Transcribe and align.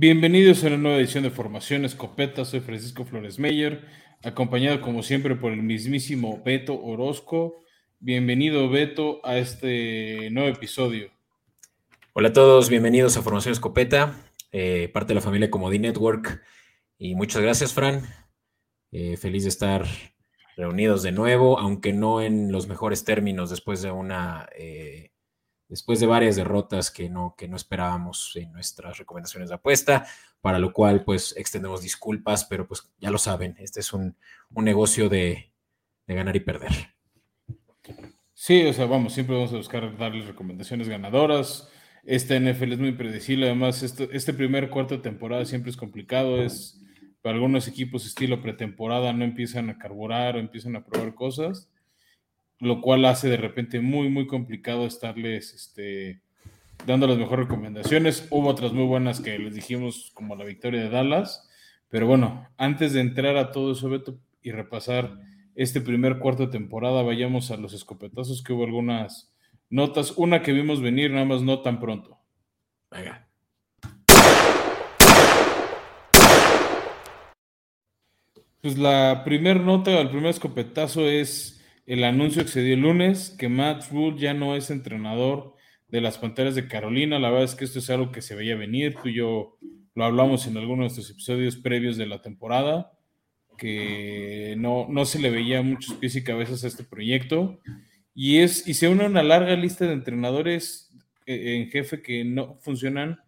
Bienvenidos 0.00 0.62
a 0.62 0.68
una 0.68 0.76
nueva 0.76 0.98
edición 0.98 1.24
de 1.24 1.30
Formación 1.30 1.84
Escopeta. 1.84 2.44
Soy 2.44 2.60
Francisco 2.60 3.04
Flores 3.04 3.40
Meyer, 3.40 3.84
acompañado 4.22 4.80
como 4.80 5.02
siempre 5.02 5.34
por 5.34 5.50
el 5.50 5.64
mismísimo 5.64 6.40
Beto 6.44 6.80
Orozco. 6.80 7.64
Bienvenido, 7.98 8.70
Beto, 8.70 9.20
a 9.24 9.38
este 9.38 10.30
nuevo 10.30 10.50
episodio. 10.50 11.10
Hola 12.12 12.28
a 12.28 12.32
todos, 12.32 12.70
bienvenidos 12.70 13.16
a 13.16 13.22
Formación 13.22 13.50
Escopeta, 13.50 14.14
eh, 14.52 14.88
parte 14.94 15.08
de 15.08 15.14
la 15.16 15.20
familia 15.20 15.50
Comodi 15.50 15.80
Network. 15.80 16.44
Y 16.96 17.16
muchas 17.16 17.42
gracias, 17.42 17.74
Fran. 17.74 18.02
Eh, 18.92 19.16
feliz 19.16 19.42
de 19.42 19.48
estar 19.48 19.84
reunidos 20.56 21.02
de 21.02 21.10
nuevo, 21.10 21.58
aunque 21.58 21.92
no 21.92 22.22
en 22.22 22.52
los 22.52 22.68
mejores 22.68 23.02
términos 23.02 23.50
después 23.50 23.82
de 23.82 23.90
una 23.90 24.48
eh, 24.56 25.10
después 25.68 26.00
de 26.00 26.06
varias 26.06 26.36
derrotas 26.36 26.90
que 26.90 27.08
no, 27.08 27.34
que 27.36 27.46
no 27.46 27.56
esperábamos 27.56 28.32
en 28.36 28.52
nuestras 28.52 28.98
recomendaciones 28.98 29.50
de 29.50 29.56
apuesta, 29.56 30.06
para 30.40 30.58
lo 30.58 30.72
cual 30.72 31.04
pues 31.04 31.34
extendemos 31.36 31.82
disculpas, 31.82 32.44
pero 32.44 32.66
pues 32.66 32.90
ya 33.00 33.10
lo 33.10 33.18
saben, 33.18 33.54
este 33.58 33.80
es 33.80 33.92
un, 33.92 34.16
negocio 34.50 35.08
de, 35.08 35.52
ganar 36.06 36.36
y 36.36 36.40
perder. 36.40 36.72
Sí, 38.32 38.66
o 38.66 38.72
sea, 38.72 38.86
vamos, 38.86 39.12
siempre 39.12 39.36
vamos 39.36 39.52
a 39.52 39.56
buscar 39.56 39.96
darles 39.98 40.26
recomendaciones 40.26 40.88
ganadoras. 40.88 41.68
Este 42.04 42.38
NFL 42.40 42.72
es 42.72 42.78
muy 42.78 42.92
predecible, 42.92 43.46
además 43.46 43.82
este, 43.82 44.08
este 44.12 44.32
primer 44.32 44.70
cuarto 44.70 44.96
de 44.96 45.02
temporada 45.02 45.44
siempre 45.44 45.70
es 45.70 45.76
complicado, 45.76 46.40
es 46.40 46.80
para 47.20 47.34
algunos 47.34 47.68
equipos 47.68 48.06
estilo 48.06 48.40
pretemporada 48.40 49.12
no 49.12 49.24
empiezan 49.24 49.68
a 49.68 49.78
carburar 49.78 50.36
o 50.36 50.38
empiezan 50.38 50.76
a 50.76 50.84
probar 50.84 51.14
cosas 51.14 51.68
lo 52.60 52.80
cual 52.80 53.04
hace 53.04 53.28
de 53.28 53.36
repente 53.36 53.80
muy, 53.80 54.08
muy 54.08 54.26
complicado 54.26 54.86
estarles 54.86 55.54
este, 55.54 56.20
dando 56.86 57.06
las 57.06 57.18
mejores 57.18 57.46
recomendaciones. 57.46 58.26
Hubo 58.30 58.48
otras 58.48 58.72
muy 58.72 58.84
buenas 58.84 59.20
que 59.20 59.38
les 59.38 59.54
dijimos, 59.54 60.10
como 60.14 60.36
la 60.36 60.44
victoria 60.44 60.82
de 60.82 60.90
Dallas, 60.90 61.48
pero 61.88 62.06
bueno, 62.06 62.48
antes 62.56 62.92
de 62.92 63.00
entrar 63.00 63.36
a 63.36 63.52
todo 63.52 63.72
eso, 63.72 63.88
Beto, 63.88 64.18
y 64.42 64.50
repasar 64.50 65.18
este 65.54 65.80
primer 65.80 66.18
cuarto 66.18 66.46
de 66.46 66.52
temporada, 66.52 67.02
vayamos 67.02 67.50
a 67.50 67.56
los 67.56 67.72
escopetazos, 67.72 68.42
que 68.42 68.52
hubo 68.52 68.64
algunas 68.64 69.32
notas, 69.70 70.12
una 70.16 70.42
que 70.42 70.52
vimos 70.52 70.80
venir, 70.80 71.10
nada 71.10 71.24
más 71.24 71.42
no 71.42 71.60
tan 71.60 71.80
pronto. 71.80 72.18
Venga. 72.90 73.26
Pues 78.60 78.76
la 78.76 79.22
primera 79.24 79.60
nota, 79.60 80.00
el 80.00 80.10
primer 80.10 80.30
escopetazo 80.30 81.08
es 81.08 81.57
el 81.88 82.04
anuncio 82.04 82.44
dio 82.44 82.74
el 82.74 82.80
lunes, 82.80 83.34
que 83.38 83.48
Matt 83.48 83.90
Rule 83.90 84.18
ya 84.18 84.34
no 84.34 84.54
es 84.54 84.68
entrenador 84.68 85.54
de 85.88 86.02
las 86.02 86.18
Panteras 86.18 86.54
de 86.54 86.68
Carolina. 86.68 87.18
La 87.18 87.30
verdad 87.30 87.46
es 87.46 87.54
que 87.54 87.64
esto 87.64 87.78
es 87.78 87.88
algo 87.88 88.12
que 88.12 88.20
se 88.20 88.34
veía 88.34 88.56
venir. 88.56 88.94
Tú 89.02 89.08
y 89.08 89.14
yo 89.14 89.56
lo 89.94 90.04
hablamos 90.04 90.46
en 90.46 90.58
algunos 90.58 90.76
de 90.76 90.82
nuestros 90.82 91.10
episodios 91.10 91.56
previos 91.56 91.96
de 91.96 92.04
la 92.04 92.20
temporada, 92.20 92.92
que 93.56 94.54
no, 94.58 94.86
no 94.90 95.06
se 95.06 95.18
le 95.18 95.30
veía 95.30 95.62
muchos 95.62 95.94
pies 95.94 96.14
y 96.14 96.22
cabezas 96.22 96.62
a 96.62 96.66
este 96.66 96.84
proyecto. 96.84 97.58
Y, 98.14 98.40
es, 98.40 98.68
y 98.68 98.74
se 98.74 98.88
une 98.88 99.06
una 99.06 99.22
larga 99.22 99.56
lista 99.56 99.86
de 99.86 99.94
entrenadores 99.94 100.94
eh, 101.24 101.56
en 101.56 101.70
jefe 101.70 102.02
que 102.02 102.22
no 102.22 102.56
funcionan 102.60 103.18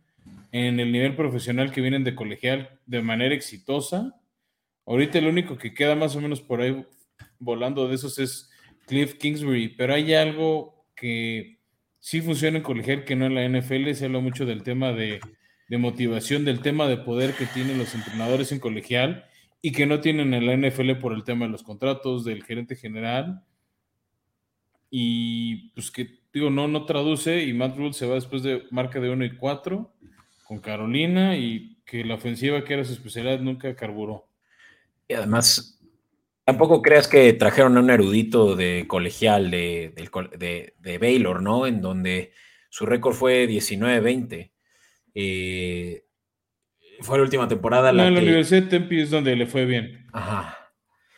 en 0.52 0.80
el 0.80 0.92
nivel 0.92 1.16
profesional 1.16 1.72
que 1.72 1.80
vienen 1.80 2.04
de 2.04 2.14
colegial 2.14 2.78
de 2.84 3.00
manera 3.00 3.34
exitosa. 3.34 4.20
Ahorita 4.84 5.16
el 5.18 5.28
único 5.28 5.56
que 5.56 5.72
queda 5.72 5.94
más 5.94 6.14
o 6.14 6.20
menos 6.20 6.42
por 6.42 6.60
ahí 6.60 6.84
volando 7.40 7.88
de 7.88 7.96
esos 7.96 8.18
es 8.18 8.50
Cliff 8.86 9.14
Kingsbury, 9.14 9.70
pero 9.70 9.94
hay 9.94 10.14
algo 10.14 10.86
que 10.94 11.58
sí 11.98 12.20
funciona 12.20 12.58
en 12.58 12.62
colegial 12.62 13.04
que 13.04 13.16
no 13.16 13.26
en 13.26 13.34
la 13.34 13.48
NFL, 13.48 13.92
se 13.92 14.04
habla 14.04 14.20
mucho 14.20 14.46
del 14.46 14.62
tema 14.62 14.92
de, 14.92 15.20
motivación, 15.70 16.44
del 16.44 16.60
tema 16.60 16.86
de 16.86 16.98
poder 16.98 17.34
que 17.34 17.46
tienen 17.46 17.78
los 17.78 17.94
entrenadores 17.94 18.52
en 18.52 18.60
colegial 18.60 19.24
y 19.62 19.72
que 19.72 19.86
no 19.86 20.00
tienen 20.00 20.34
en 20.34 20.46
la 20.46 20.56
NFL 20.56 20.92
por 20.94 21.12
el 21.12 21.24
tema 21.24 21.46
de 21.46 21.52
los 21.52 21.62
contratos, 21.62 22.24
del 22.24 22.44
gerente 22.44 22.76
general. 22.76 23.44
Y 24.90 25.70
pues 25.70 25.90
que, 25.90 26.18
digo, 26.32 26.50
no, 26.50 26.66
no 26.66 26.84
traduce 26.84 27.44
y 27.44 27.52
Matt 27.52 27.76
Rule 27.76 27.92
se 27.92 28.06
va 28.06 28.16
después 28.16 28.42
de 28.42 28.64
marca 28.70 28.98
de 28.98 29.10
1 29.10 29.24
y 29.24 29.36
4 29.36 29.94
con 30.44 30.58
Carolina 30.58 31.36
y 31.36 31.76
que 31.84 32.04
la 32.04 32.14
ofensiva 32.14 32.64
que 32.64 32.74
era 32.74 32.84
su 32.84 32.92
especialidad 32.92 33.40
nunca 33.40 33.76
carburó. 33.76 34.28
Y 35.06 35.14
además, 35.14 35.79
Tampoco 36.50 36.82
creas 36.82 37.06
que 37.06 37.32
trajeron 37.32 37.76
a 37.76 37.80
un 37.80 37.90
erudito 37.90 38.56
de 38.56 38.86
colegial 38.88 39.52
de, 39.52 39.94
de, 40.80 40.98
Baylor, 40.98 41.40
¿no? 41.40 41.64
En 41.64 41.80
donde 41.80 42.32
su 42.70 42.86
récord 42.86 43.14
fue 43.14 43.46
19-20. 43.46 44.50
Eh, 45.14 46.04
fue 47.02 47.18
la 47.18 47.22
última 47.22 47.46
temporada. 47.46 47.92
La 47.92 48.08
en 48.08 48.14
la 48.14 48.20
Universidad 48.20 48.62
de 48.62 48.68
Tempe 48.68 49.00
es 49.00 49.10
donde 49.10 49.36
le 49.36 49.46
fue 49.46 49.64
bien. 49.64 50.08
Ajá. 50.12 50.58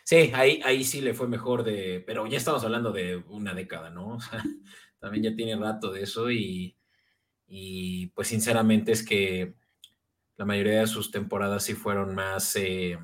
Sí, 0.04 0.30
ahí, 0.34 0.60
ahí 0.66 0.84
sí 0.84 1.00
le 1.00 1.14
fue 1.14 1.28
mejor 1.28 1.64
de. 1.64 2.04
Pero 2.06 2.26
ya 2.26 2.36
estamos 2.36 2.62
hablando 2.62 2.92
de 2.92 3.16
una 3.16 3.54
década, 3.54 3.88
¿no? 3.88 4.16
O 4.16 4.20
sea, 4.20 4.44
también 4.98 5.24
ya 5.24 5.34
tiene 5.34 5.56
rato 5.56 5.90
de 5.90 6.02
eso 6.02 6.30
y, 6.30 6.76
y 7.46 8.08
pues 8.08 8.28
sinceramente 8.28 8.92
es 8.92 9.02
que 9.02 9.54
la 10.36 10.44
mayoría 10.44 10.80
de 10.80 10.86
sus 10.86 11.10
temporadas 11.10 11.64
sí 11.64 11.72
fueron 11.72 12.14
más. 12.14 12.54
Eh, 12.56 12.98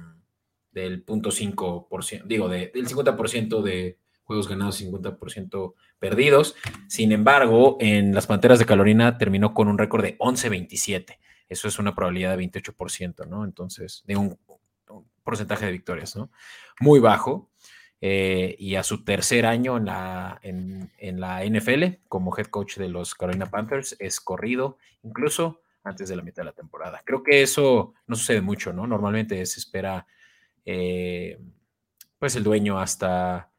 del 0.73 1.05
0.5%, 1.05 2.25
digo, 2.25 2.49
del 2.49 2.73
50% 2.73 3.63
de 3.63 3.99
juegos 4.25 4.49
ganados 4.49 4.81
y 4.81 4.87
50% 4.87 5.75
perdidos. 5.99 6.55
Sin 6.87 7.13
embargo, 7.13 7.79
en 7.81 8.15
las 8.15 8.27
Panteras 8.27 8.59
de 8.59 8.67
Carolina 8.67 9.17
terminó 9.17 9.55
con 9.55 9.69
un 9.69 9.79
récord 9.79 10.03
de 10.03 10.19
11-27. 10.19 11.19
Eso 11.49 11.67
es 11.67 11.79
una 11.79 11.95
probabilidad 11.95 12.37
de 12.37 12.45
28%, 12.45 13.27
¿no? 13.27 13.45
Entonces, 13.45 14.05
de 14.07 14.17
un, 14.17 14.39
porcentaje 15.25 15.67
de 15.67 15.73
victorias, 15.73 16.17
¿no? 16.17 16.31
Muy 16.81 17.01
bajo. 17.01 17.51
Eh, 18.01 18.55
y 18.61 18.77
a 18.77 18.85
su 18.85 19.03
tercer 19.03 19.45
año 19.45 19.77
en 19.77 19.87
la, 19.87 20.39
en, 20.43 20.93
en 20.99 21.21
la 21.21 21.45
NFL 21.45 21.85
como 22.07 22.37
head 22.37 22.47
coach 22.47 22.77
de 22.77 22.89
los 22.89 23.15
Carolina 23.17 23.47
Panthers 23.47 23.97
es 23.99 24.21
corrido, 24.21 24.79
incluso 25.03 25.63
antes 25.83 26.09
de 26.09 26.17
la 26.17 26.23
mitad 26.23 26.43
de 26.43 26.47
la 26.47 26.53
temporada. 26.53 27.03
Creo 27.05 27.23
que 27.23 27.43
eso 27.43 27.95
no 28.07 28.15
sucede 28.15 28.41
mucho, 28.41 28.73
¿no? 28.73 28.87
Normalmente 28.87 29.45
se 29.47 29.59
espera 29.59 30.07
eh, 30.71 31.41
pues 32.19 32.37
el 32.37 32.45
dueño 32.45 32.79
hasta 32.79 33.51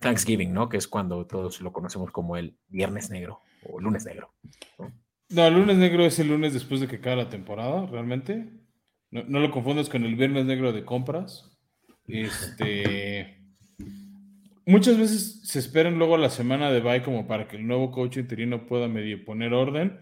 Thanksgiving, 0.00 0.52
¿no? 0.52 0.68
Que 0.68 0.78
es 0.78 0.88
cuando 0.88 1.24
todos 1.28 1.60
lo 1.60 1.72
conocemos 1.72 2.10
como 2.10 2.36
el 2.36 2.56
Viernes 2.66 3.08
Negro 3.08 3.38
o 3.62 3.80
Lunes 3.80 4.04
Negro. 4.04 4.34
¿no? 5.28 5.46
el 5.46 5.54
Lunes 5.54 5.76
Negro 5.76 6.04
es 6.04 6.18
el 6.18 6.28
lunes 6.28 6.52
después 6.52 6.80
de 6.80 6.88
que 6.88 6.96
acabe 6.96 7.16
la 7.16 7.28
temporada, 7.28 7.86
realmente. 7.86 8.48
No, 9.12 9.38
lo 9.38 9.52
confundas 9.52 9.88
con 9.88 10.04
el 10.04 10.16
Viernes 10.16 10.44
Negro 10.44 10.72
de 10.72 10.84
compras. 10.84 11.56
Este. 12.08 13.40
Muchas 14.66 14.98
veces 14.98 15.42
se 15.44 15.60
esperan 15.60 15.98
luego 15.98 16.16
la 16.16 16.30
semana 16.30 16.72
de 16.72 16.80
bye 16.80 17.04
como 17.04 17.28
para 17.28 17.46
que 17.46 17.58
el 17.58 17.66
nuevo 17.66 17.92
coach 17.92 18.16
interino 18.16 18.66
pueda 18.66 18.88
medio 18.88 19.24
poner 19.24 19.54
orden. 19.54 20.00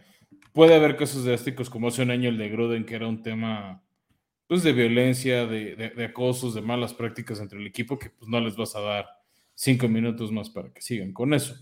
Puede 0.55 0.75
haber 0.75 0.97
casos 0.97 1.27
drásticos 1.27 1.69
como 1.69 1.89
hace 1.89 2.03
un 2.03 2.11
año 2.11 2.31
el 2.31 2.39
de 2.39 2.49
Gruden, 2.49 2.87
que 2.87 2.95
era 2.95 3.07
un 3.07 3.23
tema 3.23 3.83
pues, 4.53 4.65
de 4.65 4.75
violencia, 4.75 5.47
de, 5.47 6.05
acosos, 6.05 6.53
de 6.53 6.61
malas 6.61 6.93
prácticas 6.93 7.41
entre 7.41 7.59
el 7.59 7.67
equipo, 7.67 7.99
que 7.99 8.11
pues 8.11 8.29
no 8.29 8.39
les 8.39 8.55
vas 8.55 8.77
a 8.77 8.81
dar 8.81 9.07
cinco 9.55 9.89
minutos 9.89 10.31
más 10.31 10.51
para 10.51 10.71
que 10.71 10.83
sigan 10.83 11.15
con 11.15 11.33
eso. 11.33 11.57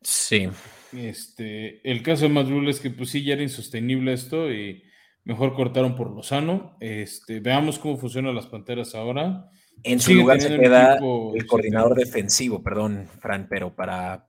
Sí. 0.00 0.48
Este, 0.92 1.88
el 1.88 2.02
caso 2.02 2.24
de 2.24 2.30
Madrid 2.30 2.68
es 2.68 2.80
que 2.80 2.90
pues 2.90 3.10
sí, 3.10 3.22
ya 3.22 3.34
era 3.34 3.44
insostenible 3.44 4.12
esto 4.12 4.52
y 4.52 4.82
mejor 5.22 5.54
cortaron 5.54 5.94
por 5.94 6.10
lo 6.10 6.24
sano. 6.24 6.76
Este, 6.80 7.38
veamos 7.38 7.78
cómo 7.78 7.98
funcionan 7.98 8.34
las 8.34 8.48
panteras 8.48 8.96
ahora. 8.96 9.48
En 9.84 10.00
su 10.00 10.12
lugar 10.12 10.40
se 10.40 10.58
queda 10.58 10.98
el 11.34 11.46
coordinador 11.46 11.94
defensivo, 11.94 12.64
perdón, 12.64 13.06
Fran, 13.20 13.46
pero 13.48 13.76
para 13.76 14.28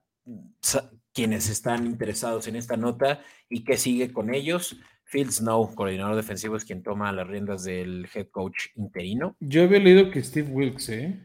quienes 1.12 1.48
están 1.48 1.86
interesados 1.86 2.46
en 2.46 2.54
esta 2.54 2.76
nota 2.76 3.20
y 3.48 3.64
que 3.64 3.76
sigue 3.76 4.12
con 4.12 4.32
ellos, 4.32 4.76
Phil 5.08 5.30
Snow, 5.30 5.72
coordinador 5.74 6.16
defensivo, 6.16 6.56
es 6.56 6.64
quien 6.64 6.82
toma 6.82 7.12
las 7.12 7.26
riendas 7.26 7.64
del 7.64 8.08
head 8.12 8.26
coach 8.30 8.66
interino. 8.74 9.36
Yo 9.38 9.62
había 9.62 9.78
leído 9.78 10.10
que 10.10 10.22
Steve 10.22 10.50
Wilkes, 10.50 10.88
¿eh? 10.88 11.20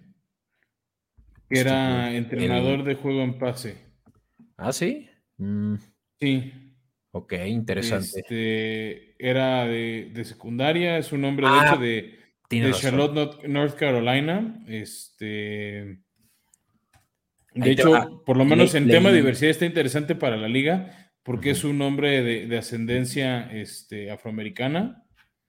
Que 1.50 1.60
era 1.60 2.14
entrenador 2.16 2.84
de 2.84 2.96
juego 2.96 3.22
en 3.22 3.40
pase. 3.40 3.78
¿Ah, 4.56 4.72
sí? 4.72 5.10
Mm. 5.38 5.76
Sí. 6.20 6.54
Ok, 7.12 7.34
interesante. 7.48 8.20
Este, 8.20 9.16
era 9.18 9.66
de, 9.66 10.24
secundaria, 10.24 10.98
es 10.98 11.12
un 11.12 11.26
hombre, 11.26 11.48
de 11.48 11.54
ah, 11.54 11.66
hecho, 11.66 11.82
de, 11.82 12.72
Charlotte, 12.74 13.44
North 13.48 13.76
Carolina. 13.76 14.64
Este. 14.68 16.00
De 17.54 17.72
hecho, 17.72 18.24
por 18.26 18.38
lo 18.38 18.46
menos 18.46 18.76
en 18.76 18.88
tema 18.88 19.10
de 19.10 19.18
diversidad 19.18 19.50
está 19.50 19.66
interesante 19.66 20.16
para 20.16 20.38
la 20.38 20.48
liga 20.48 21.01
porque 21.24 21.52
es 21.52 21.64
un 21.64 21.82
hombre 21.82 22.24
de, 22.48 22.58
ascendencia 22.58 23.52
este, 23.52 24.12
afroamericana. 24.12 25.04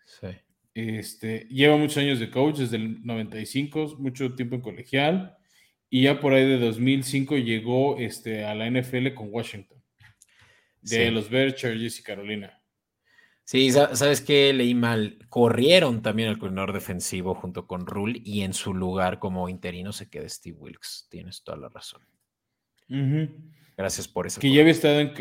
Sí. 0.05 0.29
Este, 0.75 1.47
lleva 1.51 1.77
muchos 1.77 1.99
años 1.99 2.19
de 2.21 2.31
coach, 2.31 2.59
desde 2.59 2.77
el 2.77 3.05
95, 3.05 3.97
mucho 3.99 4.35
tiempo 4.35 4.57
en 4.57 4.63
colegial, 4.63 5.37
y 5.91 6.03
ya 6.05 6.21
por 6.21 6.33
ahí 6.33 6.47
de 6.47 6.59
2005 6.59 7.37
llegó 7.39 7.99
este, 7.99 8.45
a 8.45 8.55
la 8.55 8.71
NFL 8.71 9.13
con 9.15 9.29
Washington, 9.31 9.83
de 10.81 11.11
los 11.11 11.29
Bears, 11.29 11.57
Chargers 11.57 11.99
y 11.99 12.03
Carolina. 12.03 12.63
Sí, 13.45 13.71
¿sabes 13.71 14.21
qué? 14.21 14.53
Leí 14.53 14.75
mal. 14.75 15.19
Corrieron 15.29 16.01
también 16.01 16.29
al 16.29 16.39
coordinador 16.39 16.73
defensivo 16.73 17.35
junto 17.35 17.67
con 17.67 17.87
Rule 17.87 18.21
y 18.25 18.43
en 18.43 18.55
su 18.55 18.73
lugar 18.73 19.19
como 19.19 19.49
interino 19.49 19.93
se 19.93 20.09
queda 20.09 20.29
Steve 20.29 20.57
Wilkes. 20.59 21.09
Tienes 21.11 21.43
toda 21.43 21.59
la 21.59 21.69
razón. 21.69 22.03
Gracias 23.77 24.07
por 24.09 24.27
eso. 24.27 24.41
Que 24.41 24.53
ya 24.53 24.61
había 24.61 24.73
estado 24.73 25.01
en, 25.01 25.13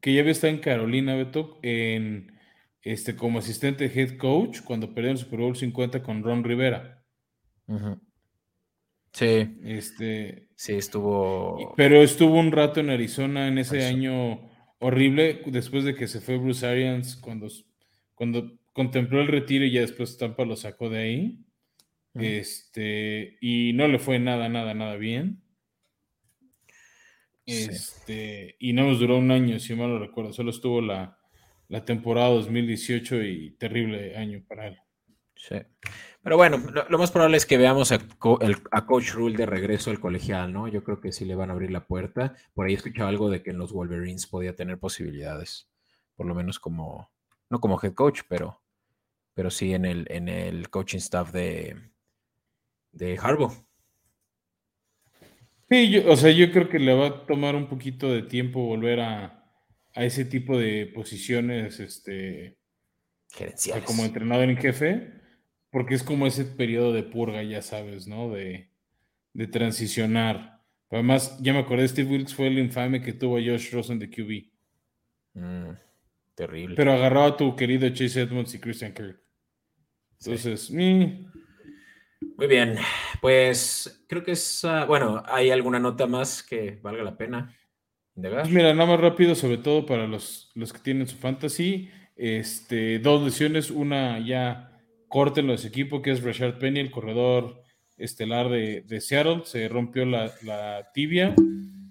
que 0.00 0.12
ya 0.12 0.20
había 0.20 0.32
estado 0.32 0.52
en 0.52 0.60
Carolina, 0.60 1.14
Beto, 1.14 1.58
en, 1.62 2.38
este, 2.82 3.16
como 3.16 3.38
asistente 3.38 3.86
head 3.94 4.16
coach 4.16 4.60
cuando 4.62 4.94
perdió 4.94 5.10
el 5.10 5.18
Super 5.18 5.40
Bowl 5.40 5.56
50 5.56 6.02
con 6.02 6.22
Ron 6.22 6.44
Rivera. 6.44 7.04
Sí. 9.12 9.58
Este, 9.64 10.48
sí, 10.54 10.74
estuvo. 10.74 11.74
Pero 11.76 12.02
estuvo 12.02 12.38
un 12.38 12.52
rato 12.52 12.80
en 12.80 12.90
Arizona 12.90 13.48
en 13.48 13.58
ese 13.58 13.84
año 13.84 14.48
horrible, 14.78 15.42
después 15.46 15.84
de 15.84 15.94
que 15.94 16.06
se 16.06 16.20
fue 16.20 16.38
Bruce 16.38 16.66
Arians, 16.66 17.16
cuando, 17.16 17.48
cuando 18.14 18.58
contempló 18.72 19.20
el 19.20 19.28
retiro 19.28 19.64
y 19.64 19.72
ya 19.72 19.80
después 19.80 20.16
Tampa 20.16 20.44
lo 20.44 20.56
sacó 20.56 20.88
de 20.88 20.98
ahí. 20.98 21.44
Este, 22.14 23.36
y 23.40 23.72
no 23.74 23.86
le 23.86 23.98
fue 23.98 24.18
nada, 24.18 24.48
nada, 24.48 24.74
nada 24.74 24.96
bien. 24.96 25.42
Este, 27.48 28.56
y 28.58 28.74
no 28.74 28.84
nos 28.84 29.00
duró 29.00 29.16
un 29.16 29.30
año, 29.30 29.58
si 29.58 29.74
mal 29.74 29.88
lo 29.88 29.98
recuerdo. 29.98 30.32
Solo 30.32 30.50
estuvo 30.50 30.80
la, 30.80 31.18
la 31.68 31.84
temporada 31.84 32.28
2018 32.30 33.22
y 33.22 33.50
terrible 33.52 34.16
año 34.16 34.44
para 34.46 34.68
él. 34.68 34.78
Sí. 35.34 35.56
Pero 36.22 36.36
bueno, 36.36 36.58
lo, 36.88 36.98
más 36.98 37.10
probable 37.10 37.36
es 37.36 37.46
que 37.46 37.56
veamos 37.56 37.92
a, 37.92 38.00
Coach 38.18 39.12
Rule 39.12 39.36
de 39.36 39.46
regreso 39.46 39.90
al 39.90 40.00
colegial, 40.00 40.52
¿no? 40.52 40.66
Yo 40.68 40.82
creo 40.82 41.00
que 41.00 41.12
sí 41.12 41.24
le 41.24 41.36
van 41.36 41.50
a 41.50 41.52
abrir 41.52 41.70
la 41.70 41.86
puerta. 41.86 42.34
Por 42.54 42.66
ahí 42.66 42.74
escuchaba 42.74 43.08
algo 43.08 43.30
de 43.30 43.42
que 43.42 43.50
en 43.50 43.58
los 43.58 43.72
Wolverines 43.72 44.26
podía 44.26 44.56
tener 44.56 44.78
posibilidades, 44.78 45.70
por 46.16 46.26
lo 46.26 46.34
menos 46.34 46.58
como, 46.58 47.10
no 47.48 47.60
como 47.60 47.80
head 47.80 47.94
coach, 47.94 48.22
pero, 48.28 48.60
pero 49.32 49.50
sí 49.50 49.72
en 49.72 49.84
el, 49.84 50.06
en 50.10 50.28
el 50.28 50.68
coaching 50.70 50.98
staff 50.98 51.30
de, 51.30 51.76
de 52.92 53.18
Harbaugh. 53.18 53.67
Sí, 55.70 55.98
o 56.06 56.16
sea, 56.16 56.30
yo 56.30 56.50
creo 56.50 56.68
que 56.68 56.78
le 56.78 56.94
va 56.94 57.06
a 57.08 57.26
tomar 57.26 57.54
un 57.54 57.68
poquito 57.68 58.10
de 58.10 58.22
tiempo 58.22 58.64
volver 58.64 59.00
a, 59.00 59.44
a 59.94 60.04
ese 60.04 60.24
tipo 60.24 60.58
de 60.58 60.86
posiciones, 60.86 61.78
este, 61.80 62.58
gerenciales. 63.30 63.84
Como 63.84 64.04
entrenador 64.04 64.48
en 64.48 64.56
jefe, 64.56 65.12
porque 65.70 65.94
es 65.94 66.02
como 66.02 66.26
ese 66.26 66.44
periodo 66.44 66.92
de 66.92 67.02
purga, 67.02 67.42
ya 67.42 67.60
sabes, 67.60 68.06
¿no? 68.06 68.30
De, 68.30 68.70
de 69.34 69.46
transicionar. 69.46 70.62
Además, 70.90 71.38
ya 71.42 71.52
me 71.52 71.58
acordé, 71.58 71.86
Steve 71.86 72.10
Wilkes 72.10 72.34
fue 72.34 72.46
el 72.46 72.58
infame 72.58 73.02
que 73.02 73.12
tuvo 73.12 73.36
a 73.36 73.40
Josh 73.40 73.70
Rosen 73.72 73.98
de 73.98 74.08
QB. 74.08 75.40
Mm, 75.40 75.76
terrible. 76.34 76.76
Pero 76.76 76.92
agarró 76.92 77.24
a 77.24 77.36
tu 77.36 77.54
querido 77.54 77.88
Chase 77.90 78.22
Edmonds 78.22 78.54
y 78.54 78.58
Christian 78.58 78.94
Kirk. 78.94 79.20
Entonces, 80.18 80.70
Muy 82.38 82.46
bien, 82.46 82.76
pues 83.20 84.04
creo 84.08 84.22
que 84.22 84.30
es, 84.30 84.64
ah, 84.64 84.84
bueno, 84.84 85.24
¿hay 85.26 85.50
alguna 85.50 85.80
nota 85.80 86.06
más 86.06 86.44
que 86.44 86.78
valga 86.80 87.02
la 87.02 87.18
pena? 87.18 87.52
Pues 88.14 88.48
mira, 88.50 88.72
nada 88.74 88.88
más 88.88 89.00
rápido, 89.00 89.34
sobre 89.34 89.58
todo 89.58 89.84
para 89.84 90.06
los, 90.06 90.52
los 90.54 90.72
que 90.72 90.78
tienen 90.78 91.08
su 91.08 91.16
fantasy. 91.16 91.90
Este, 92.14 93.00
dos 93.00 93.24
lesiones, 93.24 93.72
una 93.72 94.20
ya 94.24 94.70
corte 95.08 95.40
en 95.40 95.48
los 95.48 95.64
equipos, 95.64 96.00
que 96.00 96.12
es 96.12 96.22
Rashad 96.22 96.60
Penny, 96.60 96.78
el 96.78 96.92
corredor 96.92 97.60
estelar 97.96 98.48
de, 98.48 99.00
Seattle. 99.00 99.42
Se 99.44 99.66
rompió 99.66 100.04
la, 100.04 100.92
tibia 100.94 101.34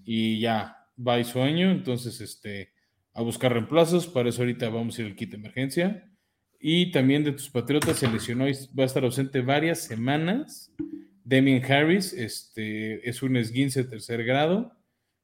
y 0.05 0.39
ya 0.39 0.77
va 0.97 1.19
y 1.19 1.25
sueño. 1.25 1.71
Entonces, 1.71 2.21
este, 2.21 2.71
a 3.13 3.21
buscar 3.21 3.51
reemplazos. 3.51 4.07
Para 4.07 4.29
eso 4.29 4.43
ahorita 4.43 4.69
vamos 4.69 4.97
a 4.97 5.01
ir 5.01 5.07
al 5.07 5.15
kit 5.17 5.31
de 5.31 5.37
emergencia. 5.37 6.09
Y 6.59 6.91
también 6.91 7.23
de 7.23 7.33
tus 7.33 7.49
patriotas 7.49 7.97
se 7.97 8.09
lesionó 8.09 8.47
y 8.47 8.53
va 8.77 8.83
a 8.83 8.85
estar 8.85 9.03
ausente 9.03 9.41
varias 9.41 9.79
semanas. 9.83 10.73
Damien 11.23 11.63
Harris, 11.63 12.13
este, 12.13 13.07
es 13.07 13.21
un 13.21 13.35
esguince 13.37 13.83
de 13.83 13.89
tercer 13.89 14.23
grado. 14.23 14.71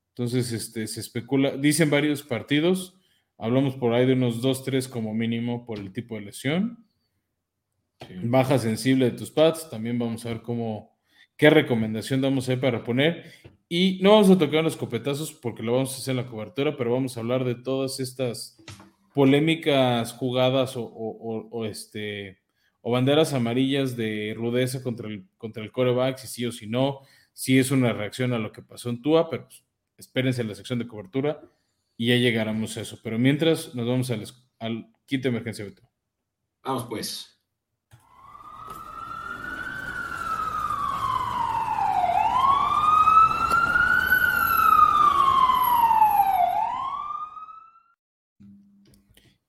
Entonces, 0.09 0.51
este, 0.51 0.85
se 0.87 0.99
especula, 0.99 1.57
dicen 1.57 1.89
varios 1.89 2.21
partidos, 2.21 2.99
hablamos 3.37 3.75
por 3.75 3.93
ahí 3.93 4.05
de 4.05 4.13
unos 4.13 4.41
2, 4.41 4.63
3 4.63 4.87
como 4.87 5.13
mínimo 5.13 5.65
por 5.65 5.79
el 5.79 5.91
tipo 5.91 6.15
de 6.15 6.21
lesión. 6.21 6.85
Baja 8.21 8.59
sensible 8.59 9.05
de 9.05 9.17
tus 9.17 9.31
pads, 9.31 9.69
también 9.69 9.97
vamos 9.97 10.25
a 10.25 10.29
ver 10.29 10.41
cómo, 10.41 10.99
qué 11.35 11.49
recomendación 11.49 12.21
damos 12.21 12.47
ahí 12.47 12.57
para 12.57 12.83
poner. 12.83 13.31
Y 13.69 13.99
no 14.03 14.11
vamos 14.11 14.29
a 14.29 14.37
tocar 14.37 14.63
los 14.63 14.77
copetazos 14.77 15.33
porque 15.33 15.63
lo 15.63 15.73
vamos 15.73 15.95
a 15.95 15.97
hacer 15.97 16.11
en 16.11 16.17
la 16.17 16.27
cobertura, 16.27 16.77
pero 16.77 16.91
vamos 16.91 17.17
a 17.17 17.21
hablar 17.21 17.43
de 17.43 17.55
todas 17.55 17.99
estas 17.99 18.61
polémicas 19.13 20.13
jugadas 20.13 20.73
o, 20.75 21.65
este, 21.65 22.39
o 22.81 22.91
banderas 22.91 23.33
amarillas 23.33 23.95
de 23.95 24.33
rudeza 24.35 24.81
contra 24.81 25.07
el, 25.07 25.27
contra 25.37 25.63
el 25.63 25.71
coreback, 25.71 26.17
si 26.17 26.27
sí 26.27 26.45
o 26.45 26.51
si 26.51 26.67
no, 26.67 27.01
si 27.33 27.59
es 27.59 27.71
una 27.71 27.93
reacción 27.93 28.33
a 28.33 28.39
lo 28.39 28.51
que 28.51 28.61
pasó 28.61 28.89
en 28.89 29.01
Tua, 29.01 29.29
pero 29.29 29.45
pues, 29.45 29.63
espérense 29.97 30.41
en 30.41 30.49
la 30.49 30.55
sección 30.55 30.79
de 30.79 30.87
cobertura 30.87 31.41
y 31.97 32.07
ya 32.07 32.15
llegaremos 32.15 32.77
a 32.77 32.81
eso. 32.81 32.99
Pero 33.03 33.19
mientras 33.19 33.75
nos 33.75 33.87
vamos 33.87 34.09
al, 34.11 34.25
al 34.59 34.93
de 35.07 35.29
emergencia, 35.29 35.65
Vamos 36.63 36.85
pues. 36.89 37.32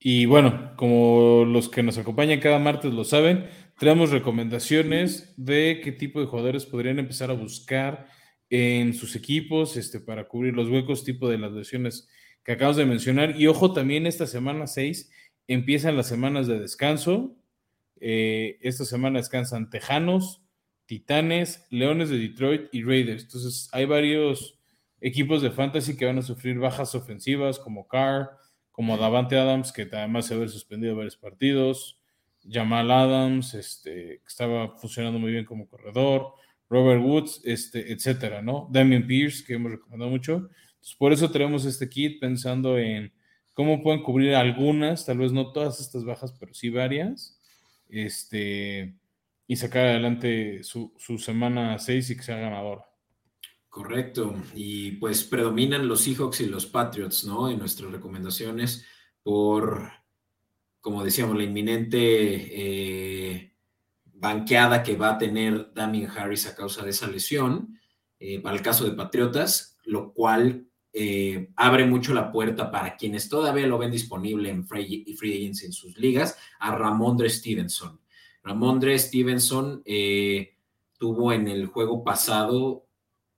Y 0.07 0.27
bueno, 0.27 0.73
como 0.77 1.47
los 1.47 1.71
que 1.71 1.83
nos 1.83 1.97
acompañan 1.97 2.39
cada 2.39 2.59
martes 2.59 2.93
lo 2.93 3.05
saben, 3.05 3.47
traemos 3.79 4.11
recomendaciones 4.11 5.33
de 5.39 5.81
qué 5.83 5.93
tipo 5.93 6.21
de 6.21 6.27
jugadores 6.27 6.67
podrían 6.67 6.99
empezar 6.99 7.31
a 7.31 7.33
buscar 7.35 8.07
en 8.51 8.93
sus 8.93 9.17
equipos 9.17 9.79
este, 9.79 10.01
para 10.01 10.29
cubrir 10.29 10.53
los 10.53 10.69
huecos 10.69 11.05
tipo 11.05 11.31
de 11.31 11.39
las 11.39 11.53
lesiones 11.53 12.07
que 12.45 12.53
acabamos 12.53 12.77
de 12.77 12.85
mencionar. 12.85 13.41
Y 13.41 13.47
ojo, 13.47 13.73
también 13.73 14.07
esta 14.07 14.27
semana 14.27 14.67
6 14.67 15.11
empiezan 15.49 15.97
las 15.97 16.07
semanas 16.07 16.47
de 16.49 16.61
descanso. 16.61 17.39
Eh, 17.99 18.59
esta 18.61 18.85
semana 18.85 19.21
descansan 19.21 19.71
Tejanos, 19.71 20.43
Titanes, 20.85 21.67
Leones 21.71 22.11
de 22.11 22.19
Detroit 22.19 22.69
y 22.73 22.83
Raiders. 22.83 23.23
Entonces 23.23 23.71
hay 23.73 23.87
varios 23.87 24.61
equipos 25.01 25.41
de 25.41 25.51
fantasy 25.51 25.97
que 25.97 26.05
van 26.05 26.19
a 26.19 26.23
sufrir 26.23 26.59
bajas 26.59 26.95
ofensivas 26.95 27.59
como 27.59 27.89
Carr, 27.89 28.44
como 28.75 28.99
Davante 28.99 29.39
Adams, 29.39 29.71
que 29.71 29.89
además 29.93 30.27
se 30.27 30.35
ha 30.35 30.49
suspendido 30.49 30.97
varios 30.97 31.17
partidos. 31.17 31.97
Jamal 32.43 32.91
Adams, 32.91 33.55
este, 33.55 34.19
que 34.19 34.27
estaba 34.27 34.77
funcionando 34.77 35.21
muy 35.21 35.31
bien 35.31 35.45
como 35.45 35.69
corredor. 35.69 36.35
Robert 36.69 37.01
Woods, 37.01 37.41
este, 37.45 37.93
etcétera, 37.93 38.43
¿no? 38.43 38.69
Damien 38.73 39.07
Pierce, 39.07 39.45
que 39.47 39.55
hemos 39.55 39.71
recomendado 39.71 40.11
mucho. 40.11 40.49
Por 40.99 41.13
eso 41.13 41.31
tenemos 41.31 41.65
este 41.67 41.89
kit 41.89 42.19
pensando 42.19 42.77
en 42.77 43.13
cómo 43.53 43.81
pueden 43.81 44.03
cubrir 44.03 44.35
algunas, 44.35 45.07
tal 45.07 45.19
vez 45.19 45.31
no 45.31 45.53
todas 45.53 45.79
estas 45.79 46.05
bajas, 46.05 46.35
pero 46.41 46.53
sí 46.53 46.69
varias, 46.69 47.41
este, 47.89 48.93
y 49.47 49.55
sacar 49.55 49.87
adelante 49.87 50.65
su, 50.65 50.93
semana 51.19 51.79
6 51.79 52.11
y 52.11 52.17
que 52.17 52.25
sea 52.25 52.39
ganador. 52.39 52.83
Correcto, 53.75 54.37
y 54.55 54.93
pues 54.93 55.25
predominan 55.25 55.89
los 55.89 56.03
Seahawks 56.03 56.43
y 56.43 56.47
los 56.47 56.65
Patriots, 56.65 57.25
¿no? 57.25 57.51
En 57.51 57.59
nuestras 57.59 57.91
recomendaciones 57.91 58.85
por, 59.21 59.91
como 60.81 61.03
decíamos, 61.03 61.37
la 61.37 61.43
inminente 61.43 61.99
eh, 61.99 63.53
banqueada 64.05 64.85
que 64.85 64.95
va 64.95 65.15
a 65.15 65.19
tener 65.19 65.75
Damien 65.75 66.09
Harris 66.09 66.47
a 66.47 66.55
causa 66.55 66.85
de 66.85 66.91
esa 66.91 67.09
lesión, 67.09 67.77
eh, 68.21 68.41
para 68.41 68.55
el 68.55 68.63
caso 68.63 68.85
de 68.85 68.93
Patriotas, 68.93 69.77
lo 69.83 70.13
cual 70.13 70.69
eh, 70.93 71.51
abre 71.57 71.85
mucho 71.85 72.15
la 72.15 72.31
puerta 72.31 72.71
para 72.71 72.97
quienes 72.97 73.29
todavía 73.29 73.67
lo 73.67 73.79
ven 73.79 73.91
disponible 73.91 74.51
en 74.51 74.69
Free, 74.69 75.05
free 75.19 75.35
Agents 75.35 75.65
en 75.65 75.73
sus 75.73 75.99
ligas, 75.99 76.39
a 76.61 76.77
Ramondre 76.77 77.29
Stevenson. 77.29 77.99
Ramondre 78.45 78.97
Stevenson 78.97 79.83
tuvo 80.97 81.33
en 81.33 81.49
el 81.49 81.67
juego 81.67 82.05
pasado, 82.05 82.84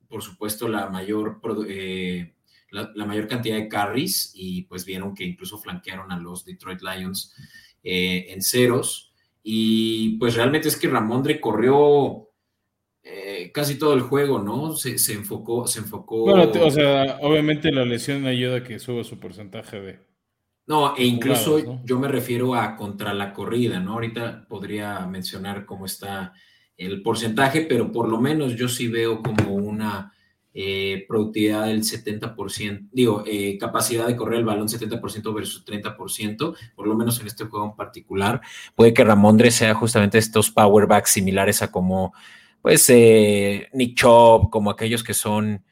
por 0.09 0.21
supuesto, 0.21 0.67
la 0.67 0.89
mayor, 0.89 1.39
la, 2.71 2.91
la, 2.95 3.05
mayor 3.05 3.27
cantidad 3.27 3.55
de 3.55 3.67
carries 3.67 4.31
y 4.33 4.63
pues 4.63 4.85
vieron 4.85 5.13
que 5.13 5.23
incluso 5.23 5.57
flanquearon 5.57 6.11
a 6.11 6.19
los 6.19 6.45
Detroit 6.45 6.81
Lions 6.81 7.33
en 7.83 8.41
ceros. 8.41 9.13
Y 9.43 10.17
pues 10.17 10.35
realmente 10.35 10.67
es 10.67 10.75
que 10.75 10.89
Ramondre 10.89 11.39
corrió 11.39 12.27
eh, 13.09 13.51
casi 13.53 13.79
todo 13.79 13.93
el 13.93 14.01
juego, 14.01 14.39
¿no? 14.39 14.73
Se, 14.73 14.91
enfocó, 15.13 15.65
se 15.65 15.79
enfocó. 15.79 16.23
Bueno, 16.23 16.51
o 16.61 16.71
sea, 16.71 17.19
obviamente 17.21 17.71
la 17.71 17.85
lesión 17.85 18.25
ayuda 18.25 18.57
a 18.57 18.63
que 18.63 18.79
suba 18.79 19.05
su 19.05 19.17
porcentaje 19.17 19.79
de. 19.79 19.99
No, 20.65 20.97
e 20.97 21.05
incluso 21.05 21.81
yo 21.85 21.97
me 21.97 22.09
refiero 22.09 22.53
a 22.53 22.75
contra 22.75 23.13
la 23.13 23.31
corrida, 23.31 23.79
¿no? 23.79 23.93
Ahorita 23.93 24.45
podría 24.49 25.05
mencionar 25.05 25.65
cómo 25.65 25.85
está 25.85 26.33
el 26.77 27.01
porcentaje, 27.01 27.61
pero 27.61 27.91
por 27.91 28.07
lo 28.07 28.21
menos 28.21 28.55
yo 28.55 28.69
sí 28.69 28.87
veo 28.87 29.21
como 29.21 29.53
una 29.53 30.13
eh, 30.59 31.05
productividad 31.07 31.67
del 31.67 31.83
70%, 31.83 32.89
digo, 32.91 33.23
eh, 33.27 33.59
capacidad 33.59 34.07
de 34.07 34.15
correr 34.15 34.39
el 34.39 34.45
balón 34.45 34.67
70% 34.67 35.31
versus 35.31 35.63
30%, 35.63 36.55
por 36.75 36.87
lo 36.87 36.95
menos 36.95 37.19
en 37.19 37.27
este 37.27 37.45
juego 37.45 37.67
en 37.67 37.75
particular. 37.75 38.41
Puede 38.73 38.91
que 38.91 39.03
Ramondre 39.03 39.51
sea 39.51 39.75
justamente 39.75 40.17
estos 40.17 40.49
powerbacks 40.49 41.11
similares 41.11 41.61
a 41.61 41.71
como, 41.71 42.11
pues, 42.63 42.89
eh, 42.89 43.69
Nick 43.73 43.99
Chop, 43.99 44.49
como 44.49 44.71
aquellos 44.71 45.03
que 45.03 45.13
son 45.13 45.63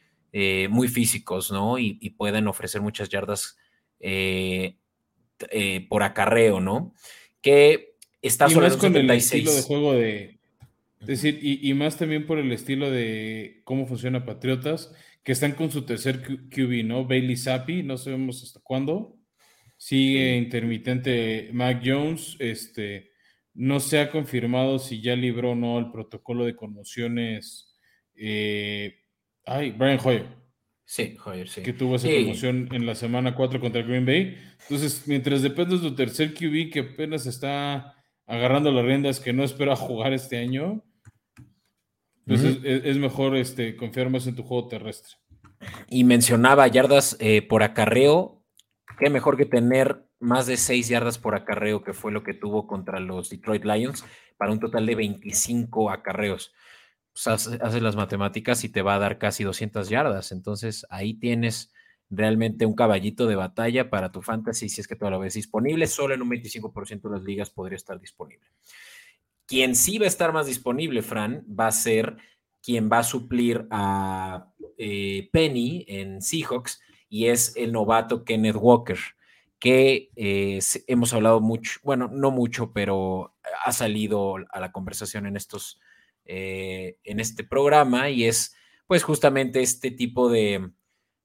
muy 0.70 0.90
físicos, 0.90 1.50
¿no? 1.50 1.80
Y, 1.80 2.10
pueden 2.12 2.50
ofrecer 2.50 2.82
muchas 2.82 3.08
yardas 3.08 3.58
por 5.90 6.04
acarreo, 6.04 6.60
¿no? 6.60 6.94
Que 7.42 7.96
está 8.22 8.50
sobre 8.50 8.68
el 8.68 8.78
con 8.78 8.96
el 8.98 9.10
estilo 9.10 9.54
de 9.54 9.62
juego 9.62 9.94
de 9.94 10.35
es 11.08 11.22
decir, 11.22 11.40
y, 11.42 11.74
más 11.74 11.98
también 11.98 12.26
por 12.26 12.40
el 12.40 12.52
estilo 12.52 12.90
de 12.90 13.62
cómo 13.64 13.86
funciona 13.86 14.26
Patriotas, 14.26 14.94
que 15.24 15.32
están 15.32 15.54
con 15.54 15.72
su 15.72 15.84
tercer 15.84 16.22
QB, 16.22 16.84
¿no? 16.86 17.06
Bailey 17.06 17.38
Zappi, 17.38 17.84
no 17.84 17.98
sabemos 17.98 18.44
hasta 18.44 18.60
cuándo. 18.60 19.18
Sigue 19.78 20.38
intermitente 20.38 21.50
Mac 21.54 21.82
Jones, 21.84 22.38
este, 22.40 23.12
no 23.54 23.80
se 23.80 24.00
ha 24.00 24.10
confirmado 24.10 24.80
si 24.80 25.02
ya 25.02 25.16
libró 25.16 25.52
o 25.52 25.56
no 25.56 25.80
el 25.80 25.92
protocolo 25.92 26.46
de 26.46 26.56
conmociones. 26.56 27.78
Eh, 28.16 29.00
ay, 29.46 29.72
Brian 29.72 30.00
Hoyer. 30.04 30.28
Sí, 30.86 31.18
Hoyer, 31.26 31.48
sí. 31.48 31.62
Que 31.62 31.74
tuvo 31.74 31.96
esa 31.96 32.08
conmoción 32.10 32.70
en 32.72 32.86
la 32.86 32.96
semana 32.96 33.36
4 33.36 33.60
contra 33.60 33.82
Green 33.82 34.06
Bay. 34.06 34.38
Entonces, 34.62 35.08
mientras 35.08 35.42
depende 35.42 35.76
de 35.78 35.82
tu 35.82 35.96
tercer 35.96 36.34
QB 36.34 36.72
que 36.72 36.80
apenas 36.94 37.26
está 37.26 37.96
agarrando 38.26 38.72
las 38.72 38.86
riendas, 38.86 39.20
que 39.20 39.34
no 39.34 39.44
espera 39.44 39.76
jugar 39.76 40.14
este 40.14 40.38
año, 40.38 40.84
pues 42.26 42.44
es, 42.44 42.98
mejor 42.98 43.36
este, 43.36 43.76
confiar 43.76 44.10
más 44.10 44.28
en 44.28 44.36
tu 44.36 44.44
juego 44.44 44.68
terrestre. 44.68 45.16
Y 45.88 46.04
mencionaba 46.04 46.68
yardas 46.68 47.18
eh, 47.20 47.42
por 47.42 47.64
acarreo. 47.64 48.44
Qué 49.00 49.10
mejor 49.10 49.38
que 49.38 49.46
tener 49.46 50.06
más 50.20 50.48
de 50.48 50.58
6 50.58 50.88
yardas 50.88 51.18
por 51.18 51.36
acarreo, 51.36 51.84
que 51.84 51.94
fue 51.94 52.12
lo 52.12 52.24
que 52.24 52.34
tuvo 52.34 52.68
contra 52.68 53.00
los 53.00 53.30
Detroit 53.30 53.64
Lions, 53.64 54.06
para 54.38 54.52
un 54.52 54.60
total 54.60 54.86
de 54.86 54.96
25 54.96 55.92
acarreos. 55.92 56.54
Pues 57.14 57.28
haces 57.28 57.82
las 57.82 57.96
matemáticas 57.96 58.64
y 58.64 58.70
te 58.70 58.82
va 58.82 58.96
a 58.96 59.00
dar 59.00 59.18
casi 59.18 59.44
200 59.44 59.88
yardas. 59.90 60.32
Entonces 60.32 60.86
ahí 60.90 61.14
tienes 61.14 61.72
realmente 62.10 62.66
un 62.66 62.76
caballito 62.76 63.26
de 63.28 63.36
batalla 63.36 63.90
para 63.90 64.12
tu 64.12 64.22
fantasy 64.22 64.70
si 64.70 64.82
es 64.82 64.88
que 64.88 64.96
todavía 64.96 65.18
lo 65.18 65.24
ves 65.24 65.36
disponible. 65.36 65.88
Solo 65.88 66.14
en 66.14 66.22
un 66.22 66.30
25% 66.30 67.02
de 67.02 67.10
las 67.10 67.24
ligas 67.24 67.50
podría 67.50 67.78
estar 67.78 68.00
disponible. 68.00 68.48
Quien 69.48 69.76
sí 69.76 69.98
va 69.98 70.06
a 70.06 70.10
estar 70.10 70.34
más 70.34 70.48
disponible, 70.48 71.02
Fran, 71.02 71.46
va 71.48 71.68
a 71.68 71.72
ser 71.72 72.18
quien 72.62 72.90
va 72.92 73.00
a 73.00 73.04
suplir 73.04 73.68
a 73.70 74.52
eh, 74.78 75.30
Penny 75.32 75.86
en 75.88 76.22
Seahawks 76.22 76.82
y 77.08 77.28
es 77.28 77.56
el 77.56 77.72
novato 77.72 78.26
Kenneth 78.26 78.58
Walker, 78.60 78.98
que 79.60 80.10
eh, 80.16 80.60
hemos 80.88 81.14
hablado 81.14 81.42
mucho, 81.42 81.80
bueno, 81.84 82.10
no 82.12 82.32
mucho, 82.32 82.74
pero 82.74 83.36
ha 83.64 83.72
salido 83.72 84.38
a 84.50 84.60
la 84.60 84.72
conversación 84.72 85.28
en 85.28 85.38
estos, 85.38 85.80
eh, 86.26 86.98
en 87.04 87.20
este 87.20 87.44
programa 87.44 88.10
y 88.10 88.26
es 88.26 88.56
pues 88.88 89.04
justamente 89.04 89.62
este 89.62 89.92
tipo 89.92 90.30
de, 90.30 90.72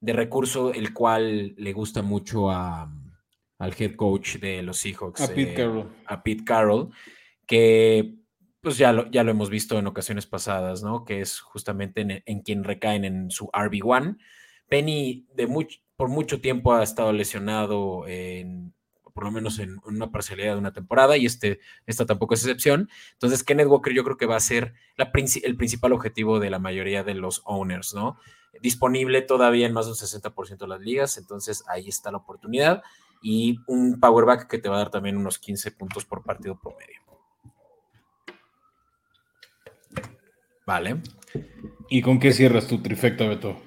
recurso 0.01 0.73
el 0.73 0.93
cual 0.93 1.55
le 1.57 1.73
gusta 1.73 2.03
mucho 2.03 2.51
a, 2.51 2.91
al 3.57 3.75
head 3.77 3.95
coach 3.95 4.37
de 4.37 4.61
los 4.61 4.77
Seahawks. 4.77 5.21
A 5.21 5.27
Pete 5.27 5.55
Carroll. 5.55 5.89
A 6.05 6.23
Pete 6.23 6.43
Carroll 6.43 6.91
que 7.51 8.15
pues 8.61 8.77
ya 8.77 8.93
lo, 8.93 9.11
ya 9.11 9.25
lo 9.25 9.31
hemos 9.31 9.49
visto 9.49 9.77
en 9.77 9.85
ocasiones 9.85 10.25
pasadas, 10.25 10.83
¿no? 10.83 11.03
Que 11.03 11.19
es 11.19 11.41
justamente 11.41 12.23
en, 12.25 12.41
quien 12.43 12.63
recaen 12.63 13.03
en 13.03 13.29
su 13.29 13.47
RB1. 13.47 14.17
Penny 14.69 15.27
de 15.35 15.67
por 15.97 16.07
mucho 16.07 16.39
tiempo 16.39 16.73
ha 16.73 16.81
estado 16.81 17.11
lesionado 17.11 18.05
por 19.13 19.25
lo 19.25 19.31
menos 19.31 19.59
en 19.59 19.81
una 19.83 20.11
parcialidad 20.11 20.53
de 20.53 20.59
una 20.59 20.71
temporada 20.71 21.17
y 21.17 21.25
este, 21.25 21.59
esta 21.85 22.05
tampoco 22.05 22.35
es 22.35 22.43
excepción. 22.45 22.89
Entonces, 23.11 23.43
Kenneth 23.43 23.67
Walker 23.67 23.93
yo 23.93 24.05
creo 24.05 24.15
que 24.15 24.25
va 24.25 24.37
a 24.37 24.39
ser 24.39 24.73
el 24.95 25.57
principal 25.57 25.91
objetivo 25.91 26.39
de 26.39 26.51
la 26.51 26.59
mayoría 26.59 27.03
de 27.03 27.15
los 27.15 27.41
owners, 27.43 27.93
¿no? 27.93 28.17
Disponible 28.61 29.21
todavía 29.23 29.67
en 29.67 29.73
más 29.73 29.87
de 29.87 29.91
un 29.91 29.97
60% 29.97 30.57
de 30.57 30.67
las 30.67 30.79
ligas, 30.79 31.17
entonces 31.17 31.65
ahí 31.67 31.89
está 31.89 32.11
la 32.11 32.19
oportunidad 32.19 32.81
y 33.21 33.59
un 33.67 33.99
powerback 33.99 34.47
que 34.47 34.59
te 34.59 34.69
va 34.69 34.75
a 34.75 34.79
dar 34.79 34.91
también 34.91 35.17
unos 35.17 35.37
15 35.37 35.71
puntos 35.71 36.05
por 36.05 36.23
partido 36.23 36.57
promedio. 36.57 37.10
Vale. 40.65 40.97
¿Y 41.89 42.01
con 42.01 42.19
qué 42.19 42.31
cierras 42.33 42.67
tu 42.67 42.81
trifecta, 42.81 43.27
Beto? 43.27 43.61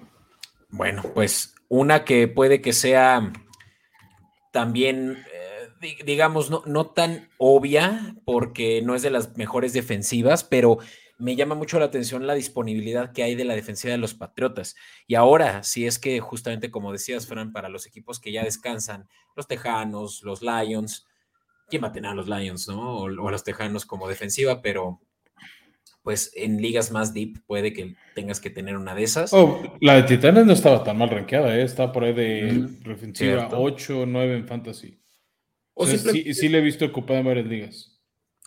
Bueno, 0.70 1.02
pues 1.14 1.54
una 1.68 2.04
que 2.04 2.28
puede 2.28 2.60
que 2.60 2.72
sea 2.72 3.32
también, 4.52 5.24
eh, 5.32 5.96
digamos, 6.04 6.50
no, 6.50 6.62
no 6.66 6.86
tan 6.86 7.28
obvia, 7.38 8.16
porque 8.24 8.82
no 8.82 8.94
es 8.94 9.02
de 9.02 9.10
las 9.10 9.36
mejores 9.36 9.72
defensivas, 9.72 10.44
pero 10.44 10.78
me 11.18 11.36
llama 11.36 11.54
mucho 11.54 11.78
la 11.78 11.86
atención 11.86 12.26
la 12.26 12.34
disponibilidad 12.34 13.12
que 13.12 13.22
hay 13.22 13.34
de 13.34 13.44
la 13.44 13.54
defensiva 13.54 13.92
de 13.92 13.98
los 13.98 14.14
Patriotas. 14.14 14.74
Y 15.06 15.14
ahora, 15.14 15.62
si 15.62 15.86
es 15.86 15.98
que 15.98 16.20
justamente 16.20 16.70
como 16.70 16.92
decías, 16.92 17.26
Fran, 17.26 17.52
para 17.52 17.68
los 17.68 17.86
equipos 17.86 18.20
que 18.20 18.32
ya 18.32 18.44
descansan, 18.44 19.08
los 19.36 19.46
Tejanos, 19.46 20.22
los 20.22 20.42
Lions, 20.42 21.06
¿quién 21.68 21.84
va 21.84 21.88
a 21.88 21.92
tener 21.92 22.10
a 22.10 22.14
los 22.14 22.28
Lions, 22.28 22.68
no? 22.68 22.98
O, 22.98 23.04
o 23.04 23.28
a 23.28 23.30
los 23.30 23.44
Tejanos 23.44 23.86
como 23.86 24.08
defensiva, 24.08 24.60
pero 24.60 25.00
pues 26.04 26.30
en 26.36 26.60
ligas 26.60 26.92
más 26.92 27.14
deep 27.14 27.42
puede 27.46 27.72
que 27.72 27.96
tengas 28.14 28.38
que 28.38 28.50
tener 28.50 28.76
una 28.76 28.94
de 28.94 29.02
esas. 29.02 29.32
Oh, 29.32 29.62
la 29.80 29.94
de 29.94 30.02
Titanes 30.02 30.44
no 30.44 30.52
estaba 30.52 30.84
tan 30.84 30.98
mal 30.98 31.08
rankeada, 31.08 31.56
¿eh? 31.56 31.62
está 31.62 31.90
por 31.92 32.04
ahí 32.04 32.12
de 32.12 32.68
defensiva 32.84 33.48
8 33.50 34.00
o 34.00 34.06
9 34.06 34.36
en 34.36 34.46
fantasy. 34.46 35.00
O, 35.72 35.86
sí, 35.86 36.48
le 36.48 36.58
he 36.58 36.60
visto 36.60 36.84
ocupada 36.84 37.20
en 37.20 37.26
varias 37.26 37.46
ligas. 37.46 38.00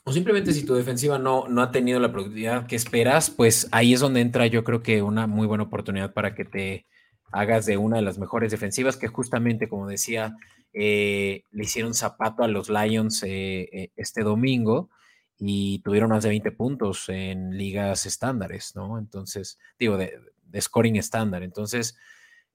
O 0.06 0.14
simplemente 0.14 0.54
si 0.54 0.66
tu 0.66 0.76
defensiva 0.76 1.18
no, 1.18 1.48
no 1.50 1.64
ha 1.64 1.72
tenido 1.72 2.00
la 2.00 2.12
productividad 2.12 2.68
que 2.68 2.76
esperas, 2.76 3.32
pues 3.32 3.68
ahí 3.72 3.92
es 3.92 4.00
donde 4.00 4.22
entra 4.22 4.46
yo 4.46 4.64
creo 4.64 4.84
que 4.84 5.02
una 5.02 5.26
muy 5.26 5.48
buena 5.48 5.64
oportunidad 5.64 6.14
para 6.14 6.36
que 6.36 6.46
te 6.46 6.86
hagas 7.32 7.66
de 7.66 7.78
una 7.78 7.98
de 7.98 8.04
las 8.04 8.20
mejores 8.20 8.52
defensivas, 8.52 8.98
que 8.98 9.08
justamente, 9.08 9.68
como 9.68 9.88
decía, 9.88 10.36
eh, 10.74 11.42
le 11.50 11.64
hicieron 11.64 11.96
zapato 11.96 12.44
a 12.44 12.48
los 12.48 12.70
Lions 12.70 13.24
eh, 13.24 13.90
este 13.96 14.22
domingo 14.22 14.92
y 15.40 15.80
tuvieron 15.80 16.10
más 16.10 16.24
de 16.24 16.30
20 16.30 16.52
puntos 16.52 17.10
en 17.10 17.58
ligas 17.58 18.06
estándares, 18.06 18.76
¿no? 18.76 18.98
Entonces, 18.98 19.60
digo, 19.78 19.98
de, 19.98 20.20
scoring 20.60 20.96
estándar. 20.96 21.44
Entonces, 21.44 21.98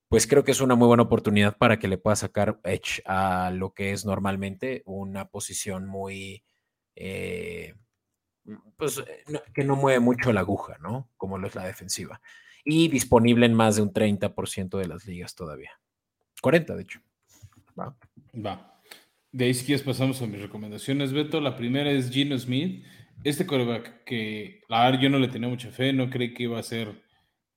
pues 0.08 0.26
creo 0.26 0.44
que 0.44 0.50
es 0.50 0.60
una 0.60 0.74
muy 0.74 0.88
buena 0.88 1.04
oportunidad 1.04 1.56
para 1.56 1.78
que 1.78 1.88
le 1.88 1.98
pueda 1.98 2.16
sacar 2.16 2.60
edge 2.64 3.02
a 3.06 3.50
lo 3.50 3.72
que 3.72 3.92
es 3.92 4.04
normalmente 4.04 4.82
una 4.84 5.28
posición 5.28 5.86
muy, 5.86 6.44
eh, 6.96 7.74
pues, 8.76 8.98
eh, 8.98 9.24
que 9.54 9.64
no 9.64 9.76
mueve 9.76 10.00
mucho 10.00 10.32
la 10.32 10.40
aguja, 10.40 10.76
¿no? 10.80 11.08
Como 11.16 11.38
lo 11.38 11.46
es 11.46 11.54
la 11.54 11.66
defensiva. 11.66 12.20
Y 12.64 12.88
disponible 12.88 13.46
en 13.46 13.54
más 13.54 13.76
de 13.76 13.82
un 13.82 13.92
30% 13.92 14.78
de 14.78 14.88
las 14.88 15.06
ligas 15.06 15.34
todavía. 15.34 15.70
40, 16.40 16.74
de 16.74 16.82
hecho. 16.82 17.00
Va. 17.78 17.96
Va. 18.34 18.71
De 19.32 19.46
ahí 19.46 19.54
si 19.54 19.64
quieres 19.64 19.82
pasamos 19.82 20.20
a 20.20 20.26
mis 20.26 20.42
recomendaciones, 20.42 21.14
Beto. 21.14 21.40
La 21.40 21.56
primera 21.56 21.90
es 21.90 22.10
Gino 22.10 22.38
Smith. 22.38 22.84
Este 23.24 23.46
coreback 23.46 24.04
que 24.04 24.60
la 24.68 25.00
yo 25.00 25.08
no 25.08 25.18
le 25.18 25.28
tenía 25.28 25.48
mucha 25.48 25.70
fe, 25.70 25.94
no 25.94 26.10
creí 26.10 26.34
que 26.34 26.42
iba 26.42 26.58
a 26.58 26.62
ser 26.62 27.02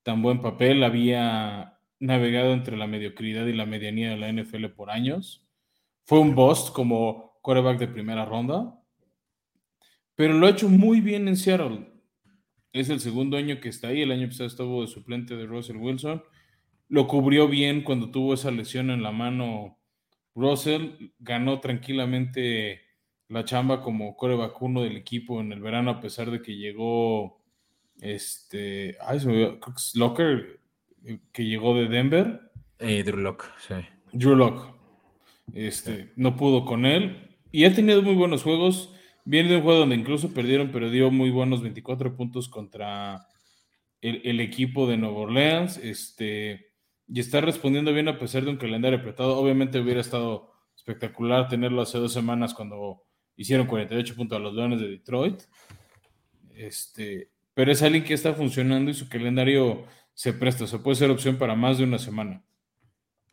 tan 0.02 0.22
buen 0.22 0.42
papel. 0.42 0.86
Había 0.86 1.78
navegado 2.00 2.54
entre 2.54 2.78
la 2.78 2.88
mediocridad 2.88 3.46
y 3.48 3.54
la 3.54 3.66
medianía 3.66 4.12
de 4.12 4.18
la 4.18 4.32
NFL 4.32 4.68
por 4.68 4.90
años. 4.90 5.46
Fue 6.06 6.20
un 6.20 6.34
bust 6.34 6.72
como 6.72 7.40
coreback 7.42 7.78
de 7.78 7.88
primera 7.90 8.24
ronda, 8.24 8.80
pero 10.16 10.34
lo 10.34 10.48
ha 10.48 10.52
hecho 10.52 10.70
muy 10.70 11.02
bien 11.02 11.28
en 11.28 11.36
Seattle. 11.36 11.92
Es 12.72 12.90
el 12.90 13.02
segundo 13.02 13.36
año 13.36 13.60
que 13.60 13.68
está 13.68 13.90
ahí. 13.90 14.02
El 14.02 14.12
año 14.12 14.28
pasado 14.28 14.48
estuvo 14.48 14.82
de 14.82 14.88
suplente 14.88 15.36
de 15.36 15.46
Russell 15.46 15.76
Wilson. 15.76 16.24
Lo 16.88 17.08
cubrió 17.08 17.50
bien 17.50 17.82
cuando 17.82 18.12
tuvo 18.12 18.34
esa 18.34 18.52
lesión 18.52 18.92
en 18.92 19.04
la 19.04 19.12
mano 19.12 19.78
Russell 20.36 21.12
ganó 21.18 21.60
tranquilamente 21.62 22.82
la 23.30 23.44
chamba 23.46 23.82
como 23.82 24.16
core 24.16 24.36
vacuno 24.36 24.84
del 24.84 24.98
equipo 24.98 25.42
en 25.42 25.52
el 25.52 25.62
verano, 25.62 25.90
a 25.90 26.02
pesar 26.02 26.30
de 26.30 26.42
que 26.42 26.56
llegó 26.56 27.42
este, 28.02 28.98
ay, 29.02 29.20
se 29.20 29.28
me 29.28 29.60
Locker, 29.96 30.60
eh, 31.06 31.20
que 31.32 31.46
llegó 31.46 31.76
de 31.76 31.88
Denver. 31.88 32.52
Eh, 32.80 33.04
Drew 33.04 33.18
Lock, 33.20 33.46
sí. 33.60 33.76
Drew 34.12 34.36
Lock. 34.36 34.76
Este, 35.54 36.12
no 36.16 36.36
pudo 36.36 36.66
con 36.66 36.86
él. 36.86 37.38
Y 37.52 37.66
ha 37.66 37.74
tenido 37.74 38.02
muy 38.02 38.16
buenos 38.16 38.44
juegos. 38.44 38.94
Viene 39.24 39.50
de 39.50 39.58
un 39.58 39.64
juego 39.64 39.80
donde 39.80 39.96
incluso 39.96 40.34
perdieron, 40.34 40.72
pero 40.72 40.90
dio 40.90 41.10
muy 41.10 41.30
buenos 41.30 41.62
24 41.62 42.16
puntos 42.16 42.50
contra 42.50 43.28
el, 44.02 44.22
el 44.26 44.40
equipo 44.40 44.88
de 44.88 44.98
Nueva 44.98 45.18
Orleans. 45.18 45.78
Este, 45.78 46.74
y 47.08 47.20
está 47.20 47.42
respondiendo 47.42 47.94
bien 47.94 48.08
a 48.08 48.18
pesar 48.18 48.44
de 48.44 48.52
un 48.52 48.58
calendario 48.58 49.00
apretado. 49.00 49.38
Obviamente 49.38 49.80
hubiera 49.80 50.02
estado 50.02 50.52
espectacular 50.76 51.48
tenerlo 51.48 51.82
hace 51.82 51.98
dos 51.98 52.14
semanas 52.14 52.54
cuando 52.54 53.04
hicieron 53.36 53.68
48 53.68 54.16
puntos 54.16 54.38
a 54.38 54.42
los 54.42 54.54
Leones 54.54 54.80
de 54.80 54.90
Detroit. 54.90 55.42
Este, 56.56 57.30
pero 57.54 57.72
es 57.72 57.82
alguien 57.82 58.04
que 58.04 58.14
está 58.14 58.34
funcionando 58.34 58.92
y 58.92 58.94
su 58.94 59.10
calendario 59.10 59.86
se 60.14 60.34
presta, 60.34 60.64
o 60.64 60.68
sea, 60.68 60.80
puede 60.80 60.96
ser 60.96 61.12
opción 61.12 61.38
para 61.38 61.56
más 61.56 61.78
de 61.78 61.84
una 61.84 62.00
semana. 62.00 62.44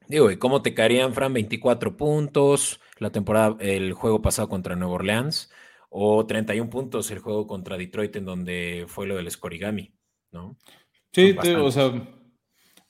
Digo, 0.08 0.30
¿y 0.30 0.36
cómo 0.36 0.62
te 0.62 0.74
caerían, 0.74 1.14
Fran? 1.14 1.32
24 1.32 1.96
puntos 1.96 2.80
la 2.98 3.10
temporada, 3.10 3.56
el 3.60 3.92
juego 3.92 4.20
pasado 4.20 4.48
contra 4.48 4.76
Nueva 4.76 4.94
Orleans, 4.94 5.50
o 5.90 6.24
31 6.26 6.70
puntos 6.70 7.10
el 7.10 7.18
juego 7.20 7.46
contra 7.46 7.76
Detroit, 7.76 8.16
en 8.16 8.24
donde 8.24 8.84
fue 8.88 9.06
lo 9.06 9.16
del 9.16 9.30
Scorigami, 9.30 9.92
¿no? 10.32 10.56
Sí, 11.12 11.36
o 11.38 11.70
sea, 11.70 11.92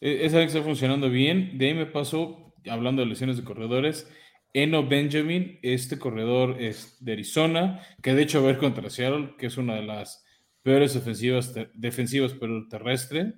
esa 0.03 0.39
que 0.39 0.47
está 0.47 0.63
funcionando 0.63 1.09
bien. 1.09 1.57
De 1.59 1.69
ahí 1.69 1.75
me 1.75 1.87
pasó, 1.87 2.53
hablando 2.69 3.03
de 3.03 3.09
lesiones 3.09 3.37
de 3.37 3.45
corredores, 3.45 4.11
Eno 4.53 4.87
Benjamin, 4.87 5.59
este 5.63 5.99
corredor 5.99 6.61
es 6.61 6.97
de 7.01 7.13
Arizona, 7.13 7.81
que 8.03 8.15
de 8.15 8.23
hecho 8.23 8.43
va 8.43 8.49
a 8.49 8.53
ver 8.53 8.61
contra 8.61 8.91
Seattle, 8.91 9.35
que 9.39 9.47
es 9.47 9.57
una 9.57 9.77
de 9.77 9.83
las 9.83 10.25
peores 10.63 10.95
ofensivas, 10.97 11.55
defensivas, 11.75 12.35
pero 12.39 12.69
terrestre. 12.69 13.35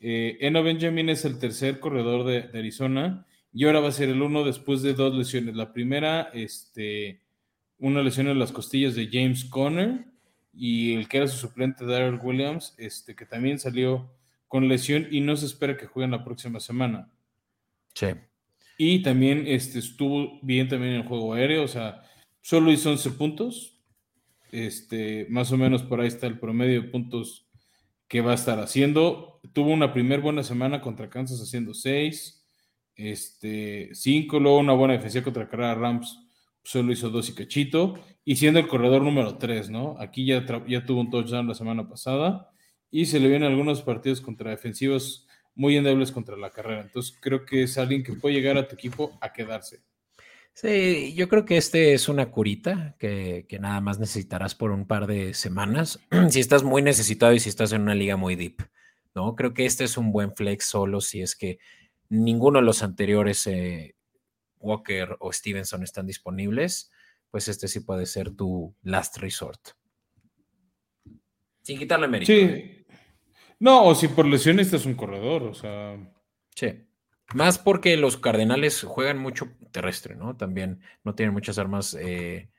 Eh, 0.00 0.38
Eno 0.40 0.62
Benjamin 0.62 1.10
es 1.10 1.24
el 1.24 1.38
tercer 1.38 1.78
corredor 1.78 2.24
de, 2.24 2.58
Arizona 2.58 3.26
y 3.52 3.66
ahora 3.66 3.80
va 3.80 3.88
a 3.88 3.92
ser 3.92 4.08
el 4.08 4.22
uno 4.22 4.42
después 4.42 4.82
de 4.82 4.94
dos 4.94 5.14
lesiones. 5.14 5.54
La 5.54 5.72
primera, 5.72 6.30
este, 6.32 7.20
una 7.78 8.02
lesión 8.02 8.26
en 8.28 8.38
las 8.38 8.52
costillas 8.52 8.94
de 8.94 9.08
James 9.12 9.44
Conner 9.44 10.06
y 10.52 10.94
el 10.94 11.08
que 11.08 11.18
era 11.18 11.28
su 11.28 11.36
suplente, 11.36 11.84
Darrell 11.84 12.18
Williams, 12.20 12.74
este, 12.78 13.14
que 13.14 13.26
también 13.26 13.58
salió 13.58 14.10
con 14.50 14.66
lesión 14.66 15.06
y 15.12 15.20
no 15.20 15.36
se 15.36 15.46
espera 15.46 15.76
que 15.76 15.86
jueguen 15.86 16.10
la 16.10 16.24
próxima 16.24 16.58
semana. 16.58 17.08
Sí. 17.94 18.08
Y 18.76 19.00
también 19.00 19.44
este, 19.46 19.78
estuvo 19.78 20.40
bien 20.42 20.68
también 20.68 20.94
en 20.94 21.00
el 21.02 21.06
juego 21.06 21.34
aéreo, 21.34 21.62
o 21.62 21.68
sea, 21.68 22.02
solo 22.40 22.72
hizo 22.72 22.90
11 22.90 23.12
puntos. 23.12 23.80
Este, 24.50 25.24
más 25.30 25.52
o 25.52 25.56
menos 25.56 25.84
por 25.84 26.00
ahí 26.00 26.08
está 26.08 26.26
el 26.26 26.40
promedio 26.40 26.82
de 26.82 26.88
puntos 26.88 27.46
que 28.08 28.22
va 28.22 28.32
a 28.32 28.34
estar 28.34 28.58
haciendo. 28.58 29.40
Tuvo 29.52 29.70
una 29.70 29.92
primera 29.92 30.20
buena 30.20 30.42
semana 30.42 30.80
contra 30.80 31.08
Kansas 31.08 31.40
haciendo 31.40 31.72
6, 31.72 32.44
este, 32.96 33.90
5, 33.92 34.40
luego 34.40 34.58
una 34.58 34.72
buena 34.72 34.94
defensa 34.94 35.22
contra 35.22 35.48
Carrera 35.48 35.76
Rams, 35.76 36.26
solo 36.64 36.90
hizo 36.90 37.08
2 37.08 37.28
y 37.28 37.34
cachito, 37.34 38.00
y 38.24 38.34
siendo 38.34 38.58
el 38.58 38.66
corredor 38.66 39.02
número 39.02 39.38
3, 39.38 39.70
¿no? 39.70 39.94
Aquí 40.00 40.26
ya, 40.26 40.44
ya 40.66 40.84
tuvo 40.84 41.02
un 41.02 41.10
touchdown 41.10 41.46
la 41.46 41.54
semana 41.54 41.88
pasada 41.88 42.50
y 42.90 43.06
se 43.06 43.20
le 43.20 43.28
vienen 43.28 43.50
algunos 43.50 43.82
partidos 43.82 44.20
contra 44.20 44.50
defensivos 44.50 45.26
muy 45.54 45.76
endebles 45.76 46.12
contra 46.12 46.36
la 46.36 46.50
carrera. 46.50 46.80
Entonces 46.80 47.16
creo 47.20 47.44
que 47.44 47.64
es 47.64 47.78
alguien 47.78 48.02
que 48.02 48.14
puede 48.14 48.34
llegar 48.34 48.56
a 48.56 48.66
tu 48.66 48.74
equipo 48.74 49.18
a 49.20 49.32
quedarse. 49.32 49.82
Sí, 50.54 51.14
yo 51.14 51.28
creo 51.28 51.44
que 51.44 51.56
este 51.56 51.94
es 51.94 52.08
una 52.08 52.30
curita 52.30 52.96
que, 52.98 53.46
nada 53.60 53.80
más 53.80 53.98
necesitarás 53.98 54.54
por 54.54 54.72
un 54.72 54.86
par 54.86 55.06
de 55.06 55.32
semanas. 55.34 56.00
si 56.30 56.40
estás 56.40 56.62
muy 56.62 56.82
necesitado 56.82 57.32
y 57.32 57.40
si 57.40 57.48
estás 57.48 57.72
en 57.72 57.82
una 57.82 57.94
liga 57.94 58.16
muy 58.16 58.36
deep, 58.36 58.62
¿no? 59.14 59.34
Creo 59.36 59.54
que 59.54 59.64
este 59.64 59.84
es 59.84 59.96
un 59.96 60.12
buen 60.12 60.34
flex 60.34 60.66
solo 60.66 61.00
si 61.00 61.22
es 61.22 61.36
que 61.36 61.58
ninguno 62.08 62.58
de 62.58 62.64
los 62.64 62.82
anteriores, 62.82 63.46
eh, 63.46 63.96
Walker 64.58 65.16
o 65.20 65.32
Stevenson, 65.32 65.82
están 65.82 66.06
disponibles, 66.06 66.90
pues 67.30 67.48
este 67.48 67.68
sí 67.68 67.80
puede 67.80 68.06
ser 68.06 68.30
tu 68.32 68.74
last 68.82 69.16
resort. 69.18 69.60
Sin 71.62 71.78
quitarle 71.78 72.08
mérito. 72.08 72.32
Sí, 72.32 72.40
¿eh? 72.40 72.79
No, 73.60 73.84
o 73.84 73.94
si 73.94 74.08
por 74.08 74.26
lesión 74.26 74.58
es 74.58 74.72
un 74.86 74.94
corredor, 74.94 75.44
o 75.44 75.54
sea. 75.54 75.96
Sí. 76.56 76.86
Más 77.34 77.58
porque 77.58 77.96
los 77.96 78.16
Cardenales 78.16 78.82
juegan 78.82 79.18
mucho 79.18 79.50
terrestre, 79.70 80.16
¿no? 80.16 80.36
También 80.36 80.80
no 81.04 81.14
tienen 81.14 81.32
muchas 81.32 81.58
armas 81.58 81.94
eh, 81.94 82.50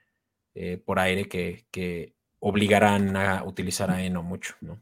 eh, 0.54 0.78
por 0.78 1.00
aire 1.00 1.28
que, 1.28 2.16
obligarán 2.40 3.16
a 3.18 3.44
utilizar 3.44 3.92
a 3.92 4.04
Eno 4.04 4.24
mucho, 4.24 4.56
¿no? 4.62 4.82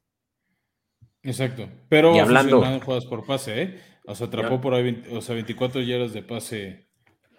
Exacto. 1.24 1.68
Pero 1.90 2.16
y 2.16 2.20
hablando 2.20 2.64
jugadas 2.82 3.06
por 3.06 3.26
pase, 3.26 3.62
¿eh? 3.62 3.82
O 4.06 4.16
sea, 4.16 4.28
atrapó 4.28 4.62
por 4.62 4.74
ahí 4.74 5.04
o 5.12 5.22
sea, 5.22 5.36
24 5.36 5.82
yardas 5.82 6.14
de 6.14 6.24
pase 6.24 6.88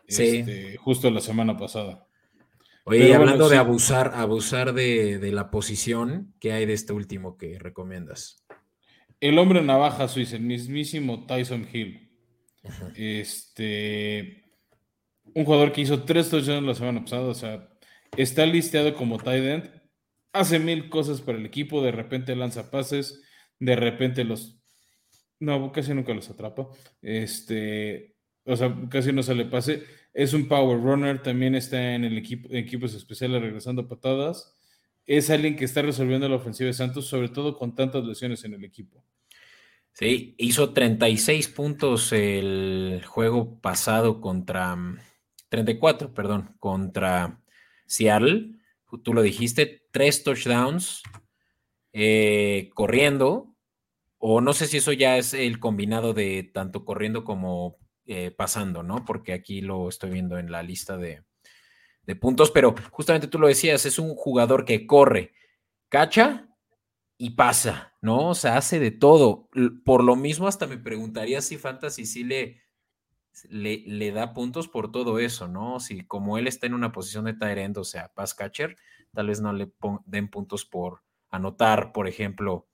este, 0.07 0.77
justo 0.77 1.11
la 1.11 1.21
semana 1.21 1.57
pasada. 1.57 2.07
Oye, 2.85 3.15
hablando 3.15 3.49
de 3.49 3.57
abusar, 3.57 4.13
abusar 4.15 4.75
de, 4.75 5.19
de, 5.19 5.33
la 5.33 5.51
posición, 5.51 6.35
¿qué 6.41 6.53
hay 6.53 6.67
de 6.67 6.73
este 6.73 6.93
último 6.93 7.37
que 7.39 7.59
recomiendas? 7.59 8.45
El 9.21 9.39
hombre 9.39 9.63
navaja 9.63 10.09
suiza, 10.09 10.37
el 10.37 10.43
mismísimo 10.43 11.27
Tyson 11.27 11.69
Hill. 11.73 12.11
Este, 12.95 14.45
un 15.35 15.45
jugador 15.45 15.73
que 15.73 15.83
hizo 15.83 16.03
tres 16.05 16.31
touchdowns 16.31 16.67
la 16.67 16.75
semana 16.75 17.01
pasada, 17.03 17.23
o 17.23 17.35
sea, 17.35 17.69
está 18.17 18.47
listeado 18.47 18.95
como 18.95 19.19
tight 19.19 19.45
end, 19.45 19.83
hace 20.33 20.59
mil 20.59 20.89
cosas 20.89 21.21
para 21.21 21.39
el 21.39 21.47
equipo, 21.47 21.83
de 21.83 21.93
repente 21.93 22.37
lanza 22.37 22.71
pases, 22.71 23.23
de 23.59 23.77
repente 23.77 24.25
los, 24.25 24.61
no, 25.39 25.73
casi 25.73 25.95
nunca 25.95 26.15
los 26.15 26.29
atrapa, 26.29 26.69
este, 27.01 28.17
o 28.45 28.57
sea, 28.57 28.75
casi 28.91 29.13
no 29.13 29.23
sale 29.23 29.47
pase, 29.47 29.85
es 30.13 30.35
un 30.35 30.49
power 30.49 30.81
runner, 30.81 31.23
también 31.23 31.55
está 31.55 31.95
en 31.95 32.05
el 32.05 32.19
equipo, 32.19 32.49
en 32.51 32.57
equipos 32.57 32.95
especiales 32.95 33.41
regresando 33.41 33.89
patadas 33.89 34.55
es 35.17 35.29
alguien 35.29 35.57
que 35.57 35.65
está 35.65 35.83
resolviendo 35.83 36.29
la 36.29 36.37
ofensiva 36.37 36.69
de 36.69 36.73
Santos, 36.73 37.09
sobre 37.09 37.29
todo 37.29 37.59
con 37.59 37.75
tantas 37.75 38.05
lesiones 38.05 38.45
en 38.45 38.55
el 38.55 38.65
equipo. 38.65 39.05
Sí, 39.93 40.37
hizo 40.39 40.73
36 40.73 41.49
puntos 41.49 42.13
el 42.13 43.03
juego 43.05 43.61
pasado 43.61 44.21
contra 44.21 44.77
34, 45.49 46.15
perdón, 46.15 46.55
contra 46.61 47.43
Seattle. 47.87 48.53
Tú 49.03 49.13
lo 49.13 49.23
dijiste, 49.23 49.83
tres 49.91 50.23
touchdowns 50.23 51.03
eh, 51.93 52.71
corriendo, 52.75 53.57
o 54.19 54.41
no 54.41 54.53
sé 54.53 54.69
si 54.69 54.77
eso 54.77 54.93
ya 54.93 55.19
es 55.19 55.35
el 55.35 55.59
combinado 55.59 56.15
de 56.15 56.45
tanto 56.45 56.85
corriendo 56.85 57.25
como 57.25 57.79
eh, 58.07 58.31
pasando, 58.31 58.85
¿no? 58.85 59.05
Porque 59.05 59.33
aquí 59.33 59.61
lo 59.61 59.89
estoy 59.89 60.11
viendo 60.11 60.39
en 60.39 60.53
la 60.53 60.63
lista 60.63 60.97
de, 60.97 61.25
de 62.05 62.17
puntos, 62.17 62.51
pero 62.51 62.75
justamente 62.91 63.29
tú 63.29 63.39
lo 63.39 63.49
decías, 63.49 63.87
es 63.87 63.99
un 63.99 64.15
jugador 64.15 64.65
que 64.65 64.87
corre, 64.87 65.33
cacha 65.89 66.49
y 67.19 67.31
pasa, 67.31 67.95
¿no? 68.01 68.31
O 68.31 68.35
sea, 68.35 68.57
hace 68.57 68.81
de 68.81 68.91
todo. 68.91 69.49
Por 69.85 70.03
lo 70.03 70.17
mismo, 70.17 70.49
hasta 70.49 70.67
me 70.67 70.79
preguntaría 70.79 71.43
si 71.43 71.59
Fantasy 71.59 72.07
sí 72.07 72.25
le, 72.25 72.63
le, 73.49 73.83
le 73.87 74.11
da 74.13 74.33
puntos 74.33 74.69
por 74.69 74.91
todo 74.91 75.19
eso, 75.19 75.47
¿no? 75.47 75.81
Si 75.81 76.07
como 76.07 76.39
él 76.39 76.47
está 76.47 76.67
en 76.67 76.75
una 76.75 76.93
posición 76.93 77.27
de 77.27 77.35
tight 77.35 77.77
o 77.77 77.85
sea, 77.85 78.13
pass 78.15 78.35
catcher, 78.35 78.77
tal 79.13 79.29
vez 79.29 79.41
no 79.41 79.53
le 79.53 79.71
den 80.07 80.29
puntos 80.29 80.65
por 80.65 81.03
anotar, 81.31 81.93
por 81.93 82.09
ejemplo, 82.09 82.69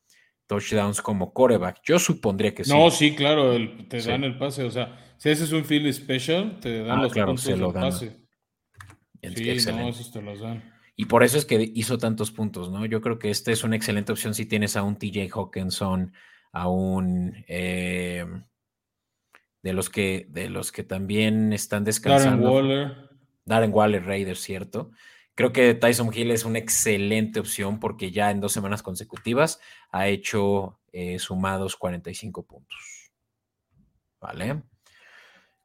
touchdowns 0.46 1.02
como 1.02 1.32
coreback. 1.32 1.80
Yo 1.84 1.98
supondría 1.98 2.54
que 2.54 2.64
sí. 2.64 2.72
No, 2.72 2.90
sí, 2.90 3.14
claro, 3.14 3.52
te 3.88 4.00
dan 4.00 4.24
el 4.24 4.38
pase. 4.38 4.64
O 4.64 4.70
sea, 4.70 4.96
si 5.18 5.30
ese 5.30 5.44
es 5.44 5.52
un 5.52 5.64
field 5.64 5.92
special, 5.92 6.60
te 6.60 6.82
dan 6.82 7.00
ah, 7.00 7.02
los 7.02 7.12
puntos 7.12 7.44
del 7.44 7.72
pase. 7.72 8.25
Y 10.96 11.04
por 11.06 11.22
eso 11.22 11.36
es 11.36 11.44
que 11.44 11.72
hizo 11.74 11.98
tantos 11.98 12.30
puntos, 12.30 12.70
¿no? 12.70 12.86
Yo 12.86 13.02
creo 13.02 13.18
que 13.18 13.30
esta 13.30 13.52
es 13.52 13.64
una 13.64 13.76
excelente 13.76 14.12
opción 14.12 14.34
si 14.34 14.46
tienes 14.46 14.76
a 14.76 14.82
un 14.82 14.96
TJ 14.96 15.28
Hawkinson, 15.30 16.12
a 16.52 16.68
un 16.68 17.44
eh, 17.48 18.24
de 19.62 19.72
los 19.74 19.90
que 19.90 20.26
de 20.30 20.48
los 20.48 20.72
que 20.72 20.84
también 20.84 21.52
están 21.52 21.84
descansando. 21.84 22.46
Darren 22.46 22.54
Waller. 22.54 23.08
Darren 23.44 23.72
Waller 23.74 24.04
Raiders, 24.04 24.40
cierto. 24.40 24.90
Creo 25.34 25.52
que 25.52 25.74
Tyson 25.74 26.10
Hill 26.14 26.30
es 26.30 26.46
una 26.46 26.58
excelente 26.58 27.40
opción 27.40 27.78
porque 27.78 28.10
ya 28.10 28.30
en 28.30 28.40
dos 28.40 28.52
semanas 28.52 28.82
consecutivas 28.82 29.60
ha 29.90 30.08
hecho 30.08 30.80
eh, 30.92 31.18
sumados 31.18 31.76
45 31.76 32.46
puntos. 32.46 33.12
¿Vale? 34.18 34.62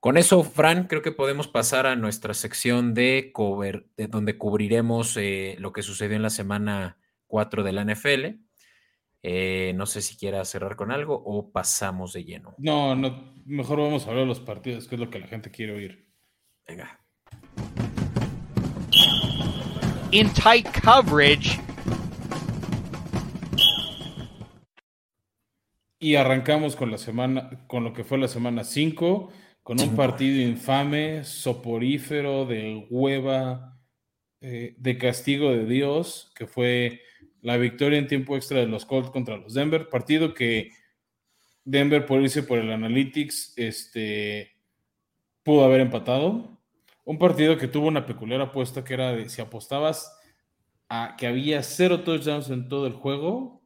Con 0.02 0.18
eso, 0.18 0.44
Fran, 0.44 0.88
creo 0.88 1.04
que 1.04 1.12
podemos 1.12 1.48
pasar 1.48 1.86
a 1.86 1.96
nuestra 1.96 2.34
sección 2.34 2.96
de 2.96 3.30
cover, 3.32 3.86
de 3.98 4.08
donde 4.08 4.36
cubriremos 4.36 5.16
eh, 5.16 5.56
lo 5.60 5.74
que 5.74 5.84
sucedió 5.84 6.16
en 6.16 6.24
la 6.24 6.32
semana 6.32 6.98
4 7.28 7.62
de 7.62 7.72
la 7.72 7.86
NFL. 7.86 8.26
Eh, 9.22 9.74
no 9.76 9.86
sé 9.86 10.02
si 10.02 10.18
quiera 10.18 10.44
cerrar 10.44 10.76
con 10.76 10.92
algo 10.92 11.22
o 11.24 11.52
pasamos 11.52 12.14
de 12.14 12.24
lleno. 12.24 12.56
No, 12.58 12.96
no, 12.96 13.32
mejor 13.46 13.78
vamos 13.78 14.08
a 14.08 14.10
hablar 14.10 14.24
de 14.24 14.30
los 14.30 14.40
partidos, 14.40 14.88
que 14.88 14.96
es 14.96 15.02
lo 15.02 15.12
que 15.12 15.20
la 15.20 15.28
gente 15.28 15.52
quiere 15.52 15.74
oír. 15.74 16.08
Venga. 16.68 17.00
In 20.10 20.34
tight 20.34 20.66
coverage. 20.84 21.62
Y 26.00 26.16
arrancamos 26.16 26.76
con 26.76 26.90
la 26.90 26.98
semana, 26.98 27.68
con 27.68 27.84
lo 27.84 27.94
que 27.94 28.04
fue 28.04 28.18
la 28.18 28.28
semana 28.28 28.64
5 28.64 29.32
con 29.72 29.80
un 29.80 29.96
partido 29.96 30.42
infame, 30.42 31.24
soporífero, 31.24 32.46
de 32.46 32.86
hueva, 32.90 33.80
eh, 34.42 34.76
de 34.78 34.98
castigo 34.98 35.50
de 35.52 35.66
Dios, 35.66 36.34
que 36.36 36.46
fue 36.46 37.00
la 37.42 37.56
victoria 37.56 37.98
en 37.98 38.10
tiempo 38.10 38.36
extra 38.36 38.60
de 38.60 38.68
los 38.68 38.84
Colts 38.86 39.12
contra 39.12 39.38
los 39.38 39.54
Denver, 39.54 39.88
partido 39.88 40.34
que 40.34 40.72
Denver 41.64 42.06
por 42.06 42.22
irse 42.22 42.44
por 42.44 42.58
el 42.60 42.70
Analytics 42.70 43.54
este, 43.56 44.58
pudo 45.42 45.64
haber 45.64 45.80
empatado. 45.80 46.60
Un 47.06 47.18
partido 47.18 47.58
que 47.58 47.70
tuvo 47.70 47.88
una 47.88 48.06
peculiar 48.06 48.42
apuesta 48.42 48.84
que 48.84 48.94
era 48.94 49.14
de 49.14 49.30
si 49.30 49.40
apostabas 49.40 50.14
a 50.90 51.16
que 51.18 51.28
había 51.28 51.64
cero 51.64 52.02
touchdowns 52.02 52.50
en 52.50 52.68
todo 52.68 52.88
el 52.88 52.94
juego, 52.94 53.64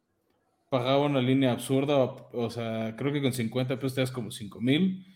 pagaba 0.70 1.08
una 1.08 1.20
línea 1.20 1.52
absurda, 1.52 1.98
o 1.98 2.50
sea, 2.52 2.96
creo 2.96 3.12
que 3.12 3.24
con 3.24 3.34
50 3.34 3.78
pesos 3.78 3.96
te 3.96 4.02
das 4.02 4.12
como 4.12 4.30
5 4.30 4.62
mil, 4.62 5.15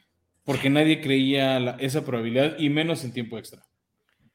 porque 0.50 0.72
nadie 0.72 1.00
creía 1.00 1.78
esa 1.78 2.04
probabilidad 2.04 2.58
y 2.58 2.72
menos 2.72 3.04
en 3.04 3.14
tiempo 3.14 3.38
extra. 3.38 3.62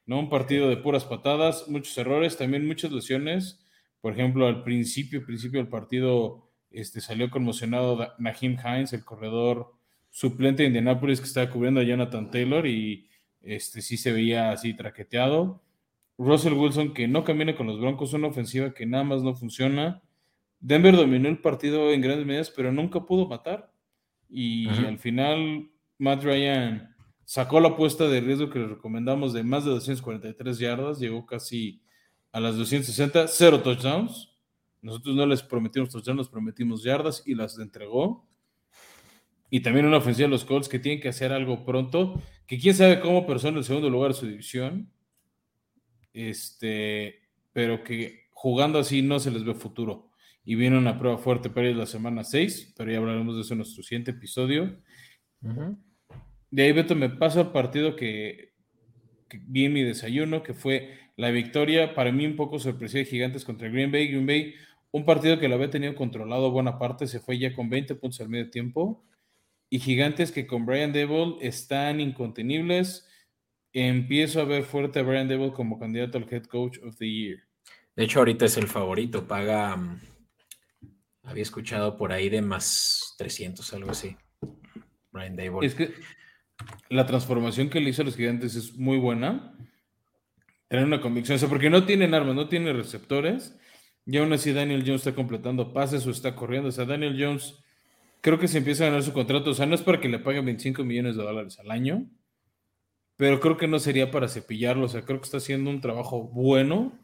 ¿no? 0.07 0.21
Un 0.21 0.29
partido 0.29 0.69
de 0.69 0.77
puras 0.77 1.05
patadas, 1.05 1.67
muchos 1.67 1.99
errores, 1.99 2.37
también 2.37 2.69
muchas 2.69 2.93
lesiones. 2.93 3.67
Por 4.01 4.13
ejemplo, 4.13 4.47
al 4.47 4.63
principio, 4.63 5.27
principio 5.27 5.59
del 5.59 5.69
partido, 5.69 6.53
este, 6.71 7.01
salió 7.01 7.31
conmocionado 7.31 8.15
Nahim 8.19 8.57
Hines, 8.65 8.93
el 8.93 9.05
corredor 9.05 9.73
suplente 10.09 10.63
de 10.63 10.69
Indianapolis 10.69 11.19
que 11.19 11.27
estaba 11.27 11.51
cubriendo 11.51 11.81
a 11.81 11.83
Jonathan 11.83 12.31
Taylor 12.31 12.65
y 12.65 13.09
este, 13.43 13.83
sí 13.83 13.97
se 13.97 14.13
veía 14.13 14.53
así 14.53 14.73
traqueteado. 14.73 15.65
Russell 16.17 16.53
Wilson 16.53 16.95
que 16.95 17.09
no 17.09 17.25
camina 17.25 17.57
con 17.57 17.67
los 17.67 17.81
Broncos, 17.81 18.13
una 18.13 18.29
ofensiva 18.29 18.73
que 18.73 18.87
nada 18.87 19.03
más 19.03 19.25
no 19.25 19.35
funciona. 19.35 20.01
Denver 20.61 20.95
dominó 20.95 21.29
el 21.29 21.39
partido 21.39 21.91
en 21.91 22.03
grandes 22.03 22.25
medidas, 22.25 22.53
pero 22.55 22.71
nunca 22.71 23.05
pudo 23.05 23.27
matar. 23.27 23.73
Y 24.29 24.69
al 24.69 24.99
final, 24.99 25.71
Matt 25.99 26.25
Ryan 26.25 26.95
sacó 27.25 27.61
la 27.61 27.69
apuesta 27.69 28.09
de 28.09 28.21
riesgo 28.21 28.51
que 28.51 28.59
le 28.59 28.67
recomendamos 28.67 29.33
de 29.33 29.43
más 29.43 29.65
de 29.65 29.71
243 29.71 30.59
yardas, 30.59 30.99
llegó 30.99 31.25
casi 31.27 31.83
a 32.33 32.41
las 32.41 32.57
260, 32.57 33.29
cero 33.29 33.63
touchdowns. 33.63 34.31
Nosotros 34.83 35.17
no 35.17 35.27
les 35.27 35.43
prometimos 35.43 35.91
touchdowns, 35.91 36.19
nos 36.19 36.29
prometimos 36.29 36.83
yardas 36.83 37.23
y 37.25 37.35
las 37.35 37.59
entregó. 37.59 38.29
Y 39.51 39.61
también 39.61 39.87
una 39.87 39.99
ofensiva 39.99 40.27
de 40.27 40.33
los 40.33 40.45
Colts 40.45 40.69
que 40.69 40.79
tienen 40.79 41.01
que 41.01 41.09
hacer 41.09 41.33
algo 41.33 41.65
pronto, 41.65 42.21
que 42.47 42.59
quién 42.59 42.75
sabe 42.75 43.01
cómo, 43.01 43.27
pero 43.27 43.39
son 43.39 43.57
el 43.57 43.65
segundo 43.65 43.89
lugar 43.89 44.13
de 44.13 44.19
su 44.19 44.27
división. 44.27 44.91
Este, 46.13 47.21
pero 47.53 47.85
que 47.85 48.25
jugando 48.33 48.79
así 48.79 49.01
no 49.01 49.21
se 49.21 49.31
les 49.31 49.45
ve 49.45 49.55
futuro. 49.55 50.11
Y 50.45 50.57
viene 50.57 50.77
una 50.77 50.99
prueba 50.99 51.19
fuerte 51.19 51.49
para 51.49 51.69
ellos 51.69 51.79
la 51.79 51.87
semana 51.87 52.25
6, 52.25 52.75
pero 52.77 52.91
ya 52.91 52.99
hablaremos 52.99 53.37
de 53.37 53.43
eso 53.43 53.55
en 53.55 53.59
nuestro 53.59 53.83
siguiente 53.83 54.11
episodio. 54.11 54.77
De 56.51 56.63
ahí, 56.63 56.73
Beto, 56.73 56.95
me 56.95 57.11
paso 57.11 57.41
al 57.41 57.53
partido 57.53 57.97
que, 57.97 58.55
vi 59.47 59.65
en 59.67 59.73
mi 59.73 59.83
desayuno, 59.83 60.43
que 60.43 60.55
fue 60.55 60.99
la 61.17 61.31
victoria, 61.31 61.95
para 61.95 62.13
mí 62.13 62.27
un 62.27 62.37
poco 62.37 62.59
sorpresiva 62.59 63.01
de 63.01 63.11
Gigantes 63.11 63.45
contra 63.45 63.69
Green 63.69 63.91
Bay. 63.91 64.09
Green 64.09 64.27
Bay, 64.27 64.55
un 64.91 65.05
partido 65.05 65.39
que 65.39 65.49
lo 65.49 65.57
había 65.57 65.71
tenido 65.71 65.95
controlado 65.95 66.51
buena 66.51 66.79
parte, 66.79 67.07
se 67.07 67.21
fue 67.21 67.39
ya 67.39 67.55
con 67.55 67.69
20 67.69 67.97
puntos 67.97 68.21
al 68.21 68.29
medio 68.29 68.51
tiempo. 68.51 69.05
Y 69.69 69.81
Gigantes 69.81 70.31
que 70.31 70.47
con 70.47 70.67
Brian 70.67 70.93
Devil 70.93 71.37
están 71.41 72.01
incontenibles. 72.01 73.09
Empiezo 73.73 74.41
a 74.41 74.45
ver 74.45 74.63
fuerte 74.63 75.01
a 75.01 75.03
Brian 75.03 75.27
Devil 75.27 75.53
como 75.53 75.79
candidato 75.81 76.19
al 76.19 76.33
Head 76.33 76.45
Coach 76.45 76.79
of 76.85 76.97
the 76.97 77.11
Year. 77.11 77.39
De 77.97 78.05
hecho, 78.05 78.21
ahorita 78.21 78.45
es 78.45 78.57
el 78.57 78.69
favorito, 78.69 79.27
paga, 79.27 79.77
mm, 79.77 80.01
había 81.25 81.43
escuchado 81.43 81.97
por 81.97 82.13
ahí 82.13 82.29
de 82.29 82.43
más 82.43 83.15
300, 83.19 83.73
algo 83.75 83.91
así. 83.91 84.17
Brian 85.15 85.37
Devil. 85.37 85.65
Es 85.65 85.75
que 85.75 85.95
la 86.91 87.07
transformación 87.07 87.71
que 87.71 87.81
le 87.81 87.91
hizo 87.91 88.03
a 88.03 88.05
los 88.05 88.17
gigantes 88.17 88.57
es 88.57 88.77
muy 88.77 88.99
buena. 88.99 89.57
Tener 90.69 90.85
una 90.85 91.01
convicción, 91.01 91.37
o 91.37 91.39
sea, 91.39 91.49
porque 91.49 91.71
no 91.71 91.87
tienen 91.87 92.15
armas, 92.15 92.35
no 92.35 92.49
tienen 92.49 92.77
receptores. 92.77 93.57
Y 94.05 94.19
aún 94.19 94.33
así 94.33 94.53
Daniel 94.53 94.83
Jones 94.85 95.07
está 95.07 95.15
completando 95.15 95.73
pases 95.73 96.07
o 96.07 96.11
está 96.11 96.35
corriendo. 96.35 96.69
O 96.69 96.73
sea, 96.73 96.85
Daniel 96.85 97.17
Jones 97.19 97.63
creo 98.21 98.39
que 98.39 98.49
se 98.49 98.59
empieza 98.59 98.85
a 98.85 98.89
ganar 98.89 99.03
su 99.03 99.13
contrato. 99.13 99.51
O 99.51 99.55
sea, 99.55 99.67
no 99.67 99.75
es 99.75 99.83
para 99.83 100.01
que 100.01 100.09
le 100.09 100.19
paguen 100.19 100.45
25 100.45 100.85
millones 100.85 101.17
de 101.17 101.23
dólares 101.23 101.59
al 101.61 101.71
año, 101.71 102.07
pero 103.17 103.41
creo 103.41 103.57
que 103.57 103.69
no 103.69 103.79
sería 103.79 104.11
para 104.11 104.29
cepillarlo. 104.29 104.87
O 104.87 104.89
sea, 104.89 105.03
creo 105.03 105.21
que 105.21 105.25
está 105.25 105.37
haciendo 105.37 105.71
un 105.71 105.81
trabajo 105.81 106.25
bueno. 106.25 106.99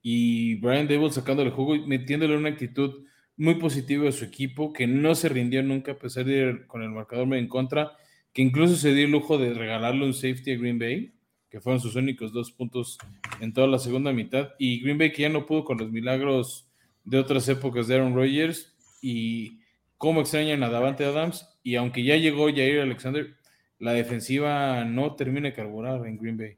Y 0.00 0.54
Brian 0.60 0.88
Dable 0.88 1.10
sacándole 1.10 1.50
juego 1.50 1.74
y 1.74 1.86
metiéndole 1.86 2.36
una 2.36 2.48
actitud 2.48 3.04
muy 3.40 3.54
positiva 3.54 4.06
a 4.06 4.12
su 4.12 4.24
equipo, 4.26 4.72
que 4.72 4.86
no 4.86 5.14
se 5.14 5.30
rindió 5.30 5.62
nunca 5.62 5.92
a 5.92 5.98
pesar 5.98 6.26
de 6.26 6.36
ir 6.36 6.66
con 6.66 6.82
el 6.82 6.90
marcador 6.90 7.26
medio 7.26 7.42
en 7.42 7.48
contra 7.48 7.96
que 8.32 8.42
incluso 8.42 8.76
se 8.76 8.94
dio 8.94 9.06
el 9.06 9.10
lujo 9.10 9.38
de 9.38 9.54
regalarle 9.54 10.04
un 10.04 10.14
safety 10.14 10.52
a 10.52 10.56
Green 10.56 10.78
Bay, 10.78 11.14
que 11.48 11.60
fueron 11.60 11.80
sus 11.80 11.96
únicos 11.96 12.32
dos 12.32 12.52
puntos 12.52 12.98
en 13.40 13.52
toda 13.52 13.66
la 13.66 13.78
segunda 13.78 14.12
mitad, 14.12 14.50
y 14.58 14.80
Green 14.80 14.98
Bay 14.98 15.10
que 15.12 15.22
ya 15.22 15.28
no 15.28 15.46
pudo 15.46 15.64
con 15.64 15.78
los 15.78 15.90
milagros 15.90 16.70
de 17.04 17.18
otras 17.18 17.48
épocas 17.48 17.88
de 17.88 17.96
Aaron 17.96 18.14
Rodgers, 18.14 18.76
y 19.02 19.60
cómo 19.96 20.20
extrañan 20.20 20.62
a 20.62 20.68
Davante 20.68 21.04
Adams, 21.04 21.48
y 21.62 21.76
aunque 21.76 22.04
ya 22.04 22.16
llegó 22.16 22.46
Jair 22.46 22.80
Alexander, 22.80 23.36
la 23.78 23.92
defensiva 23.92 24.84
no 24.84 25.16
termina 25.16 25.48
de 25.48 25.54
carburar 25.54 26.06
en 26.06 26.18
Green 26.18 26.36
Bay. 26.36 26.56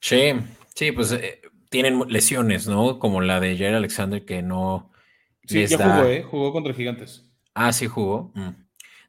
Sí, 0.00 0.32
sí, 0.74 0.90
pues 0.90 1.12
eh, 1.12 1.42
tienen 1.68 2.00
lesiones, 2.08 2.66
¿no? 2.66 2.98
Como 2.98 3.20
la 3.20 3.38
de 3.40 3.56
Jair 3.56 3.74
Alexander 3.74 4.24
que 4.24 4.42
no... 4.42 4.90
Sí, 5.46 5.66
ya 5.66 5.76
jugó, 5.76 6.08
¿eh? 6.08 6.22
Jugó 6.22 6.52
contra 6.52 6.74
Gigantes. 6.74 7.28
Ah, 7.54 7.72
sí 7.72 7.86
jugó. 7.86 8.32
Mm 8.34 8.50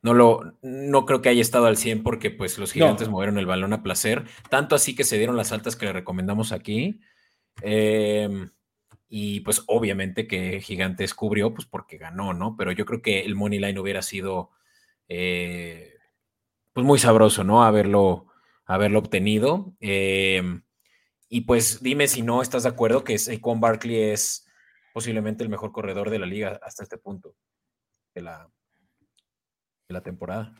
no 0.03 0.13
lo 0.13 0.57
no 0.61 1.05
creo 1.05 1.21
que 1.21 1.29
haya 1.29 1.41
estado 1.41 1.65
al 1.65 1.77
100 1.77 2.03
porque 2.03 2.29
pues 2.29 2.59
los 2.59 2.73
gigantes 2.73 3.09
movieron 3.09 3.39
el 3.39 3.45
balón 3.45 3.73
a 3.73 3.81
placer, 3.81 4.25
tanto 4.49 4.75
así 4.75 4.95
que 4.95 5.05
se 5.05 5.17
dieron 5.17 5.37
las 5.37 5.51
altas 5.51 5.75
que 5.75 5.85
le 5.87 5.93
recomendamos 5.93 6.51
aquí. 6.51 6.99
Em, 7.61 8.51
y 9.09 9.39
pues 9.41 9.63
obviamente 9.67 10.27
que 10.27 10.59
Gigantes 10.61 11.13
cubrió, 11.13 11.53
pues 11.53 11.67
porque 11.67 11.97
ganó, 11.97 12.33
¿no? 12.33 12.55
Pero 12.57 12.71
yo 12.71 12.85
creo 12.85 13.01
que 13.01 13.21
el 13.21 13.35
money 13.35 13.59
line 13.59 13.79
hubiera 13.79 14.01
sido 14.01 14.51
eh, 15.07 15.93
pues 16.73 16.85
muy 16.85 16.99
sabroso, 16.99 17.43
¿no? 17.43 17.63
Haberlo, 17.63 18.27
haberlo 18.65 18.99
obtenido. 18.99 19.73
Em, 19.79 20.63
y 21.29 21.41
pues 21.41 21.81
dime 21.81 22.07
si 22.07 22.23
no 22.23 22.41
estás 22.41 22.63
de 22.63 22.69
acuerdo 22.69 23.03
que 23.03 23.17
Saquon 23.17 23.61
Barkley 23.61 23.97
es 23.97 24.42
posiblemente 24.93 25.43
el 25.43 25.49
mejor 25.49 25.71
corredor 25.71 26.09
de 26.09 26.19
la 26.19 26.25
liga 26.25 26.59
hasta 26.61 26.83
este 26.83 26.97
punto 26.97 27.35
de 28.15 28.21
la, 28.21 28.49
la 29.89 30.01
temporada. 30.01 30.55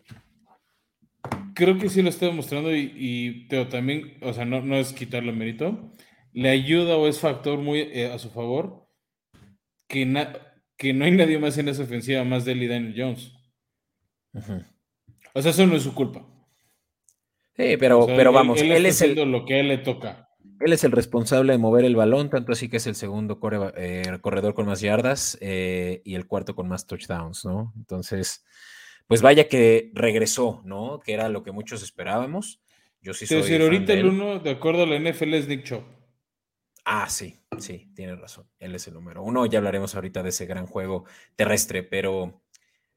Creo 1.54 1.78
que 1.78 1.88
sí 1.88 2.02
lo 2.02 2.10
está 2.10 2.26
demostrando 2.26 2.76
y, 2.76 3.46
pero 3.50 3.70
también, 3.70 4.18
o 4.22 4.34
sea, 4.34 4.44
no, 4.44 4.62
no 4.62 4.76
es 4.76 4.92
quitarle 4.92 5.32
mérito. 5.32 5.92
Le 6.34 6.50
ayuda 6.50 6.98
o 6.98 7.08
es 7.08 7.20
factor 7.20 7.60
muy 7.60 7.80
eh, 7.80 8.12
a 8.12 8.18
su 8.18 8.32
favor 8.32 8.90
que, 9.88 10.12
que 10.76 10.94
no 10.94 11.06
hay 11.06 11.12
nadie 11.12 11.38
más 11.38 11.58
en 11.60 11.70
esa 11.70 11.84
ofensiva 11.84 12.24
más 12.24 12.44
de 12.44 12.54
él 12.54 12.64
y 12.64 12.68
Daniel 12.68 12.96
Jones. 12.98 13.34
O 15.36 15.42
sea, 15.42 15.52
eso 15.52 15.68
no 15.68 15.76
es 15.76 15.84
su 15.84 15.94
culpa. 15.94 16.26
Sí, 17.56 17.78
pero, 17.78 18.08
pero 18.08 18.32
vamos, 18.32 18.60
él, 18.60 18.86
es 18.86 19.02
el, 19.02 19.32
lo 19.32 19.46
que 19.46 19.54
a 19.54 19.60
él 19.60 19.68
le 19.68 19.78
toca. 19.78 20.28
Él 20.64 20.74
es 20.74 20.84
el 20.84 20.92
responsable 20.92 21.54
de 21.54 21.58
mover 21.58 21.84
el 21.84 21.96
balón, 21.96 22.30
tanto 22.30 22.52
así 22.54 22.70
que 22.70 22.78
es 22.78 22.88
el 22.88 22.96
segundo 22.96 23.40
eh, 23.76 24.18
corredor 24.22 24.54
con 24.54 24.66
más 24.66 24.82
yardas 24.82 25.38
eh, 25.42 26.02
y 26.06 26.16
el 26.16 26.26
cuarto 26.26 26.56
con 26.56 26.68
más 26.68 26.88
touchdowns, 26.88 27.44
¿no? 27.44 27.74
Entonces, 27.76 28.46
pues 29.08 29.22
vaya 29.22 29.50
que 29.50 29.92
regresó, 29.94 30.62
¿no? 30.64 31.00
Que 31.00 31.14
era 31.14 31.28
lo 31.28 31.44
que 31.44 31.52
muchos 31.52 31.84
esperábamos. 31.84 32.62
Yo 33.02 33.14
sí 33.14 33.28
soy. 33.28 33.38
decir, 33.38 33.62
ahorita 33.62 33.92
el 33.92 34.06
uno, 34.06 34.40
de 34.40 34.52
acuerdo 34.52 34.84
a 34.84 34.86
la 34.86 34.98
NFL, 34.98 35.34
es 35.34 35.48
Nick 35.50 35.64
Chop. 35.66 35.84
Ah, 36.86 37.10
sí, 37.10 37.42
sí, 37.60 37.92
tiene 37.94 38.16
razón. 38.16 38.50
Él 38.60 38.76
es 38.76 38.88
el 38.88 38.94
número 38.94 39.22
uno. 39.22 39.46
Ya 39.46 39.60
hablaremos 39.60 39.96
ahorita 39.96 40.24
de 40.24 40.30
ese 40.30 40.46
gran 40.46 40.66
juego 40.66 41.06
terrestre, 41.36 41.84
pero 41.84 42.42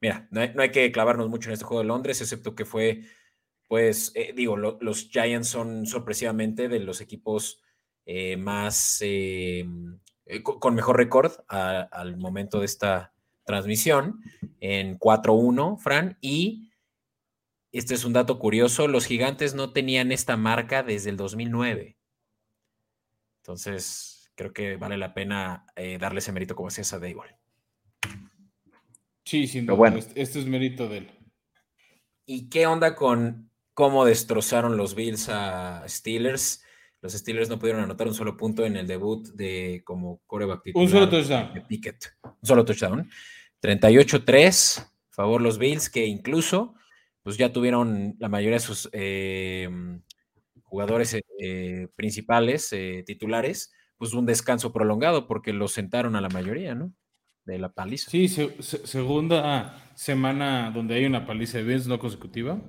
mira, 0.01 0.27
no 0.31 0.41
hay, 0.61 0.71
que 0.71 0.91
clavarnos 0.91 1.29
mucho 1.29 1.49
en 1.49 1.53
este 1.53 1.65
juego 1.65 1.81
de 1.81 1.87
Londres, 1.87 2.21
excepto 2.21 2.55
que 2.55 2.65
fue, 2.65 3.01
pues, 3.67 4.11
eh, 4.15 4.33
digo, 4.35 4.57
los 4.57 5.09
Giants 5.09 5.49
son 5.49 5.85
sorpresivamente 5.85 6.69
de 6.69 6.79
los 6.79 7.01
equipos 7.01 7.61
eh, 8.05 8.37
más, 8.37 8.99
eh, 9.01 9.65
con 10.43 10.75
mejor 10.75 10.97
récord 10.97 11.33
al 11.47 12.17
momento 12.17 12.59
de 12.59 12.65
esta 12.65 13.13
transmisión 13.45 14.21
en 14.59 14.97
4-1, 14.99 15.77
Fran, 15.77 16.17
y 16.21 16.71
este 17.71 17.93
es 17.93 18.05
un 18.05 18.13
dato 18.13 18.39
curioso, 18.39 18.87
los 18.87 19.05
gigantes 19.05 19.55
no 19.55 19.71
tenían 19.71 20.11
esta 20.11 20.37
marca 20.37 20.83
desde 20.83 21.09
el 21.09 21.17
2009. 21.17 21.97
Entonces, 23.41 24.31
creo 24.35 24.53
que 24.53 24.77
vale 24.77 24.97
la 24.97 25.13
pena 25.13 25.65
eh, 25.75 25.97
darle 25.97 26.19
ese 26.19 26.31
mérito 26.31 26.55
como 26.55 26.69
a 26.69 26.99
Dable. 26.99 27.37
Sí, 29.23 29.47
sin 29.47 29.65
duda. 29.65 29.75
Bueno. 29.75 29.97
Este, 29.97 30.21
este 30.21 30.39
es 30.39 30.45
mérito 30.45 30.87
de 30.87 30.99
él. 30.99 31.11
¿Y 32.25 32.49
qué 32.49 32.67
onda 32.67 32.95
con 32.95 33.46
cómo 33.77 34.05
destrozaron 34.05 34.75
los 34.75 34.95
Bills 34.95 35.29
a 35.29 35.87
Steelers? 35.87 36.63
Los 36.99 37.13
Steelers 37.13 37.47
no 37.47 37.59
pudieron 37.59 37.83
anotar 37.83 38.07
un 38.07 38.15
solo 38.15 38.35
punto 38.35 38.65
en 38.65 38.75
el 38.75 38.87
debut 38.87 39.27
de 39.35 39.83
como 39.85 40.19
coreback 40.25 40.63
titular. 40.63 40.83
Un 40.83 40.91
solo 40.91 41.07
touchdown. 41.07 41.53
De 41.53 41.61
Pickett. 41.61 42.17
Un 42.23 42.33
solo 42.41 42.65
touchdown. 42.65 43.07
38-3, 43.61 44.83
favor 45.11 45.41
los 45.41 45.59
Bills, 45.59 45.91
que 45.91 46.07
incluso 46.07 46.73
pues 47.21 47.37
ya 47.37 47.53
tuvieron 47.53 48.15
la 48.17 48.29
mayoría 48.29 48.55
de 48.55 48.61
sus 48.61 48.89
eh, 48.93 49.69
jugadores 50.63 51.15
eh, 51.39 51.87
principales, 51.95 52.73
eh, 52.73 53.03
titulares, 53.05 53.71
pues 53.99 54.15
un 54.15 54.25
descanso 54.25 54.73
prolongado 54.73 55.27
porque 55.27 55.53
los 55.53 55.73
sentaron 55.73 56.15
a 56.15 56.21
la 56.21 56.29
mayoría, 56.29 56.73
¿no? 56.73 56.93
De 57.45 57.59
la 57.59 57.71
paliza. 57.71 58.09
Sí, 58.09 58.27
segunda 58.27 59.93
semana 59.93 60.71
donde 60.71 60.95
hay 60.95 61.05
una 61.05 61.27
paliza 61.27 61.59
de 61.59 61.63
Bills 61.63 61.85
no 61.85 61.99
consecutiva, 61.99 62.59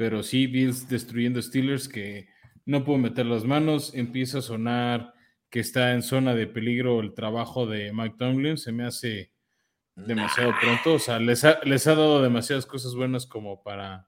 pero 0.00 0.22
sí 0.22 0.46
Bills 0.46 0.88
destruyendo 0.88 1.42
Steelers 1.42 1.86
que 1.86 2.26
no 2.64 2.84
pudo 2.84 2.96
meter 2.96 3.26
las 3.26 3.44
manos, 3.44 3.92
empieza 3.94 4.38
a 4.38 4.40
sonar 4.40 5.12
que 5.50 5.60
está 5.60 5.92
en 5.92 6.02
zona 6.02 6.34
de 6.34 6.46
peligro 6.46 7.00
el 7.00 7.12
trabajo 7.12 7.66
de 7.66 7.92
Mike 7.92 8.14
Tomlin, 8.18 8.56
se 8.56 8.72
me 8.72 8.86
hace 8.86 9.30
demasiado 9.94 10.54
pronto. 10.58 10.94
O 10.94 10.98
sea, 10.98 11.18
les 11.18 11.44
ha, 11.44 11.60
les 11.64 11.86
ha 11.86 11.94
dado 11.94 12.22
demasiadas 12.22 12.64
cosas 12.64 12.94
buenas 12.94 13.26
como 13.26 13.62
para 13.62 14.06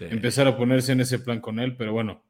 empezar 0.00 0.46
a 0.46 0.56
ponerse 0.56 0.92
en 0.92 1.02
ese 1.02 1.18
plan 1.18 1.42
con 1.42 1.58
él, 1.58 1.76
pero 1.76 1.92
bueno, 1.92 2.24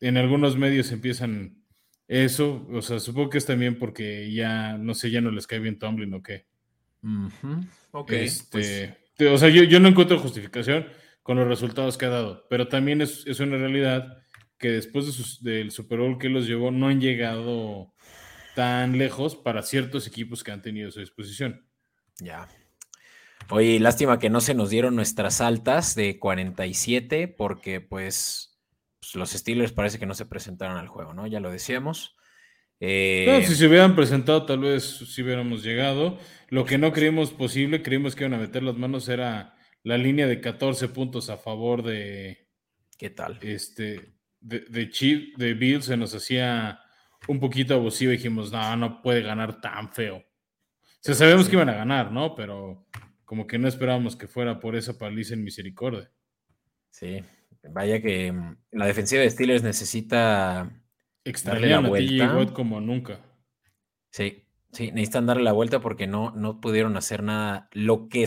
en 0.00 0.16
algunos 0.16 0.56
medios 0.56 0.90
empiezan 0.90 1.62
eso, 2.08 2.66
o 2.72 2.82
sea, 2.82 2.98
supongo 2.98 3.30
que 3.30 3.38
es 3.38 3.46
también 3.46 3.78
porque 3.78 4.32
ya, 4.32 4.76
no 4.76 4.94
sé, 4.94 5.12
ya 5.12 5.20
no 5.20 5.30
les 5.30 5.46
cae 5.46 5.60
bien 5.60 5.78
Tomlin 5.78 6.12
o 6.12 6.24
qué. 6.24 6.44
Ok. 7.92 8.10
Este, 8.10 8.96
O 9.32 9.38
sea, 9.38 9.48
yo, 9.48 9.62
yo, 9.62 9.78
no 9.78 9.86
encuentro 9.86 10.18
justificación 10.18 10.88
con 11.26 11.38
los 11.38 11.48
resultados 11.48 11.98
que 11.98 12.06
ha 12.06 12.10
dado, 12.10 12.46
pero 12.48 12.68
también 12.68 13.00
es, 13.00 13.26
es 13.26 13.40
una 13.40 13.56
realidad 13.58 14.22
que 14.58 14.70
después 14.70 15.06
de 15.06 15.12
sus, 15.12 15.42
del 15.42 15.72
Super 15.72 15.98
Bowl 15.98 16.18
que 16.18 16.28
los 16.28 16.46
llevó, 16.46 16.70
no 16.70 16.86
han 16.86 17.00
llegado 17.00 17.92
tan 18.54 18.96
lejos 18.96 19.34
para 19.34 19.62
ciertos 19.62 20.06
equipos 20.06 20.44
que 20.44 20.52
han 20.52 20.62
tenido 20.62 20.88
a 20.88 20.92
su 20.92 21.00
disposición. 21.00 21.66
Ya. 22.20 22.46
Oye, 23.50 23.80
lástima 23.80 24.20
que 24.20 24.30
no 24.30 24.40
se 24.40 24.54
nos 24.54 24.70
dieron 24.70 24.94
nuestras 24.94 25.40
altas 25.40 25.96
de 25.96 26.20
47 26.20 27.26
porque 27.26 27.80
pues, 27.80 28.60
pues, 29.00 29.16
los 29.16 29.30
Steelers 29.30 29.72
parece 29.72 29.98
que 29.98 30.06
no 30.06 30.14
se 30.14 30.26
presentaron 30.26 30.76
al 30.76 30.86
juego, 30.86 31.12
¿no? 31.12 31.26
Ya 31.26 31.40
lo 31.40 31.50
decíamos. 31.50 32.14
Eh... 32.78 33.42
si 33.44 33.56
se 33.56 33.66
hubieran 33.66 33.96
presentado 33.96 34.46
tal 34.46 34.60
vez 34.60 34.84
si 34.84 35.22
hubiéramos 35.24 35.64
llegado. 35.64 36.20
Lo 36.50 36.64
que 36.64 36.78
no 36.78 36.92
creímos 36.92 37.32
posible, 37.32 37.82
creímos 37.82 38.14
que 38.14 38.22
iban 38.22 38.34
a 38.34 38.38
meter 38.38 38.62
las 38.62 38.76
manos 38.76 39.08
era 39.08 39.55
la 39.86 39.96
línea 39.96 40.26
de 40.26 40.40
14 40.40 40.88
puntos 40.88 41.30
a 41.30 41.36
favor 41.36 41.84
de... 41.84 42.48
¿Qué 42.98 43.08
tal? 43.08 43.38
Este, 43.40 44.14
de, 44.40 44.60
de, 44.68 44.90
Chief, 44.90 45.36
de 45.36 45.54
Bill 45.54 45.80
se 45.80 45.96
nos 45.96 46.12
hacía 46.12 46.80
un 47.28 47.38
poquito 47.38 47.74
abusivo 47.74 48.10
y 48.10 48.16
dijimos, 48.16 48.50
no, 48.50 48.76
no 48.76 49.00
puede 49.00 49.22
ganar 49.22 49.60
tan 49.60 49.92
feo. 49.92 50.16
O 50.16 50.24
sea, 50.98 51.14
sabemos 51.14 51.48
que 51.48 51.54
iban 51.54 51.68
a 51.68 51.74
ganar, 51.74 52.10
¿no? 52.10 52.34
Pero 52.34 52.88
como 53.24 53.46
que 53.46 53.58
no 53.60 53.68
esperábamos 53.68 54.16
que 54.16 54.26
fuera 54.26 54.58
por 54.58 54.74
esa 54.74 54.98
paliza 54.98 55.34
en 55.34 55.44
misericordia. 55.44 56.10
Sí, 56.90 57.22
vaya 57.70 58.02
que 58.02 58.32
mm, 58.32 58.56
la 58.72 58.86
defensiva 58.86 59.22
de 59.22 59.30
Steelers 59.30 59.62
necesita 59.62 60.68
darle 61.44 61.68
la 61.68 61.78
vuelta. 61.78 62.52
como 62.54 62.80
nunca. 62.80 63.20
Sí, 64.10 64.48
sí, 64.72 64.90
necesitan 64.90 65.26
darle 65.26 65.44
la 65.44 65.52
vuelta 65.52 65.78
porque 65.78 66.08
no, 66.08 66.32
no 66.32 66.60
pudieron 66.60 66.96
hacer 66.96 67.22
nada. 67.22 67.68
Lo 67.70 68.08
que 68.08 68.24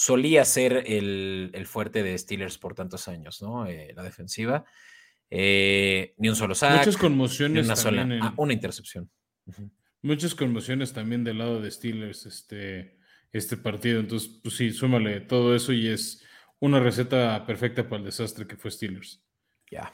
solía 0.00 0.44
ser 0.44 0.84
el, 0.86 1.66
fuerte 1.66 2.02
de 2.02 2.16
Steelers 2.16 2.58
por 2.58 2.74
tantos 2.74 3.08
años, 3.08 3.42
¿no? 3.42 3.66
Eh, 3.66 3.92
la 3.94 4.02
defensiva. 4.02 4.64
Eh, 5.28 6.14
ni 6.16 6.28
un 6.28 6.36
solo 6.36 6.54
sack. 6.54 6.78
Muchas 6.78 6.96
conmociones. 6.96 7.66
Una, 7.66 7.76
sola, 7.76 8.08
ah, 8.22 8.34
una 8.36 8.52
intercepción. 8.52 9.10
Muchas 10.02 10.34
conmociones 10.34 10.92
también 10.92 11.22
del 11.22 11.38
lado 11.38 11.60
de 11.60 11.70
Steelers. 11.70 12.26
Este 12.26 13.00
este 13.32 13.56
partido. 13.56 14.00
Entonces, 14.00 14.40
pues 14.42 14.56
sí, 14.56 14.70
súmale 14.72 15.20
todo 15.20 15.54
eso 15.54 15.72
y 15.72 15.88
es 15.88 16.24
una 16.58 16.80
receta 16.80 17.44
perfecta 17.46 17.84
para 17.88 17.98
el 17.98 18.04
desastre 18.04 18.46
que 18.46 18.56
fue 18.56 18.70
Steelers. 18.70 19.22
Ya. 19.70 19.92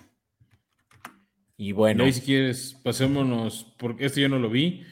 Y 1.57 1.73
bueno. 1.73 2.07
Y 2.07 2.13
si 2.13 2.21
quieres, 2.21 2.75
pasémonos, 2.83 3.75
porque 3.79 4.07
este 4.07 4.21
yo 4.21 4.29
no 4.29 4.39
lo 4.39 4.51
vi, 4.51 4.85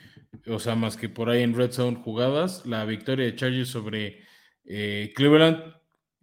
o 0.46 0.58
sea, 0.58 0.74
más 0.74 0.96
que 0.96 1.08
por 1.08 1.30
ahí 1.30 1.42
en 1.42 1.54
Red 1.54 1.72
Zone 1.72 2.00
jugadas, 2.02 2.64
la 2.66 2.84
victoria 2.84 3.26
de 3.26 3.36
Chargers 3.36 3.68
sobre 3.68 4.23
eh, 4.64 5.12
Cleveland, 5.14 5.74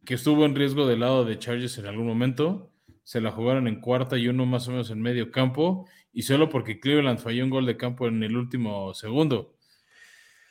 que 0.06 0.16
estuvo 0.16 0.46
en 0.46 0.56
riesgo 0.56 0.88
del 0.88 1.02
lado 1.02 1.26
de 1.26 1.38
Chargers 1.38 1.78
en 1.78 1.86
algún 1.86 2.08
momento, 2.08 2.72
se 3.04 3.22
la 3.22 3.32
jugaron 3.32 3.68
en 3.68 3.82
cuarta 3.82 4.18
y 4.18 4.28
uno 4.28 4.46
más 4.46 4.68
o 4.68 4.72
menos 4.72 4.90
en 4.90 5.02
medio 5.02 5.32
campo, 5.32 5.88
y 6.14 6.24
solo 6.24 6.50
porque 6.50 6.80
Cleveland 6.80 7.20
falló 7.20 7.44
un 7.44 7.50
gol 7.50 7.66
de 7.66 7.78
campo 7.78 8.08
en 8.08 8.24
el 8.24 8.36
último 8.36 8.94
segundo. 8.94 9.56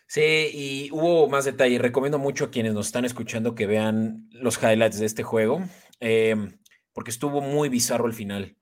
Sí, 0.07 0.51
y 0.53 0.89
hubo 0.91 1.29
más 1.29 1.45
detalle. 1.45 1.79
Recomiendo 1.79 2.19
mucho 2.19 2.47
a 2.47 2.51
quienes 2.51 2.75
nos 2.75 2.87
están 2.87 3.05
escuchando 3.05 3.55
que 3.55 3.67
vean 3.67 4.29
los 4.33 4.61
highlights 4.61 4.99
de 4.99 5.07
este 5.07 5.23
juego, 5.23 5.63
em, 6.01 6.59
porque 6.93 7.13
estuvo 7.13 7.41
muy 7.41 7.69
bizarro 7.69 8.07
el 8.07 8.13
final. 8.13 8.57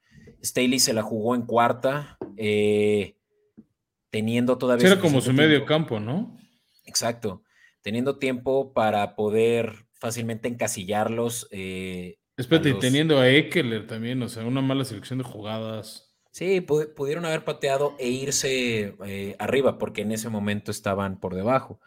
Staley 0.44 0.78
se 0.78 0.92
la 0.92 1.02
jugó 1.02 1.34
en 1.34 1.46
cuarta, 1.46 2.18
eh, 2.36 3.16
teniendo 4.10 4.58
todavía... 4.58 4.86
Era 4.88 5.00
como 5.00 5.20
su 5.20 5.32
medio 5.32 5.64
campo, 5.64 5.98
¿no? 6.00 6.36
Exacto, 6.84 7.42
teniendo 7.82 8.18
tiempo 8.18 8.72
para 8.72 9.14
poder 9.16 9.86
fácilmente 9.94 10.48
encasillarlos. 10.48 11.48
Eh, 11.50 12.18
Espérate, 12.36 12.70
y 12.70 12.78
teniendo 12.78 13.18
a 13.18 13.28
Eckler 13.28 13.86
también, 13.86 14.22
o 14.22 14.28
sea, 14.28 14.44
una 14.44 14.60
mala 14.60 14.84
selección 14.84 15.18
de 15.18 15.24
jugadas. 15.24 16.08
Sí, 16.30 16.60
pudieron 16.60 17.24
haber 17.24 17.44
pateado 17.44 17.96
e 17.98 18.08
irse 18.08 18.94
eh, 19.04 19.34
arriba 19.40 19.76
porque 19.78 20.02
en 20.02 20.12
ese 20.12 20.28
momento 20.28 20.70
estaban 20.70 21.18
por 21.18 21.34
debajo. 21.34 21.80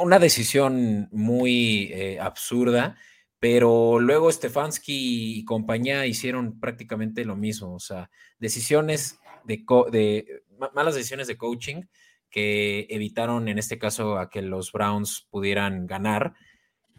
Una 0.00 0.18
decisión 0.18 1.08
muy 1.12 1.90
eh, 1.92 2.18
absurda, 2.18 2.96
pero 3.38 4.00
luego 4.00 4.32
Stefanski 4.32 5.38
y 5.38 5.44
compañía 5.44 6.06
hicieron 6.06 6.58
prácticamente 6.58 7.24
lo 7.26 7.36
mismo. 7.36 7.74
O 7.74 7.78
sea, 7.78 8.10
decisiones 8.38 9.18
de, 9.44 9.62
de 9.92 10.42
malas 10.72 10.94
decisiones 10.94 11.26
de 11.26 11.36
coaching 11.36 11.82
que 12.30 12.86
evitaron 12.90 13.48
en 13.48 13.58
este 13.58 13.78
caso 13.78 14.18
a 14.18 14.30
que 14.30 14.42
los 14.42 14.72
Browns 14.72 15.26
pudieran 15.30 15.86
ganar 15.86 16.34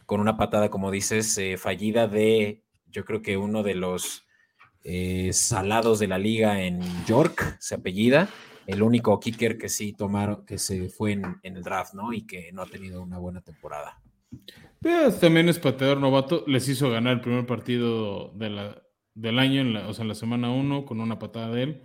con 0.06 0.22
una 0.22 0.38
patada, 0.38 0.70
como 0.70 0.90
dices, 0.90 1.38
eh, 1.38 1.58
fallida 1.58 2.08
de, 2.08 2.64
yo 2.88 3.04
creo 3.04 3.22
que 3.22 3.38
uno 3.38 3.62
de 3.62 3.76
los 3.76 4.26
eh, 4.84 5.32
salados 5.34 6.00
de 6.00 6.08
la 6.08 6.18
liga 6.18 6.64
en 6.64 6.82
York, 7.06 7.58
se 7.60 7.76
apellida, 7.76 8.30
el 8.68 8.82
único 8.82 9.20
kicker 9.20 9.58
que 9.58 9.68
sí 9.68 9.92
tomaron, 9.92 10.46
que 10.46 10.58
se 10.58 10.88
fue 10.88 11.12
en, 11.12 11.40
el 11.44 11.62
draft, 11.62 11.94
¿no? 11.94 12.14
Y 12.14 12.26
que 12.26 12.52
no 12.54 12.62
ha 12.62 12.66
tenido 12.66 13.02
una 13.02 13.18
buena 13.18 13.42
temporada. 13.42 14.02
Pues, 14.80 15.20
también 15.20 15.50
es 15.50 15.60
pateador 15.60 16.00
novato, 16.00 16.46
les 16.48 16.70
hizo 16.70 16.90
ganar 16.90 17.14
el 17.14 17.22
primer 17.22 17.46
partido 17.46 18.32
de 18.36 18.50
la, 18.50 18.82
del 19.14 19.40
año, 19.40 19.60
en 19.60 19.74
la, 19.74 19.88
o 19.90 19.94
sea, 19.94 20.04
en 20.04 20.10
la 20.10 20.16
semana 20.16 20.52
1, 20.52 20.86
con 20.86 21.02
una 21.02 21.20
patada 21.20 21.50
de 21.50 21.64
él, 21.64 21.84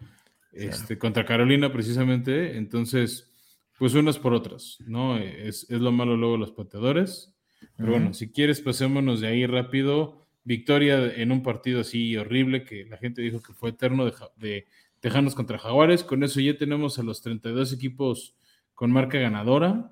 este, 0.53 0.99
contra 0.99 1.25
Carolina 1.25 1.73
precisamente, 1.73 2.57
entonces, 2.57 3.32
pues 3.79 3.95
unas 3.95 4.19
por 4.19 4.35
otras, 4.35 4.79
¿no? 4.87 5.19
Es, 5.19 5.69
es 5.71 5.81
lo 5.81 5.93
malo 5.93 6.17
luego 6.17 6.37
los 6.37 6.53
pateadores. 6.53 7.35
Pero 7.77 7.93
bueno, 7.93 8.13
si 8.13 8.31
quieres, 8.31 8.61
pasémonos 8.61 9.21
de 9.21 9.29
ahí 9.29 9.47
rápido 9.47 10.23
victoria 10.45 11.15
en 11.15 11.31
un 11.31 11.43
partido 11.43 11.81
así 11.81 12.17
horrible 12.17 12.65
que 12.65 12.85
la 12.85 12.97
gente 12.97 13.23
dijo 13.23 13.41
que 13.41 13.53
fue 13.53 13.71
eterno 13.71 14.05
de, 14.05 14.13
de 14.37 14.67
Tejanos 15.01 15.35
contra 15.35 15.59
Jaguares. 15.59 16.05
Con 16.05 16.23
eso 16.23 16.41
ya 16.41 16.57
tenemos 16.57 16.99
a 16.99 17.03
los 17.03 17.23
32 17.23 17.73
equipos 17.73 18.37
con 18.75 18.93
marca 18.93 19.19
ganadora. 19.19 19.91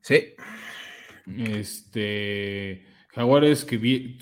Sí. 0.00 0.34
Este 1.38 2.86
Jaguares 3.08 3.64
que 3.64 3.76
vi, 3.76 4.18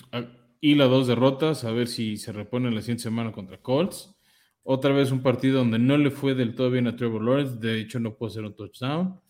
y 0.60 0.74
las 0.74 0.90
dos 0.90 1.06
derrotas, 1.06 1.64
a 1.64 1.70
ver 1.70 1.88
si 1.88 2.16
se 2.16 2.32
repone 2.32 2.70
la 2.70 2.80
siguiente 2.80 3.04
semana 3.04 3.32
contra 3.32 3.58
Colts. 3.58 4.14
Otra 4.62 4.92
vez 4.92 5.10
un 5.10 5.22
partido 5.22 5.58
donde 5.58 5.78
no 5.78 5.96
le 5.96 6.10
fue 6.10 6.34
del 6.34 6.54
todo 6.54 6.70
bien 6.70 6.86
a 6.86 6.96
Trevor 6.96 7.22
Lawrence, 7.22 7.56
de 7.58 7.80
hecho 7.80 7.98
no 7.98 8.14
pudo 8.14 8.28
hacer 8.28 8.44
un 8.44 8.54
touchdown. 8.54 9.20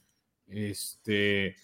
Este, 0.46 1.54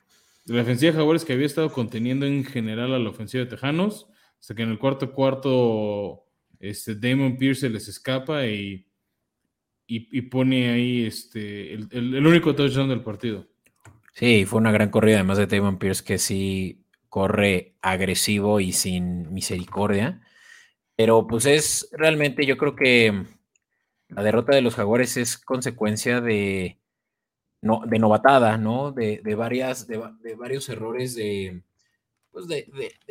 la 0.44 0.58
defensiva 0.58 0.92
de 0.92 0.98
Jaguares 0.98 1.24
que 1.24 1.32
había 1.32 1.46
estado 1.46 1.72
conteniendo 1.72 2.24
en 2.26 2.44
general 2.44 2.94
a 2.94 2.98
la 2.98 3.10
ofensiva 3.10 3.44
de 3.44 3.50
Tejanos, 3.50 4.08
hasta 4.40 4.54
que 4.54 4.62
en 4.62 4.70
el 4.70 4.78
cuarto 4.78 5.12
cuarto 5.12 6.24
este, 6.60 6.94
Damon 6.94 7.36
Pierce 7.36 7.68
les 7.68 7.88
escapa 7.88 8.46
y, 8.46 8.86
y, 9.86 10.22
pone 10.22 10.70
ahí 10.70 11.04
este, 11.04 11.74
el, 11.74 12.26
único 12.26 12.54
touchdown 12.54 12.88
del 12.88 13.02
partido. 13.02 13.46
Sí, 14.14 14.44
fue 14.46 14.60
una 14.60 14.72
gran 14.72 14.90
corrida, 14.90 15.16
además 15.16 15.38
de 15.38 15.46
Damon 15.46 15.78
Pierce 15.78 16.04
que 16.04 16.18
sí 16.18 16.86
corre 17.08 17.76
agresivo 17.82 18.60
y 18.60 18.72
sin 18.72 19.32
misericordia. 19.32 20.22
Pero 20.96 21.26
pues 21.26 21.44
es 21.44 21.88
realmente, 21.92 22.46
yo 22.46 22.56
creo 22.56 22.74
que 22.74 23.26
la 24.08 24.22
derrota 24.22 24.54
de 24.54 24.62
los 24.62 24.74
Jaguares 24.74 25.16
es 25.16 25.36
consecuencia 25.36 26.20
de, 26.20 26.78
no, 27.60 27.82
de 27.86 27.98
novatada, 27.98 28.56
¿no? 28.58 28.92
De, 28.92 29.20
varias, 29.36 29.86
de, 29.86 29.98
varios 30.36 30.68
errores 30.68 31.14
de, 31.14 31.62
pues 32.30 32.46
de, 32.46 32.68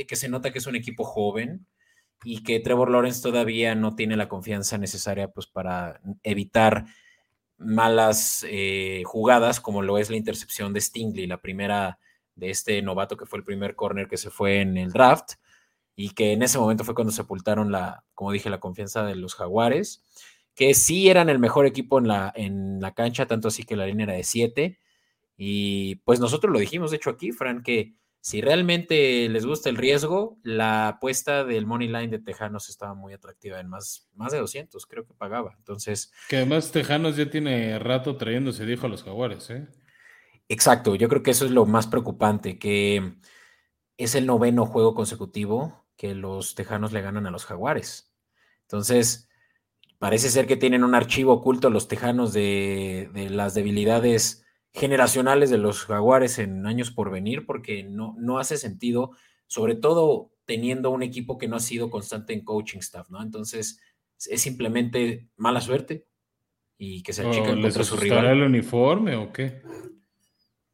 que 0.07 0.15
se 0.15 0.29
nota 0.29 0.51
que 0.51 0.59
es 0.59 0.67
un 0.67 0.75
equipo 0.75 1.03
joven 1.03 1.65
y 2.23 2.43
que 2.43 2.59
Trevor 2.59 2.89
Lawrence 2.89 3.21
todavía 3.21 3.75
no 3.75 3.95
tiene 3.95 4.15
la 4.15 4.29
confianza 4.29 4.77
necesaria 4.77 5.27
pues 5.27 5.47
para 5.47 5.99
evitar 6.23 6.85
malas 7.57 8.45
eh, 8.49 9.03
jugadas 9.05 9.59
como 9.59 9.81
lo 9.81 9.97
es 9.97 10.09
la 10.09 10.15
intercepción 10.15 10.73
de 10.73 10.81
Stingley, 10.81 11.27
la 11.27 11.41
primera 11.41 11.99
de 12.35 12.49
este 12.49 12.81
novato 12.81 13.17
que 13.17 13.25
fue 13.25 13.39
el 13.39 13.45
primer 13.45 13.75
corner 13.75 14.07
que 14.07 14.17
se 14.17 14.29
fue 14.29 14.61
en 14.61 14.77
el 14.77 14.91
draft 14.91 15.33
y 15.95 16.09
que 16.09 16.33
en 16.33 16.43
ese 16.43 16.57
momento 16.57 16.83
fue 16.83 16.95
cuando 16.95 17.13
sepultaron 17.13 17.71
la, 17.71 18.03
como 18.13 18.31
dije, 18.31 18.49
la 18.49 18.59
confianza 18.59 19.03
de 19.05 19.15
los 19.15 19.35
jaguares 19.35 20.03
que 20.55 20.73
sí 20.73 21.09
eran 21.09 21.29
el 21.29 21.39
mejor 21.39 21.65
equipo 21.65 21.99
en 21.99 22.07
la, 22.07 22.31
en 22.35 22.79
la 22.79 22.93
cancha, 22.93 23.27
tanto 23.27 23.49
así 23.49 23.63
que 23.63 23.75
la 23.75 23.85
línea 23.85 24.05
era 24.05 24.13
de 24.13 24.23
7. 24.23 24.79
Y 25.37 25.95
pues 25.97 26.19
nosotros 26.19 26.51
lo 26.51 26.59
dijimos, 26.59 26.91
de 26.91 26.97
hecho, 26.97 27.09
aquí, 27.09 27.31
Fran, 27.31 27.61
que 27.61 27.95
si 28.21 28.41
realmente 28.41 29.29
les 29.29 29.45
gusta 29.45 29.69
el 29.69 29.75
riesgo, 29.75 30.39
la 30.41 30.87
apuesta 30.87 31.43
del 31.43 31.65
Money 31.65 31.89
Line 31.89 32.07
de 32.07 32.19
Tejanos 32.19 32.69
estaba 32.69 32.95
muy 32.95 33.13
atractiva, 33.13 33.59
en 33.59 33.67
más, 33.67 34.09
más 34.15 34.31
de 34.31 34.39
200 34.39 34.85
creo 34.87 35.05
que 35.05 35.13
pagaba. 35.13 35.53
Entonces... 35.57 36.11
Que 36.29 36.37
además 36.37 36.71
Tejanos 36.71 37.17
ya 37.17 37.29
tiene 37.29 37.77
rato 37.77 38.15
trayéndose, 38.15 38.65
dijo 38.65 38.87
a 38.87 38.89
los 38.89 39.03
jaguares, 39.03 39.49
¿eh? 39.49 39.67
Exacto, 40.47 40.95
yo 40.95 41.09
creo 41.09 41.21
que 41.21 41.31
eso 41.31 41.45
es 41.45 41.51
lo 41.51 41.65
más 41.65 41.87
preocupante, 41.87 42.57
que 42.57 43.15
es 43.97 44.15
el 44.15 44.25
noveno 44.25 44.65
juego 44.65 44.95
consecutivo 44.95 45.85
que 45.97 46.13
los 46.13 46.55
Tejanos 46.55 46.93
le 46.93 47.01
ganan 47.01 47.25
a 47.25 47.31
los 47.31 47.45
Jaguares. 47.45 48.13
Entonces, 48.61 49.29
parece 49.99 50.29
ser 50.29 50.47
que 50.47 50.57
tienen 50.57 50.83
un 50.83 50.95
archivo 50.95 51.33
oculto 51.33 51.69
los 51.69 51.87
Tejanos 51.87 52.33
de, 52.33 53.09
las 53.29 53.53
debilidades 53.53 54.45
generacionales 54.73 55.49
de 55.49 55.57
los 55.57 55.85
Jaguares 55.85 56.39
en 56.39 56.65
años 56.65 56.91
por 56.91 57.09
venir, 57.09 57.45
porque 57.45 57.83
no, 57.83 58.15
no 58.17 58.39
hace 58.39 58.57
sentido, 58.57 59.11
sobre 59.47 59.75
todo 59.75 60.31
teniendo 60.45 60.91
un 60.91 61.03
equipo 61.03 61.37
que 61.37 61.47
no 61.47 61.55
ha 61.55 61.61
sido 61.61 61.89
constante 61.89 62.33
en 62.33 62.43
coaching 62.43 62.79
staff, 62.79 63.09
¿no? 63.09 63.21
Entonces, 63.21 63.79
es 64.29 64.41
simplemente 64.41 65.27
mala 65.37 65.61
suerte 65.61 66.05
y 66.77 67.03
que 67.03 67.13
se 67.13 67.25
achican 67.25 67.61
contra 67.61 67.83
su 67.83 67.95
rival. 67.95 68.25
el 68.25 68.43
uniforme 68.43 69.15
o 69.15 69.31
qué? 69.31 69.61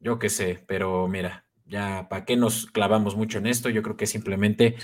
Yo 0.00 0.18
qué 0.18 0.28
sé, 0.28 0.62
pero 0.66 1.06
mira, 1.06 1.46
ya 1.64 2.08
para 2.08 2.24
qué 2.24 2.36
nos 2.36 2.66
clavamos 2.66 3.16
mucho 3.16 3.38
en 3.38 3.46
esto, 3.46 3.70
yo 3.70 3.82
creo 3.82 3.96
que 3.96 4.06
simplemente 4.06 4.76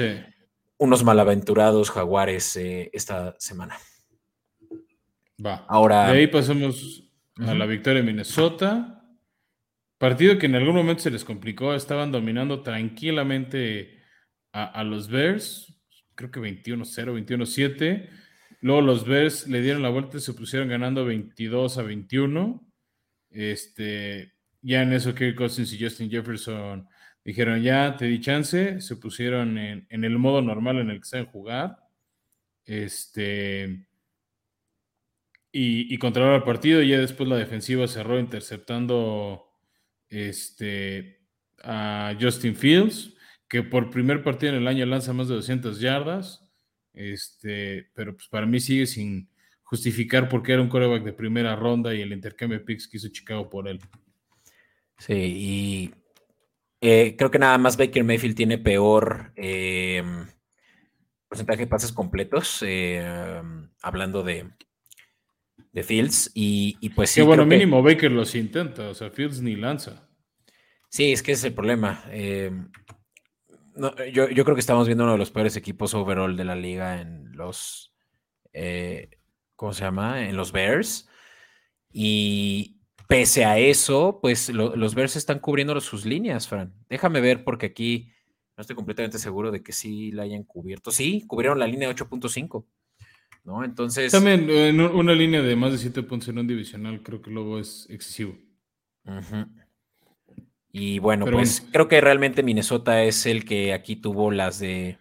unos 0.79 1.05
malaventurados 1.05 1.90
jaguares 1.90 2.57
eh, 2.57 2.90
esta 2.92 3.35
semana. 3.38 3.77
Va. 5.44 5.64
Ahora. 5.68 6.11
De 6.12 6.18
ahí 6.18 6.27
pasamos 6.27 7.05
a 7.37 7.55
la 7.55 7.66
victoria 7.66 8.01
de 8.01 8.07
Minnesota. 8.07 8.98
Partido 9.98 10.38
que 10.38 10.46
en 10.46 10.55
algún 10.55 10.77
momento 10.77 11.03
se 11.03 11.11
les 11.11 11.24
complicó, 11.24 11.74
estaban 11.74 12.12
dominando 12.12 12.62
tranquilamente 12.62 13.98
a, 14.53 14.83
los 14.83 15.09
Bears, 15.09 15.81
creo 16.14 16.31
que 16.31 16.40
21-0, 16.40 17.27
21-7. 17.27 18.09
Luego 18.61 18.81
los 18.81 19.07
Bears 19.07 19.46
le 19.48 19.61
dieron 19.61 19.83
la 19.83 19.88
vuelta 19.88 20.16
y 20.16 20.20
se 20.20 20.35
pusieron 20.35 20.68
ganando 20.68 21.05
22 21.05 21.79
a 21.79 21.83
21. 21.83 22.64
Este, 23.31 24.35
ya 24.62 24.83
en 24.83 24.92
eso 24.92 25.14
Kirk 25.14 25.37
Cousins 25.37 25.72
y 25.72 25.83
Justin 25.83 26.11
Jefferson 26.11 26.88
dijeron, 27.24 27.62
ya 27.62 27.96
te 27.96 28.07
di 28.07 28.20
chance, 28.20 28.81
se 28.81 28.96
pusieron 28.96 29.59
en, 29.59 29.87
el 29.90 30.18
modo 30.18 30.42
normal 30.42 30.79
en 30.79 30.90
el 30.90 31.01
que 31.01 31.09
saben 31.09 31.27
jugar. 31.27 31.77
Este, 32.64 33.88
y, 35.52 35.92
y 35.92 35.98
controlaron 35.98 36.37
el 36.37 36.44
partido. 36.44 36.82
Y 36.82 36.88
ya 36.88 36.98
después 36.98 37.28
la 37.28 37.37
defensiva 37.37 37.87
cerró 37.87 38.18
interceptando 38.18 39.44
este, 40.08 41.20
a 41.62 42.16
Justin 42.20 42.56
Fields, 42.56 43.14
que 43.48 43.62
por 43.62 43.90
primer 43.90 44.22
partido 44.22 44.52
en 44.52 44.58
el 44.58 44.68
año 44.68 44.87
lanza 44.87 45.12
más 45.12 45.28
de 45.28 45.34
200 45.34 45.80
yardas. 45.80 46.44
Este, 46.92 47.90
pero 47.94 48.16
pues 48.16 48.28
para 48.28 48.46
mí 48.46 48.58
sigue 48.58 48.87
sin 48.87 49.30
justificar 49.62 50.28
por 50.28 50.42
qué 50.42 50.54
era 50.54 50.62
un 50.62 50.68
coreback 50.68 51.04
de 51.04 51.12
primera 51.12 51.54
ronda 51.54 51.94
y 51.94 52.00
el 52.00 52.12
intercambio 52.12 52.58
de 52.58 52.64
picks 52.64 52.88
que 52.88 52.96
hizo 52.96 53.08
Chicago 53.08 53.48
por 53.48 53.68
él. 53.68 53.78
Sí, 54.98 55.14
y 55.14 55.94
eh, 56.80 57.16
creo 57.16 57.30
que 57.30 57.38
nada 57.38 57.58
más 57.58 57.76
Baker 57.76 58.02
Mayfield 58.02 58.34
tiene 58.34 58.58
peor 58.58 59.32
eh, 59.37 60.02
porcentaje 61.28 61.61
de 61.61 61.66
pases 61.66 61.92
completos, 61.92 62.62
eh, 62.66 63.42
hablando 63.82 64.22
de, 64.22 64.50
de 65.72 65.83
Fields. 65.83 66.31
Y, 66.35 66.88
pues 66.90 67.11
sí. 67.11 67.22
bueno, 67.22 67.44
mínimo 67.46 67.83
Baker 67.83 68.11
los 68.11 68.35
intenta, 68.35 68.88
o 68.88 68.94
sea, 68.94 69.11
Fields 69.11 69.40
ni 69.40 69.57
lanza. 69.57 70.09
Sí, 70.88 71.12
es 71.12 71.22
que 71.22 71.33
es 71.33 71.44
el 71.44 71.52
problema. 71.52 72.04
yo, 74.12 74.28
yo, 74.31 74.44
creo 74.44 74.54
que 74.54 74.61
estamos 74.61 74.87
viendo 74.87 75.04
uno 75.04 75.12
de 75.12 75.18
los 75.18 75.31
peores 75.31 75.57
equipos 75.57 75.94
overall 75.94 76.37
de 76.37 76.44
la 76.44 76.57
liga 76.57 77.00
en 77.00 77.37
los. 77.37 77.92
¿Cómo 79.57 79.72
se 79.72 79.85
llama? 79.85 80.28
En 80.28 80.37
los 80.37 80.52
Bears. 80.52 81.09
Y, 81.92 82.78
Pese 83.09 83.46
a 83.46 83.59
eso, 83.59 84.18
pues 84.20 84.50
los 84.50 84.94
Bears 84.94 85.16
están 85.16 85.38
cubriendo 85.38 85.81
sus 85.81 86.04
líneas, 86.04 86.46
Fran. 86.46 86.74
Déjame 86.90 87.22
ver 87.22 87.42
porque 87.42 87.64
aquí 87.64 88.12
no 88.54 88.61
estoy 88.61 88.76
completamente 88.76 89.18
seguro 89.18 89.50
de 89.50 89.62
que 89.62 89.72
sí 89.72 90.12
la 90.12 90.24
hayan 90.24 90.44
cubierto. 90.44 90.90
Sí, 90.90 91.24
cubrieron 91.26 91.59
la 91.59 91.66
línea 91.66 91.88
8.5. 91.88 92.66
¿No? 93.48 93.64
Entonces. 93.64 94.12
También 94.12 94.48
en 94.50 94.80
una 94.80 95.14
línea 95.14 95.40
de 95.40 95.56
más 95.56 95.72
de 95.72 95.78
7 95.78 96.02
puntos 96.02 96.28
en 96.28 96.38
un 96.38 96.46
divisional, 96.46 97.02
creo 97.02 97.22
que 97.22 97.30
luego 97.30 97.58
es 97.58 97.87
excesivo. 97.88 98.37
Y 100.70 100.98
bueno, 100.98 101.24
pues 101.24 101.66
creo 101.72 101.88
que 101.88 102.00
realmente 102.00 102.42
Minnesota 102.42 103.02
es 103.02 103.24
el 103.24 103.46
que 103.46 103.72
aquí 103.72 103.96
tuvo 103.96 104.30
las 104.30 104.58
de. 104.58 104.98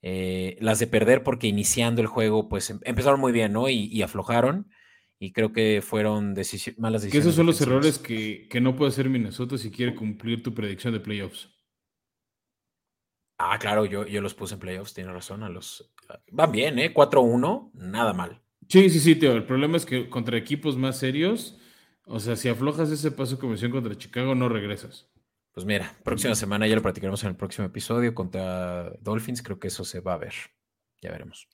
Eh, 0.00 0.58
las 0.60 0.78
de 0.78 0.86
perder 0.86 1.22
porque 1.24 1.48
iniciando 1.48 2.00
el 2.00 2.06
juego, 2.06 2.48
pues 2.48 2.70
em, 2.70 2.78
empezaron 2.84 3.18
muy 3.18 3.32
bien, 3.32 3.52
¿no? 3.52 3.68
y 3.68 4.02
aflojaron 4.02 4.68
y 5.18 5.32
creo 5.32 5.52
que 5.52 5.80
fueron 5.82 6.34
malas 6.76 7.02
decisiones. 7.02 7.10
Que 7.10 7.18
esos 7.18 7.34
son 7.34 7.46
los 7.46 7.60
errores 7.60 7.98
que, 7.98 8.46
no 8.60 8.76
puede 8.76 8.90
hacer 8.90 9.08
Minnesota 9.08 9.56
si 9.56 9.70
quiere 9.70 9.94
cumplir 9.94 10.42
tu 10.42 10.52
predicción 10.54 10.92
de 10.92 11.00
playoffs. 11.00 11.50
Ah, 13.38 13.58
claro, 13.58 13.86
yo, 13.86 14.06
yo 14.06 14.20
los 14.20 14.34
puse 14.34 14.54
en 14.54 14.60
playoffs, 14.60 14.92
tiene 14.92 15.12
razón. 15.12 15.42
A 15.42 15.48
los, 15.48 15.93
van 16.30 16.52
bien, 16.52 16.78
¿eh? 16.78 16.92
4-1, 16.92 17.70
nada 17.74 18.12
mal. 18.12 18.40
Sí, 18.68 18.88
sí, 18.90 19.00
sí, 19.00 19.16
Teo. 19.16 19.32
El 19.32 19.44
problema 19.44 19.76
es 19.76 19.86
que 19.86 20.08
contra 20.08 20.36
equipos 20.36 20.76
más 20.76 20.98
serios, 20.98 21.58
o 22.06 22.20
sea, 22.20 22.36
si 22.36 22.48
aflojas 22.48 22.90
ese 22.90 23.10
paso 23.10 23.36
de 23.36 23.40
comisión 23.40 23.70
contra 23.70 23.96
Chicago, 23.96 24.34
no 24.34 24.48
regresas. 24.48 25.08
Pues 25.52 25.66
mira, 25.66 25.94
próxima 26.02 26.34
semana 26.34 26.66
ya 26.66 26.74
lo 26.74 26.82
practicaremos 26.82 27.22
en 27.22 27.30
el 27.30 27.36
próximo 27.36 27.66
episodio 27.66 28.14
contra 28.14 28.90
Dolphins. 29.00 29.42
Creo 29.42 29.60
que 29.60 29.68
eso 29.68 29.84
se 29.84 30.00
va 30.00 30.14
a 30.14 30.18
ver. 30.18 30.34
Ya 31.00 31.10
veremos. 31.10 31.48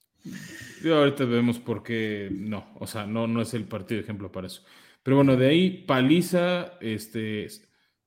Yo 0.82 0.96
ahorita 0.96 1.24
vemos 1.24 1.58
por 1.58 1.82
qué 1.82 2.28
no, 2.30 2.72
o 2.78 2.86
sea, 2.86 3.06
no, 3.06 3.26
no 3.26 3.42
es 3.42 3.54
el 3.54 3.64
partido 3.64 3.98
de 3.98 4.04
ejemplo 4.04 4.30
para 4.30 4.46
eso. 4.46 4.62
Pero 5.02 5.16
bueno, 5.16 5.36
de 5.36 5.48
ahí 5.48 5.84
paliza, 5.86 6.78
este, 6.80 7.48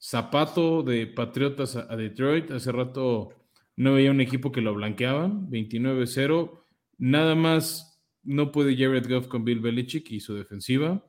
zapato 0.03 0.83
de 0.83 1.07
Patriotas 1.07 1.75
a, 1.75 1.95
Detroit. 1.95 2.51
Hace 2.51 2.71
rato 2.71 3.29
no 3.75 3.93
veía 3.93 4.11
un 4.11 4.21
equipo 4.21 4.51
que 4.51 4.61
lo 4.61 4.73
blanqueaban, 4.73 5.49
29-0. 5.49 6.63
Nada 6.97 7.35
más 7.35 8.01
no 8.23 8.51
puede 8.51 8.77
Jared 8.77 9.07
Goff 9.09 9.27
con 9.27 9.43
Bill 9.43 9.59
Belichick 9.59 10.11
y 10.11 10.19
su 10.19 10.33
defensiva. 10.33 11.05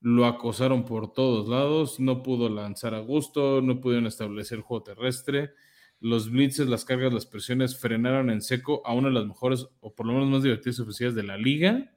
Lo 0.00 0.26
acosaron 0.26 0.84
por 0.84 1.12
todos 1.12 1.48
lados, 1.48 2.00
no 2.00 2.22
pudo 2.22 2.48
lanzar 2.48 2.94
a 2.94 3.00
gusto, 3.00 3.60
no 3.60 3.80
pudieron 3.80 4.06
establecer 4.06 4.60
juego 4.60 4.84
terrestre 4.84 5.52
los 6.00 6.30
blitzes, 6.30 6.68
las 6.68 6.84
cargas, 6.84 7.12
las 7.12 7.26
presiones 7.26 7.78
frenaron 7.78 8.30
en 8.30 8.40
seco 8.40 8.82
a 8.84 8.94
una 8.94 9.08
de 9.08 9.14
las 9.14 9.26
mejores, 9.26 9.66
o 9.80 9.94
por 9.94 10.06
lo 10.06 10.12
menos 10.12 10.28
más 10.28 10.42
divertidas 10.42 10.80
ofensivas 10.80 11.14
de 11.14 11.22
la 11.24 11.36
liga. 11.36 11.92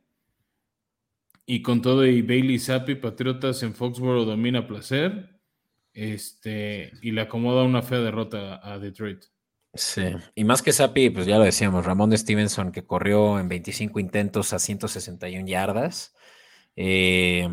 Y 1.45 1.61
con 1.61 1.81
todo, 1.81 2.05
y 2.05 2.21
Bailey 2.21 2.59
Zappi, 2.59 2.95
Patriotas 2.95 3.61
en 3.63 3.75
Foxborough 3.75 4.25
domina 4.25 4.67
placer. 4.67 5.39
Este, 5.93 6.93
y 7.01 7.11
le 7.11 7.21
acomoda 7.21 7.63
una 7.63 7.81
fea 7.81 7.99
derrota 7.99 8.59
a 8.63 8.79
Detroit. 8.79 9.25
Sí, 9.73 10.03
y 10.35 10.43
más 10.43 10.61
que 10.61 10.73
Zappi, 10.73 11.09
pues 11.09 11.25
ya 11.25 11.37
lo 11.37 11.45
decíamos, 11.45 11.85
Ramón 11.85 12.09
de 12.09 12.17
Stevenson 12.17 12.73
que 12.73 12.85
corrió 12.85 13.39
en 13.39 13.47
25 13.47 13.99
intentos 13.99 14.51
a 14.51 14.59
161 14.59 15.47
yardas. 15.47 16.13
Eh, 16.75 17.47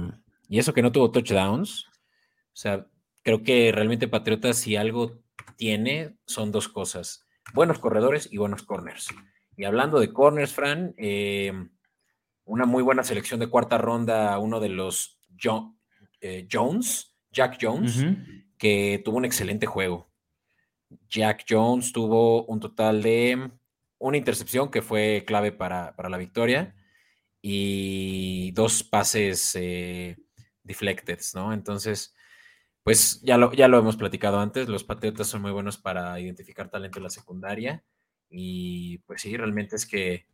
y 0.48 0.58
eso 0.58 0.74
que 0.74 0.82
no 0.82 0.90
tuvo 0.90 1.12
touchdowns. 1.12 1.86
O 1.86 2.60
sea, 2.60 2.86
creo 3.22 3.42
que 3.44 3.70
realmente 3.72 4.08
Patriotas, 4.08 4.56
si 4.56 4.74
algo 4.74 5.20
tiene 5.56 6.16
son 6.26 6.50
dos 6.50 6.68
cosas, 6.68 7.26
buenos 7.54 7.78
corredores 7.78 8.28
y 8.32 8.38
buenos 8.38 8.64
corners. 8.64 9.08
Y 9.56 9.64
hablando 9.64 10.00
de 10.00 10.12
corners, 10.12 10.52
Fran, 10.52 10.94
eh, 10.98 11.52
una 12.44 12.66
muy 12.66 12.82
buena 12.82 13.04
selección 13.04 13.38
de 13.38 13.48
cuarta 13.48 13.78
ronda, 13.78 14.38
uno 14.38 14.58
de 14.58 14.70
los 14.70 15.20
eh, 16.20 16.48
Jones, 16.50 17.14
Jack 17.30 17.58
Jones, 17.60 18.04
que 18.56 19.00
tuvo 19.04 19.18
un 19.18 19.24
excelente 19.24 19.66
juego. 19.66 20.07
Jack 21.08 21.44
Jones 21.48 21.92
tuvo 21.92 22.44
un 22.46 22.60
total 22.60 23.02
de 23.02 23.50
una 23.98 24.16
intercepción 24.16 24.70
que 24.70 24.82
fue 24.82 25.24
clave 25.26 25.52
para, 25.52 25.94
la 25.96 26.18
victoria 26.18 26.74
y 27.42 28.52
dos 28.52 28.82
pases 28.82 29.54
eh, 29.54 30.16
deflected, 30.62 31.18
¿no? 31.34 31.52
Entonces, 31.52 32.14
pues 32.82 33.20
ya 33.22 33.36
lo, 33.36 33.52
ya 33.52 33.68
lo 33.68 33.78
hemos 33.78 33.96
platicado 33.96 34.40
antes, 34.40 34.68
los 34.68 34.84
Patriotas 34.84 35.26
son 35.26 35.42
muy 35.42 35.52
buenos 35.52 35.78
para 35.78 36.18
identificar 36.20 36.70
talento 36.70 36.98
en 36.98 37.04
la 37.04 37.10
secundaria 37.10 37.84
y 38.30 38.98
pues 38.98 39.22
sí, 39.22 39.36
realmente 39.36 39.76
es 39.76 39.86
que 39.86 40.26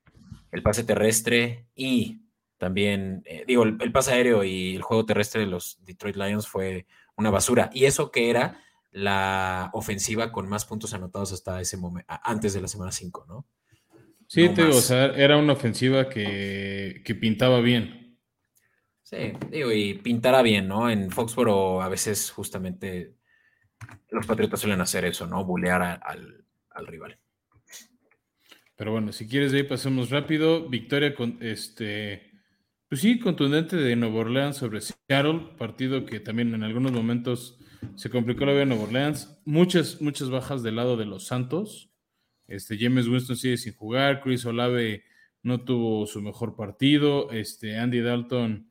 el 0.52 0.62
pase 0.62 0.84
terrestre 0.84 1.66
y 1.74 2.22
también, 2.58 3.22
eh, 3.26 3.44
digo, 3.46 3.64
el, 3.64 3.92
pase 3.92 4.12
aéreo 4.12 4.44
y 4.44 4.76
el 4.76 4.82
juego 4.82 5.04
terrestre 5.04 5.42
de 5.42 5.48
los 5.48 5.84
Detroit 5.84 6.16
Lions 6.16 6.48
fue 6.48 6.86
una 7.16 7.30
basura. 7.30 7.70
Y 7.72 7.84
eso 7.84 8.10
que 8.10 8.30
era 8.30 8.63
la 8.94 9.70
ofensiva 9.72 10.30
con 10.30 10.48
más 10.48 10.64
puntos 10.64 10.94
anotados 10.94 11.32
hasta 11.32 11.60
ese 11.60 11.76
momento, 11.76 12.06
antes 12.22 12.54
de 12.54 12.60
la 12.60 12.68
semana 12.68 12.92
5, 12.92 13.24
¿no? 13.28 13.46
Sí, 14.28 14.48
te 14.50 14.64
digo, 14.64 14.78
o 14.78 14.80
sea, 14.80 15.06
era 15.06 15.36
una 15.36 15.52
ofensiva 15.52 16.08
que, 16.08 17.02
que 17.04 17.14
pintaba 17.16 17.60
bien. 17.60 18.18
Sí, 19.02 19.32
digo, 19.50 19.72
y 19.72 19.94
pintará 19.94 20.42
bien, 20.42 20.68
¿no? 20.68 20.88
En 20.88 21.10
Foxboro 21.10 21.82
a 21.82 21.88
veces 21.88 22.30
justamente 22.30 23.16
los 24.10 24.26
Patriotas 24.26 24.60
suelen 24.60 24.80
hacer 24.80 25.04
eso, 25.04 25.26
¿no? 25.26 25.44
Bulear 25.44 26.00
al, 26.02 26.86
rival. 26.86 27.18
Pero 28.76 28.92
bueno, 28.92 29.12
si 29.12 29.26
quieres 29.26 29.50
de 29.50 29.58
ahí 29.58 29.64
pasemos 29.64 30.10
rápido. 30.10 30.68
Victoria 30.68 31.14
con 31.16 31.38
este. 31.40 32.30
Pues 32.88 33.00
sí, 33.00 33.18
contundente 33.18 33.76
de 33.76 33.96
Nuevo 33.96 34.20
Orleans 34.20 34.56
sobre 34.56 34.80
Seattle, 34.80 35.56
partido 35.58 36.04
que 36.04 36.20
también 36.20 36.54
en 36.54 36.62
algunos 36.62 36.92
momentos 36.92 37.58
se 37.96 38.10
complicó 38.10 38.44
la 38.44 38.52
vida 38.52 38.60
de 38.60 38.66
Nuevo 38.66 38.84
Orleans. 38.84 39.40
Muchas, 39.44 40.00
muchas 40.00 40.30
bajas 40.30 40.62
del 40.62 40.76
lado 40.76 40.96
de 40.96 41.04
los 41.04 41.26
Santos. 41.26 41.90
Este, 42.46 42.76
James 42.78 43.08
Winston 43.08 43.36
sigue 43.36 43.56
sin 43.56 43.74
jugar, 43.74 44.20
Chris 44.20 44.44
Olave 44.44 45.04
no 45.42 45.60
tuvo 45.60 46.06
su 46.06 46.20
mejor 46.20 46.56
partido, 46.56 47.30
este, 47.30 47.78
Andy 47.78 48.00
Dalton 48.00 48.68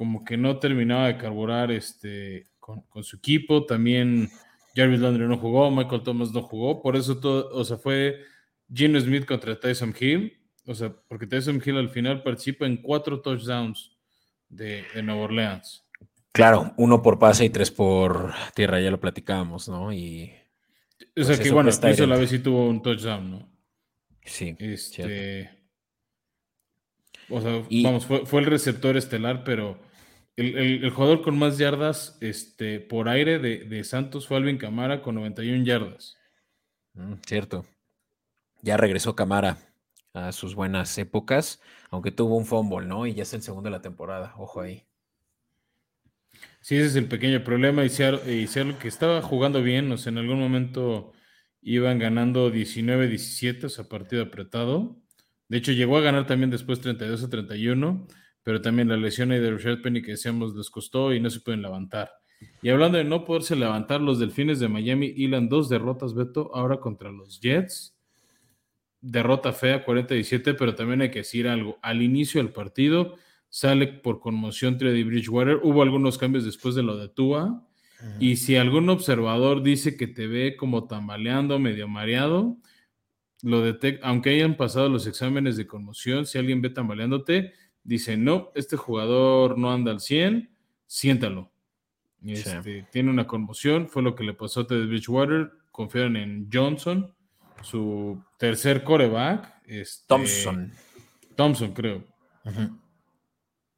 como 0.00 0.24
que 0.24 0.38
no 0.38 0.58
terminaba 0.58 1.08
de 1.08 1.18
carburar 1.18 1.70
este, 1.70 2.48
con, 2.58 3.04
su 3.04 3.16
equipo, 3.16 3.66
también 3.66 4.30
Jarvis 4.74 5.00
Landry 5.00 5.28
no 5.28 5.36
jugó, 5.36 5.70
Michael 5.70 6.02
Thomas 6.02 6.32
no 6.32 6.40
jugó, 6.40 6.80
por 6.80 6.96
eso 6.96 7.20
todo, 7.20 7.50
o 7.52 7.64
sea, 7.64 7.76
fue 7.76 8.20
Gino 8.72 8.98
Smith 8.98 9.26
contra 9.26 9.60
Tyson 9.60 9.94
Hill, 9.98 10.38
o 10.64 10.74
sea, 10.74 10.94
porque 11.06 11.26
Tyson 11.26 11.60
Hill 11.62 11.76
al 11.76 11.90
final 11.90 12.22
participa 12.22 12.64
en 12.64 12.78
cuatro 12.78 13.20
touchdowns 13.20 13.94
de, 14.48 14.84
de 14.94 15.02
Nueva 15.02 15.22
Orleans. 15.22 15.84
Claro, 16.32 16.72
uno 16.76 17.02
por 17.02 17.18
pase 17.18 17.44
y 17.44 17.50
tres 17.50 17.70
por 17.70 18.32
tierra, 18.54 18.80
ya 18.80 18.90
lo 18.90 19.00
platicábamos, 19.00 19.68
¿no? 19.68 19.92
Y. 19.92 20.32
O 21.16 21.24
sea 21.24 21.36
pues 21.36 21.40
que 21.40 21.50
bueno, 21.50 21.70
hizo 21.70 22.06
la 22.06 22.16
vez 22.16 22.30
sí 22.30 22.38
tuvo 22.38 22.68
un 22.68 22.82
touchdown, 22.82 23.30
¿no? 23.30 23.48
Sí. 24.24 24.56
Este. 24.58 25.50
O 27.28 27.40
sea, 27.40 27.62
vamos, 27.84 28.06
fue, 28.06 28.40
el 28.40 28.46
receptor 28.46 28.96
estelar, 28.96 29.44
pero 29.44 29.80
el, 30.36 30.90
jugador 30.90 31.22
con 31.22 31.38
más 31.38 31.58
yardas 31.58 32.18
este, 32.20 32.80
por 32.80 33.08
aire 33.08 33.38
de, 33.38 33.64
de, 33.64 33.84
Santos 33.84 34.26
fue 34.26 34.36
Alvin 34.36 34.58
Camara 34.58 35.00
con 35.00 35.14
91 35.14 35.64
yardas. 35.64 36.16
Mm, 36.94 37.14
cierto. 37.24 37.64
Ya 38.62 38.76
regresó 38.76 39.14
Camara 39.14 39.58
a 40.12 40.32
sus 40.32 40.54
buenas 40.54 40.96
épocas, 40.98 41.60
aunque 41.90 42.10
tuvo 42.10 42.36
un 42.36 42.46
fumble, 42.46 42.86
¿no? 42.86 43.06
Y 43.06 43.14
ya 43.14 43.22
es 43.22 43.32
el 43.32 43.42
segundo 43.42 43.68
de 43.68 43.76
la 43.76 43.82
temporada, 43.82 44.34
ojo 44.36 44.60
ahí. 44.60 44.89
Sí, 46.60 46.76
ese 46.76 46.86
es 46.86 46.96
el 46.96 47.06
pequeño 47.06 47.42
problema. 47.42 47.84
Y 47.84 47.88
Seattle, 47.88 48.76
que 48.78 48.88
estaba 48.88 49.22
jugando 49.22 49.62
bien, 49.62 49.90
o 49.92 49.96
sea, 49.96 50.12
en 50.12 50.18
algún 50.18 50.38
momento 50.38 51.12
iban 51.62 51.98
ganando 51.98 52.52
19-17, 52.52 53.64
o 53.64 53.68
sea, 53.68 53.88
partido 53.88 54.22
apretado. 54.22 54.96
De 55.48 55.58
hecho, 55.58 55.72
llegó 55.72 55.96
a 55.98 56.02
ganar 56.02 56.26
también 56.26 56.50
después 56.50 56.80
32 56.80 57.28
31, 57.28 58.06
pero 58.42 58.60
también 58.60 58.88
la 58.88 58.96
lesión 58.96 59.30
de 59.30 59.50
Richard 59.50 59.82
Penny 59.82 60.02
que 60.02 60.12
decíamos 60.12 60.54
les 60.54 60.70
costó 60.70 61.12
y 61.12 61.20
no 61.20 61.30
se 61.30 61.40
pueden 61.40 61.62
levantar. 61.62 62.12
Y 62.62 62.70
hablando 62.70 62.98
de 62.98 63.04
no 63.04 63.24
poderse 63.24 63.56
levantar, 63.56 64.00
los 64.00 64.18
Delfines 64.18 64.60
de 64.60 64.68
Miami 64.68 65.12
hilan 65.16 65.48
dos 65.48 65.68
derrotas, 65.68 66.14
Beto, 66.14 66.54
ahora 66.54 66.78
contra 66.78 67.10
los 67.10 67.40
Jets. 67.40 67.96
Derrota 69.02 69.52
fea, 69.52 69.84
47, 69.84 70.54
pero 70.54 70.74
también 70.74 71.00
hay 71.02 71.10
que 71.10 71.20
decir 71.20 71.48
algo. 71.48 71.78
Al 71.82 72.02
inicio 72.02 72.42
del 72.42 72.52
partido, 72.52 73.16
sale 73.50 73.88
por 73.88 74.20
conmoción 74.20 74.78
Teddy 74.78 75.02
Bridgewater. 75.02 75.60
Hubo 75.62 75.82
algunos 75.82 76.16
cambios 76.16 76.44
después 76.44 76.74
de 76.74 76.82
lo 76.82 76.96
de 76.96 77.08
Tua. 77.08 77.66
Y 78.18 78.36
si 78.36 78.56
algún 78.56 78.88
observador 78.88 79.62
dice 79.62 79.98
que 79.98 80.06
te 80.06 80.26
ve 80.26 80.56
como 80.56 80.86
tambaleando, 80.86 81.58
medio 81.58 81.86
mareado, 81.86 82.56
lo 83.42 83.60
detecta, 83.60 84.08
aunque 84.08 84.30
hayan 84.30 84.56
pasado 84.56 84.88
los 84.88 85.06
exámenes 85.06 85.58
de 85.58 85.66
conmoción, 85.66 86.24
si 86.24 86.38
alguien 86.38 86.62
ve 86.62 86.70
tambaleándote, 86.70 87.52
dice, 87.84 88.16
no, 88.16 88.52
este 88.54 88.78
jugador 88.78 89.58
no 89.58 89.70
anda 89.70 89.92
al 89.92 90.00
100, 90.00 90.50
siéntalo. 90.86 91.52
Este, 92.24 92.86
tiene 92.90 93.10
una 93.10 93.26
conmoción, 93.26 93.86
fue 93.86 94.02
lo 94.02 94.14
que 94.14 94.24
le 94.24 94.32
pasó 94.32 94.60
a 94.60 94.66
Teddy 94.66 94.86
Bridgewater, 94.86 95.50
confiaron 95.70 96.16
en 96.16 96.48
Johnson, 96.50 97.14
su 97.62 98.22
tercer 98.38 98.82
coreback. 98.82 99.62
Este, 99.66 100.04
Thompson. 100.06 100.72
Thompson, 101.36 101.72
creo. 101.72 102.04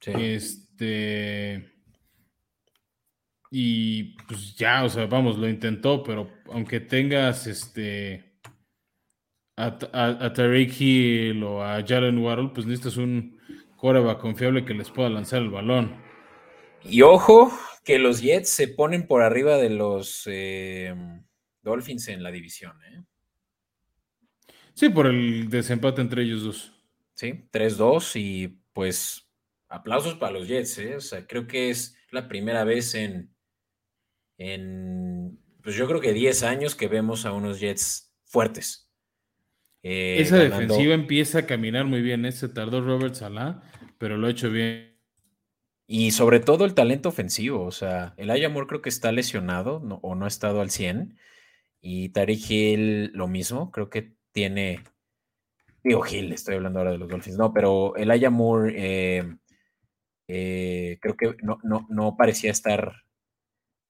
Este. 0.07 1.71
Y 3.51 4.17
pues 4.27 4.57
ya, 4.57 4.85
o 4.85 4.89
sea, 4.89 5.07
vamos, 5.07 5.39
lo 5.39 5.49
intentó, 5.49 6.03
pero 6.03 6.31
aunque 6.51 6.81
tengas 6.81 7.47
este. 7.47 8.33
A, 9.57 9.79
a, 9.93 10.33
Tariq 10.33 10.81
Hill 10.81 11.43
o 11.45 11.63
a 11.63 11.85
Jalen 11.87 12.19
Waddle, 12.19 12.51
pues 12.55 12.67
necesitas 12.67 12.97
un 12.97 13.39
coreback 13.77 14.19
confiable 14.19 14.65
que 14.65 14.75
les 14.75 14.91
pueda 14.91 15.11
lanzar 15.11 15.43
el 15.43 15.51
balón. 15.51 15.95
Y 16.85 17.03
ojo, 17.03 17.53
que 17.85 17.99
los 17.99 18.23
Jets 18.23 18.49
se 18.49 18.69
ponen 18.69 19.07
por 19.07 19.23
arriba 19.23 19.57
de 19.59 19.71
los 19.71 20.23
eh, 20.27 20.95
Dolphins 21.63 22.09
en 22.09 22.23
la 22.23 22.31
división, 22.31 22.77
¿eh? 22.85 23.03
Sí, 24.75 24.89
por 24.89 25.07
el 25.07 25.51
desempate 25.51 26.01
entre 26.01 26.23
ellos 26.23 26.45
dos. 26.45 26.73
Sí, 27.15 27.49
3-2 27.53 28.17
y 28.17 28.49
pues 28.73 29.22
aplausos 29.73 30.15
para 30.15 30.33
los 30.33 30.47
Jets, 30.47 30.79
¿eh? 30.79 30.97
O 30.97 31.01
sea, 31.01 31.27
creo 31.27 31.47
que 31.47 31.71
es 31.71 31.97
la 32.11 32.29
primera 32.29 32.65
vez 32.65 32.95
en, 32.95 33.35
en 34.39 35.39
pues 35.63 35.77
yo 35.77 35.87
creo 35.87 36.01
que 36.01 36.13
10 36.13 36.43
años 36.43 36.75
que 36.75 36.89
vemos 36.89 37.25
a 37.25 37.33
unos 37.33 37.61
Jets 37.61 38.15
fuertes. 38.25 38.91
Eh, 39.83 40.17
Esa 40.21 40.37
defensiva 40.37 40.95
empieza 40.95 41.41
a 41.41 41.47
caminar 41.47 41.87
muy 41.87 42.03
bien, 42.03 42.25
¿eh? 42.25 42.33
tardó 42.55 42.81
Robert 42.83 43.15
Salah, 43.15 43.63
pero 43.99 44.17
lo 44.17 44.27
ha 44.27 44.31
hecho 44.31 44.51
bien. 44.51 44.93
Y 45.87 46.13
sobre 46.13 46.41
todo 46.41 46.65
el 46.65 46.75
talento 46.75 47.09
ofensivo, 47.09 47.65
o 47.65 47.73
sea, 47.73 48.15
el 48.17 48.31
Ayamor 48.31 48.67
creo 48.67 48.83
que 48.83 48.89
está 48.89 49.11
lesionado 49.13 49.77
o 50.03 50.15
no 50.15 50.25
ha 50.25 50.29
estado 50.29 50.61
al 50.61 50.71
100. 50.71 51.19
Y 51.81 52.11
Tariq 52.11 52.51
Hill 52.51 53.11
lo 53.13 53.27
mismo, 53.27 53.71
creo 53.73 53.91
que 53.91 54.15
tiene, 54.31 54.85
digo 55.83 56.07
Hill, 56.07 56.33
estoy 56.33 56.55
hablando 56.55 56.79
ahora 56.79 56.93
de 56.93 56.99
los 56.99 57.09
Dolphins, 57.09 57.37
no, 57.37 57.53
pero 57.53 57.97
el 57.97 58.11
Ayamur 58.11 58.73
eh, 58.75 59.37
eh, 60.35 60.99
creo 61.03 61.15
que 61.15 61.37
no, 61.43 61.59
no, 61.91 62.17
parecía 62.17 62.51
estar 62.51 63.05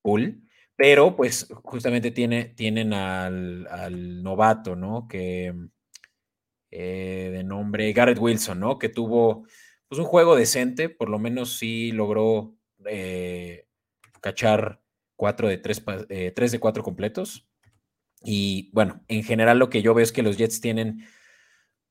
cool, 0.03 0.43
pero 0.75 1.15
pues 1.15 1.47
justamente 1.63 2.11
tiene, 2.11 2.47
tienen 2.47 2.93
al, 2.93 4.23
novato, 4.25 4.75
¿no? 4.75 5.07
Que 5.07 5.55
eh, 6.73 7.31
de 7.33 7.45
nombre 7.45 7.93
Garrett 7.93 8.19
Wilson, 8.19 8.59
¿no? 8.59 8.77
Que 8.81 8.89
tuvo 8.89 9.47
pues 9.89 10.01
un 10.01 10.05
juego 10.05 10.35
decente, 10.35 10.89
por 10.89 11.09
lo 11.09 11.21
menos 11.21 11.59
sí 11.59 11.93
logró 11.93 12.57
eh, 12.87 13.69
cachar 14.21 14.83
cuatro 15.15 15.47
de 15.47 15.59
tres, 15.59 15.81
tres 16.35 16.51
de 16.51 16.59
cuatro 16.59 16.83
completos. 16.83 17.47
Y 18.25 18.69
bueno, 18.73 19.05
en 19.07 19.23
general 19.23 19.61
lo 19.61 19.71
que 19.71 19.81
yo 19.81 19.95
veo 19.95 20.03
es 20.03 20.11
que 20.11 20.25
los 20.25 20.39
Jets 20.39 20.61
tienen 20.61 21.07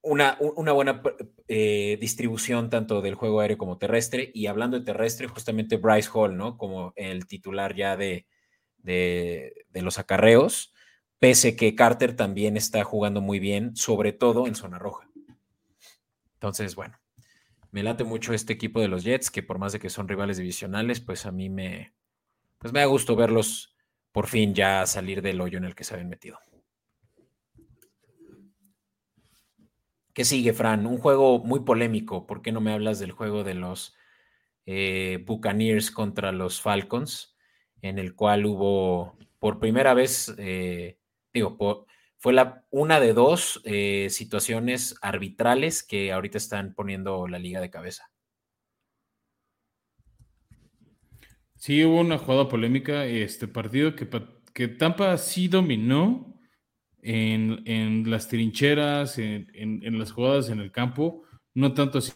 una, 0.02 0.38
buena 0.74 1.02
eh, 1.48 1.98
distribución 2.00 2.70
tanto 2.70 3.02
del 3.02 3.16
juego 3.16 3.40
aéreo 3.40 3.58
como 3.58 3.78
terrestre. 3.78 4.32
Y 4.34 4.48
hablando 4.48 4.80
de 4.80 4.86
terrestre, 4.86 5.28
justamente 5.28 5.78
Bryce 5.78 6.10
Hall, 6.14 6.36
¿no? 6.38 6.58
Como 6.58 6.94
el 6.96 7.28
titular 7.28 7.76
ya 7.76 7.96
de, 7.98 8.26
de, 8.78 9.54
los 9.74 10.00
acarreos, 10.00 10.74
pese 11.20 11.56
que 11.56 11.76
Carter 11.76 12.16
también 12.16 12.58
está 12.58 12.84
jugando 12.84 13.22
muy 13.22 13.40
bien, 13.40 13.76
sobre 13.76 14.14
todo 14.14 14.48
en 14.48 14.56
zona 14.56 14.80
roja. 14.80 15.08
Entonces, 16.34 16.76
bueno, 16.76 17.00
me 17.72 17.84
late 17.84 18.04
mucho 18.04 18.34
este 18.34 18.54
equipo 18.54 18.82
de 18.82 18.88
los 18.88 19.04
Jets, 19.04 19.30
que 19.30 19.44
por 19.44 19.60
más 19.60 19.74
de 19.74 19.80
que 19.80 19.90
son 19.90 20.08
rivales 20.08 20.38
divisionales, 20.38 21.00
pues 21.00 21.26
a 21.26 21.32
mí 21.32 21.50
me, 21.50 21.94
pues 22.58 22.74
me 22.74 22.80
da 22.80 22.86
gusto 22.86 23.16
verlos 23.16 23.76
por 24.12 24.28
fin 24.28 24.54
ya 24.54 24.86
salir 24.86 25.22
del 25.22 25.40
hoyo 25.40 25.58
en 25.58 25.66
el 25.66 25.76
que 25.76 25.84
se 25.84 25.94
habían 25.94 26.10
metido. 26.10 26.40
¿Qué 30.14 30.26
sigue, 30.26 30.54
Fran? 30.54 30.86
Un 30.86 30.98
juego 30.98 31.40
muy 31.40 31.62
polémico. 31.62 32.28
¿Por 32.28 32.42
qué 32.42 32.52
no 32.52 32.60
me 32.62 32.74
hablas 32.74 33.00
del 33.00 33.12
juego 33.12 33.44
de 33.44 33.54
los 33.54 33.96
eh, 34.66 35.24
Buccaneers 35.26 35.92
contra 35.92 36.32
los 36.32 36.62
Falcons? 36.62 37.38
En 37.82 37.98
el 37.98 38.14
cual 38.16 38.46
hubo 38.46 39.18
por 39.40 39.60
primera 39.60 39.94
vez, 39.94 40.34
eh, 40.38 41.00
digo, 41.34 41.88
fue 42.18 42.34
la, 42.34 42.66
una 42.70 43.00
de 43.00 43.14
dos 43.14 43.62
eh, 43.64 44.08
situaciones 44.12 44.96
arbitrales 45.02 45.82
que 45.82 46.12
ahorita 46.12 46.38
están 46.38 46.76
poniendo 46.76 47.28
la 47.28 47.40
liga 47.40 47.60
de 47.62 47.72
cabeza. 47.72 48.12
Sí, 51.56 51.84
hubo 51.84 52.00
una 52.00 52.18
jugada 52.18 52.50
polémica, 52.50 53.06
este 53.06 53.48
partido 53.48 53.96
que, 53.96 54.10
que 54.54 54.68
Tampa 54.68 55.18
sí 55.18 55.48
dominó, 55.48 56.31
en, 57.02 58.10
las 58.10 58.28
trincheras, 58.28 59.18
en, 59.18 59.98
las 59.98 60.12
jugadas 60.12 60.50
en 60.50 60.60
el 60.60 60.72
campo, 60.72 61.24
no 61.54 61.74
tanto 61.74 61.98
así 61.98 62.12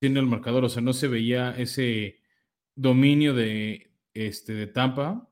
en 0.00 0.16
el 0.16 0.26
marcador, 0.26 0.64
o 0.64 0.68
sea, 0.68 0.82
no 0.82 0.92
se 0.92 1.08
veía 1.08 1.52
ese 1.56 2.20
dominio 2.74 3.34
de, 3.34 3.92
este, 4.14 4.52
de 4.52 4.66
Tampa. 4.66 5.28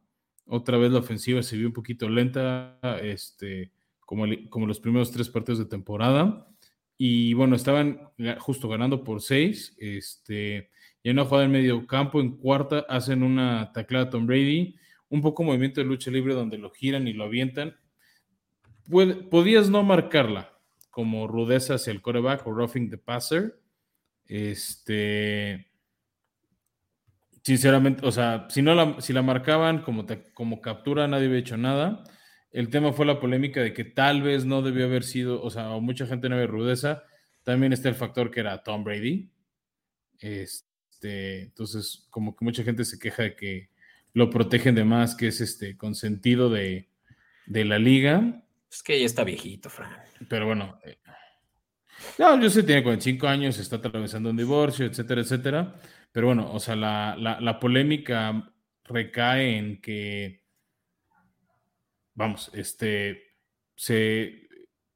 Otra 0.47 0.79
vez 0.79 0.93
la 0.93 1.01
ofensiva 1.01 1.43
se 1.43 1.57
vio 1.57 1.67
un 1.67 1.73
poquito 1.73 2.09
lenta, 2.09 2.79
este, 3.03 3.73
como, 4.01 4.25
como 4.49 4.67
los 4.67 4.81
primeros 4.81 5.11
tres 5.11 5.29
partidos 5.29 5.59
de 5.59 5.65
temporada. 5.67 6.47
Y 6.97 7.35
bueno, 7.35 7.57
estaban 7.57 8.11
justo 8.39 8.69
ganando 8.69 9.03
por 9.03 9.23
seis. 9.23 9.75
Este, 9.79 10.71
y 11.03 11.11
en 11.11 11.19
una 11.19 11.25
jugada 11.25 11.47
en 11.47 11.53
medio 11.53 11.87
campo, 11.87 12.21
en 12.21 12.37
cuarta, 12.37 12.85
hacen 12.89 13.23
una 13.23 13.73
taclada 13.73 14.07
a 14.07 14.11
Tom 14.11 14.27
Brady. 14.27 14.77
Un 15.09 15.23
poco 15.23 15.43
movimiento 15.43 15.81
de 15.81 15.87
lucha 15.87 16.11
libre 16.11 16.35
donde 16.35 16.59
lo 16.59 16.71
giran 16.71 17.09
y 17.09 17.13
lo 17.13 17.25
avientan 17.25 17.75
podías 19.31 19.71
no 19.71 19.83
marcarla 19.83 20.53
como 20.91 21.27
rudeza 21.27 21.75
hacia 21.75 21.93
el 21.93 22.03
coreback 22.03 22.47
o 22.47 22.53
roughing 22.53 22.91
the 22.91 22.99
passer. 22.99 23.61
Este, 24.27 25.71
sinceramente, 27.43 28.07
o 28.07 28.13
sea, 28.13 28.47
si 28.51 28.63
no 28.63 28.75
la, 28.75 29.01
si 29.01 29.13
la 29.13 29.23
marcaban 29.23 29.83
como, 29.83 30.07
como 30.35 30.61
captura, 30.61 31.09
nadie 31.09 31.27
había 31.27 31.39
hecho 31.39 31.57
nada. 31.57 32.05
El 32.53 32.69
tema 32.69 32.93
fue 32.93 33.07
la 33.07 33.21
polémica 33.21 33.61
de 33.61 33.73
que 33.73 33.85
tal 33.85 34.23
vez 34.23 34.45
no 34.45 34.63
debió 34.63 34.85
haber 34.85 35.05
sido, 35.05 35.43
o 35.43 35.51
sea, 35.51 35.69
mucha 35.81 36.07
gente 36.07 36.29
no 36.29 36.35
había 36.35 36.49
rudeza. 36.49 37.05
También 37.45 37.73
está 37.73 37.89
el 37.89 37.95
factor 37.95 38.31
que 38.31 38.41
era 38.41 38.63
Tom 38.63 38.85
Brady. 38.85 39.31
Este, 40.19 41.43
entonces, 41.43 42.07
como 42.11 42.37
que 42.37 42.45
mucha 42.45 42.65
gente 42.65 42.85
se 42.85 42.99
queja 42.99 43.23
de 43.23 43.37
que 43.37 43.71
lo 44.13 44.29
protegen 44.31 44.75
de 44.75 44.85
más, 44.85 45.15
que 45.15 45.29
es 45.29 45.41
este 45.41 45.77
consentido 45.77 46.51
de, 46.51 46.89
de 47.47 47.65
la 47.65 47.79
liga. 47.79 48.45
Es 48.71 48.83
que 48.83 48.99
ya 48.99 49.07
está 49.07 49.25
viejito, 49.25 49.69
Fran. 49.69 49.91
Pero 50.29 50.47
bueno, 50.47 50.79
eh, 50.85 50.99
no, 52.19 52.41
yo 52.41 52.49
sé, 52.51 52.63
tiene 52.63 52.83
45 52.83 53.27
años, 53.27 53.59
está 53.59 53.77
atravesando 53.77 54.31
un 54.31 54.37
divorcio, 54.37 54.87
etcétera, 54.87 55.21
etcétera. 55.23 55.81
Pero 56.13 56.29
bueno, 56.29 56.53
o 56.53 56.61
sea, 56.61 56.77
la, 56.77 57.17
la 57.17 57.61
polémica 57.61 58.53
recae 58.85 59.57
en 59.57 59.81
que 59.81 60.41
vamos, 62.21 62.51
este, 62.55 63.35
se 63.77 64.49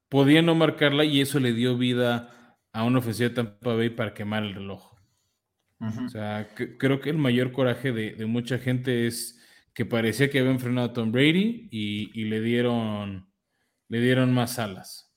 podía 0.09 0.43
no 0.43 0.55
marcarla 0.55 1.05
y 1.05 1.21
eso 1.21 1.41
le 1.41 1.53
dio 1.53 1.77
vida 1.79 2.59
a 2.73 2.85
una 2.85 2.99
ofensiva 2.99 3.31
de 3.31 3.35
Tampa 3.35 3.75
Bay 3.75 3.91
para 3.91 4.15
quemar 4.15 4.45
el 4.45 4.55
reloj. 4.55 4.93
O 5.81 6.09
sea, 6.09 6.49
creo 6.55 7.01
que 7.01 7.11
el 7.11 7.19
mayor 7.19 7.53
coraje 7.53 7.93
de, 7.93 8.25
mucha 8.25 8.59
gente 8.59 9.07
es 9.07 9.39
que 9.75 9.85
parecía 9.85 10.31
que 10.31 10.39
habían 10.39 10.59
frenado 10.59 10.89
a 10.89 10.93
Tom 10.95 11.13
Brady 11.13 11.69
y, 11.71 12.25
le 12.25 12.41
dieron 12.41 13.29
le 13.95 14.01
dieron 14.01 14.35
más 14.35 14.59
alas. 14.59 15.09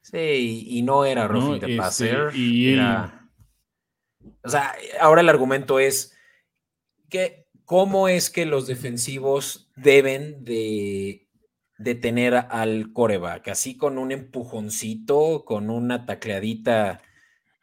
Sí, 0.00 0.66
y, 0.66 0.80
no 0.80 1.04
era 1.04 1.28
roughing 1.28 1.60
de 1.60 1.76
passer. 1.76 2.34
Y 2.34 2.72
era... 2.72 3.28
O 4.42 4.48
sea, 4.48 4.74
ahora 4.98 5.20
el 5.20 5.28
argumento 5.28 5.78
es 5.78 6.16
que 7.10 7.46
cómo 7.66 8.08
es 8.08 8.30
que 8.30 8.46
los 8.46 8.66
defensivos 8.66 9.70
deben 9.76 10.42
de 10.42 11.28
detener 11.76 12.46
al 12.48 12.94
coreback, 12.94 13.48
así 13.48 13.76
con 13.76 13.98
un 13.98 14.10
empujoncito, 14.10 15.44
con 15.44 15.68
una 15.68 16.06
tacleadita 16.06 17.02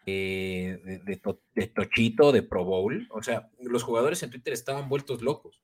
eh, 0.06 1.02
de, 1.04 1.68
tochito, 1.70 2.32
de 2.32 2.44
Pro 2.44 2.66
Bowl. 2.66 3.08
O 3.10 3.24
sea, 3.24 3.50
los 3.60 3.82
jugadores 3.82 4.22
en 4.22 4.30
Twitter 4.30 4.54
estaban 4.54 4.90
vueltos 4.90 5.24
locos. 5.24 5.64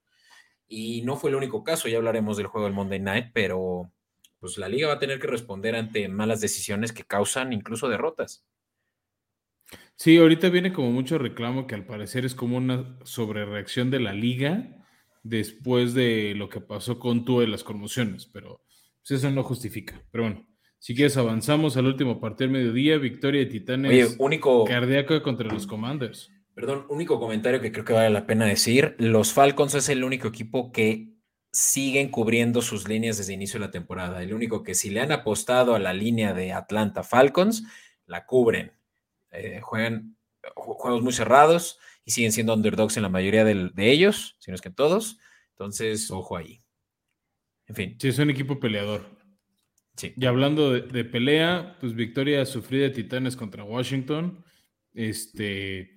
Y 0.67 1.03
no 1.03 1.17
fue 1.17 1.29
el 1.29 1.35
único 1.35 1.63
caso, 1.63 1.87
ya 1.87 1.97
hablaremos 1.97 2.35
del 2.37 2.47
juego 2.47 2.65
del 2.65 2.73
Monday 2.73 2.99
Night, 2.99 3.27
pero 3.31 3.91
pues 4.39 4.57
la 4.57 4.69
liga 4.69 4.87
va 4.87 4.93
a 4.93 4.99
tener 4.99 5.19
que 5.19 5.27
responder 5.27 5.75
ante 5.75 6.07
malas 6.09 6.41
decisiones 6.41 6.91
que 6.93 7.03
causan 7.03 7.53
incluso 7.53 7.89
derrotas. 7.89 8.45
Sí, 9.95 10.17
ahorita 10.17 10.49
viene 10.49 10.71
como 10.71 10.91
mucho 10.91 11.17
reclamo 11.17 11.65
que 11.65 11.75
al 11.75 11.85
parecer 11.85 12.23
es 12.25 12.35
como 12.35 12.57
una 12.57 12.99
sobrereacción 13.03 13.89
de 13.89 13.99
la 13.99 14.13
liga 14.13 14.85
después 15.23 15.93
de 15.93 16.33
lo 16.35 16.49
que 16.49 16.61
pasó 16.61 16.99
con 16.99 17.25
tú 17.25 17.39
de 17.39 17.47
las 17.47 17.63
conmociones, 17.63 18.27
pero 18.27 18.61
pues, 19.01 19.19
eso 19.19 19.31
no 19.31 19.43
justifica. 19.43 20.01
Pero 20.11 20.25
bueno, 20.25 20.47
si 20.77 20.95
quieres 20.95 21.17
avanzamos 21.17 21.75
al 21.77 21.87
último 21.87 22.19
partido 22.19 22.51
del 22.51 22.61
mediodía, 22.61 22.97
victoria 22.97 23.41
de 23.41 23.47
Titanes 23.47 24.15
único, 24.19 24.63
cardíaco 24.65 25.21
contra 25.23 25.51
los 25.51 25.65
Commanders. 25.65 26.31
Perdón, 26.53 26.85
único 26.89 27.19
comentario 27.19 27.59
que 27.59 27.71
creo 27.71 27.85
que 27.85 27.93
vale 27.93 28.09
la 28.09 28.25
pena 28.25 28.45
decir, 28.45 28.95
los 28.99 29.33
Falcons 29.33 29.75
es 29.75 29.89
el 29.89 30.03
único 30.03 30.27
equipo 30.27 30.71
que 30.71 31.16
siguen 31.57 32.09
cubriendo 32.09 32.61
sus 32.61 32.87
líneas 32.87 33.17
desde 33.17 33.33
el 33.33 33.37
inicio 33.37 33.59
de 33.59 33.65
la 33.65 33.71
temporada. 33.71 34.21
El 34.21 34.31
único 34.31 34.61
que 34.61 34.75
si 34.75 34.91
le 34.91 35.01
han 35.01 35.11
apostado 35.11 35.73
a 35.73 35.79
la 35.79 35.91
línea 35.91 36.31
de 36.31 36.53
Atlanta 36.53 37.03
Falcons, 37.03 37.63
la 38.05 38.27
cubren. 38.27 38.73
Eh, 39.31 39.59
juegan 39.63 40.15
juegos 40.53 41.01
muy 41.01 41.13
cerrados 41.13 41.79
y 42.05 42.11
siguen 42.11 42.31
siendo 42.31 42.53
underdogs 42.53 42.95
en 42.97 43.03
la 43.03 43.09
mayoría 43.09 43.43
de, 43.43 43.71
ellos, 43.75 44.35
si 44.37 44.51
no 44.51 44.55
es 44.55 44.61
que 44.61 44.69
todos. 44.69 45.17
Entonces, 45.53 46.11
ojo 46.11 46.37
ahí. 46.37 46.61
En 47.65 47.73
fin. 47.73 47.97
Sí, 47.99 48.09
es 48.09 48.19
un 48.19 48.29
equipo 48.29 48.59
peleador. 48.59 49.09
Sí. 49.95 50.13
Y 50.15 50.27
hablando 50.27 50.71
de, 50.71 51.05
pelea, 51.05 51.75
pues 51.79 51.95
victoria 51.95 52.45
sufrida 52.45 52.83
de 52.83 52.91
Titanes 52.91 53.35
contra 53.35 53.63
Washington. 53.63 54.45
Este 54.93 55.96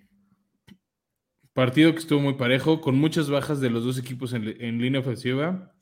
partido 1.52 1.92
que 1.92 1.98
estuvo 1.98 2.20
muy 2.20 2.34
parejo, 2.34 2.80
con 2.80 2.96
muchas 2.96 3.28
bajas 3.28 3.60
de 3.60 3.70
los 3.70 3.84
dos 3.84 3.98
equipos 3.98 4.32
en, 4.32 4.80
línea 4.80 5.00
ofensiva. 5.00 5.74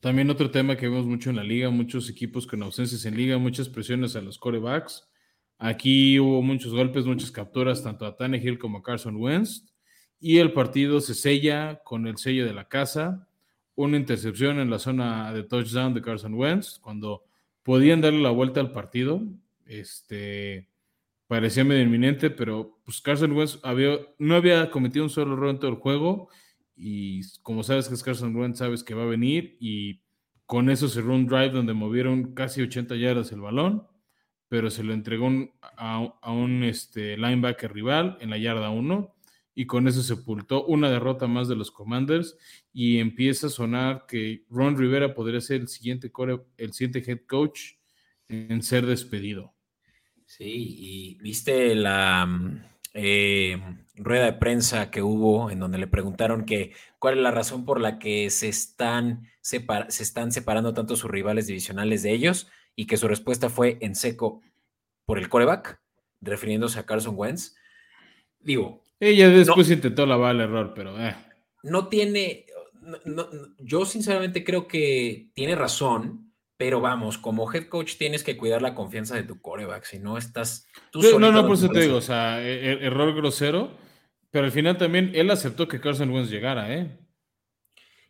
También 0.00 0.30
otro 0.30 0.50
tema 0.50 0.76
que 0.76 0.88
vemos 0.88 1.06
mucho 1.06 1.30
en 1.30 1.36
la 1.36 1.44
liga, 1.44 1.70
muchos 1.70 2.10
equipos 2.10 2.46
con 2.46 2.62
ausencias 2.62 3.04
en 3.04 3.16
liga, 3.16 3.38
muchas 3.38 3.68
presiones 3.68 4.16
a 4.16 4.20
los 4.20 4.38
corebacks. 4.38 5.08
Aquí 5.58 6.18
hubo 6.18 6.42
muchos 6.42 6.72
golpes, 6.72 7.06
muchas 7.06 7.30
capturas, 7.30 7.84
tanto 7.84 8.04
a 8.04 8.16
Tannehill 8.16 8.58
como 8.58 8.78
a 8.78 8.82
Carson 8.82 9.16
Wentz. 9.16 9.64
Y 10.18 10.38
el 10.38 10.52
partido 10.52 11.00
se 11.00 11.14
sella 11.14 11.80
con 11.84 12.06
el 12.08 12.16
sello 12.16 12.44
de 12.44 12.52
la 12.52 12.68
casa. 12.68 13.28
Una 13.76 13.96
intercepción 13.96 14.58
en 14.58 14.70
la 14.70 14.80
zona 14.80 15.32
de 15.32 15.44
touchdown 15.44 15.94
de 15.94 16.02
Carson 16.02 16.34
Wentz, 16.34 16.78
cuando 16.80 17.24
podían 17.62 18.00
darle 18.00 18.20
la 18.20 18.30
vuelta 18.30 18.60
al 18.60 18.72
partido. 18.72 19.22
Este 19.66 20.68
parecía 21.28 21.64
medio 21.64 21.82
inminente, 21.82 22.28
pero 22.28 22.81
pues 22.84 23.00
Carson 23.00 23.32
Wentz 23.32 23.60
no 24.18 24.34
había 24.34 24.70
cometido 24.70 25.04
un 25.04 25.10
solo 25.10 25.34
error 25.34 25.50
en 25.50 25.58
todo 25.58 25.70
el 25.70 25.76
juego. 25.76 26.28
Y 26.74 27.20
como 27.42 27.62
sabes 27.62 27.88
que 27.88 27.94
es 27.94 28.02
Carson 28.02 28.34
Wentz, 28.34 28.58
sabes 28.58 28.82
que 28.82 28.94
va 28.94 29.02
a 29.02 29.06
venir. 29.06 29.56
Y 29.60 30.02
con 30.46 30.70
eso 30.70 30.88
cerró 30.88 31.14
un 31.14 31.26
drive 31.26 31.50
donde 31.50 31.74
movieron 31.74 32.34
casi 32.34 32.62
80 32.62 32.96
yardas 32.96 33.32
el 33.32 33.40
balón 33.40 33.86
pero 34.52 34.68
se 34.68 34.84
lo 34.84 34.92
entregó 34.92 35.30
a, 35.78 36.30
un 36.30 36.62
este, 36.62 37.16
linebacker 37.16 37.72
rival 37.72 38.18
en 38.20 38.28
la 38.28 38.36
yarda 38.36 38.68
1 38.68 39.16
y 39.54 39.64
con 39.64 39.88
eso 39.88 40.02
sepultó 40.02 40.66
una 40.66 40.90
derrota 40.90 41.26
más 41.26 41.48
de 41.48 41.56
los 41.56 41.70
Commanders 41.70 42.36
y 42.70 42.98
empieza 42.98 43.46
a 43.46 43.48
sonar 43.48 44.04
que 44.06 44.44
Ron 44.50 44.76
Rivera 44.76 45.14
podría 45.14 45.40
ser 45.40 45.62
el 45.62 45.68
siguiente, 45.68 46.12
el 46.58 46.74
siguiente 46.74 47.02
head 47.10 47.20
coach 47.26 47.76
en 48.28 48.62
ser 48.62 48.84
despedido. 48.84 49.54
Sí, 50.26 50.44
y 50.44 51.14
viste 51.14 51.74
la 51.74 52.26
mm, 52.26 52.62
eh, 52.94 53.60
rueda 53.96 54.26
de 54.26 54.32
prensa 54.34 54.90
que 54.90 55.02
hubo 55.02 55.50
en 55.50 55.58
donde 55.58 55.78
le 55.78 55.86
preguntaron 55.86 56.44
que 56.44 56.72
cuál 56.98 57.16
es 57.16 57.22
la 57.22 57.30
razón 57.30 57.64
por 57.64 57.80
la 57.80 57.98
que 57.98 58.30
se 58.30 58.48
están, 58.48 59.28
se 59.40 59.64
están 60.02 60.32
separando 60.32 60.74
tanto 60.74 60.96
sus 60.96 61.10
rivales 61.10 61.46
divisionales 61.46 62.02
de 62.02 62.12
ellos 62.12 62.48
y 62.76 62.86
que 62.86 62.96
su 62.96 63.08
respuesta 63.08 63.48
fue 63.48 63.78
en 63.80 63.94
seco 63.94 64.42
por 65.04 65.18
el 65.18 65.28
coreback, 65.28 65.80
refiriéndose 66.20 66.78
a 66.78 66.86
Carson 66.86 67.14
Wentz. 67.16 67.54
Digo. 68.40 68.82
Ella 69.00 69.28
después 69.28 69.70
intentó 69.70 70.06
lavar 70.06 70.34
el 70.34 70.42
error, 70.42 70.72
pero. 70.74 70.98
Eh. 71.00 71.14
No 71.62 71.88
tiene. 71.88 72.46
yo 73.58 73.84
sinceramente 73.84 74.44
creo 74.44 74.66
que 74.68 75.30
tiene 75.34 75.54
razón, 75.54 76.31
pero 76.56 76.80
vamos, 76.80 77.18
como 77.18 77.52
head 77.52 77.68
coach 77.68 77.96
tienes 77.96 78.22
que 78.22 78.36
cuidar 78.36 78.62
la 78.62 78.74
confianza 78.74 79.16
de 79.16 79.24
tu 79.24 79.40
coreback, 79.40 79.84
si 79.84 79.98
no 79.98 80.18
estás. 80.18 80.66
no, 80.94 81.32
no, 81.32 81.46
por 81.46 81.56
eso 81.56 81.68
te 81.68 81.80
digo, 81.80 81.96
o 81.96 82.02
sea, 82.02 82.42
e, 82.42 82.72
e, 82.72 82.86
error 82.86 83.14
grosero, 83.14 83.72
pero 84.30 84.44
al 84.44 84.52
final 84.52 84.78
también 84.78 85.10
él 85.14 85.30
aceptó 85.30 85.68
que 85.68 85.80
Carson 85.80 86.10
Wentz 86.10 86.30
llegara, 86.30 86.72
¿eh? 86.74 86.98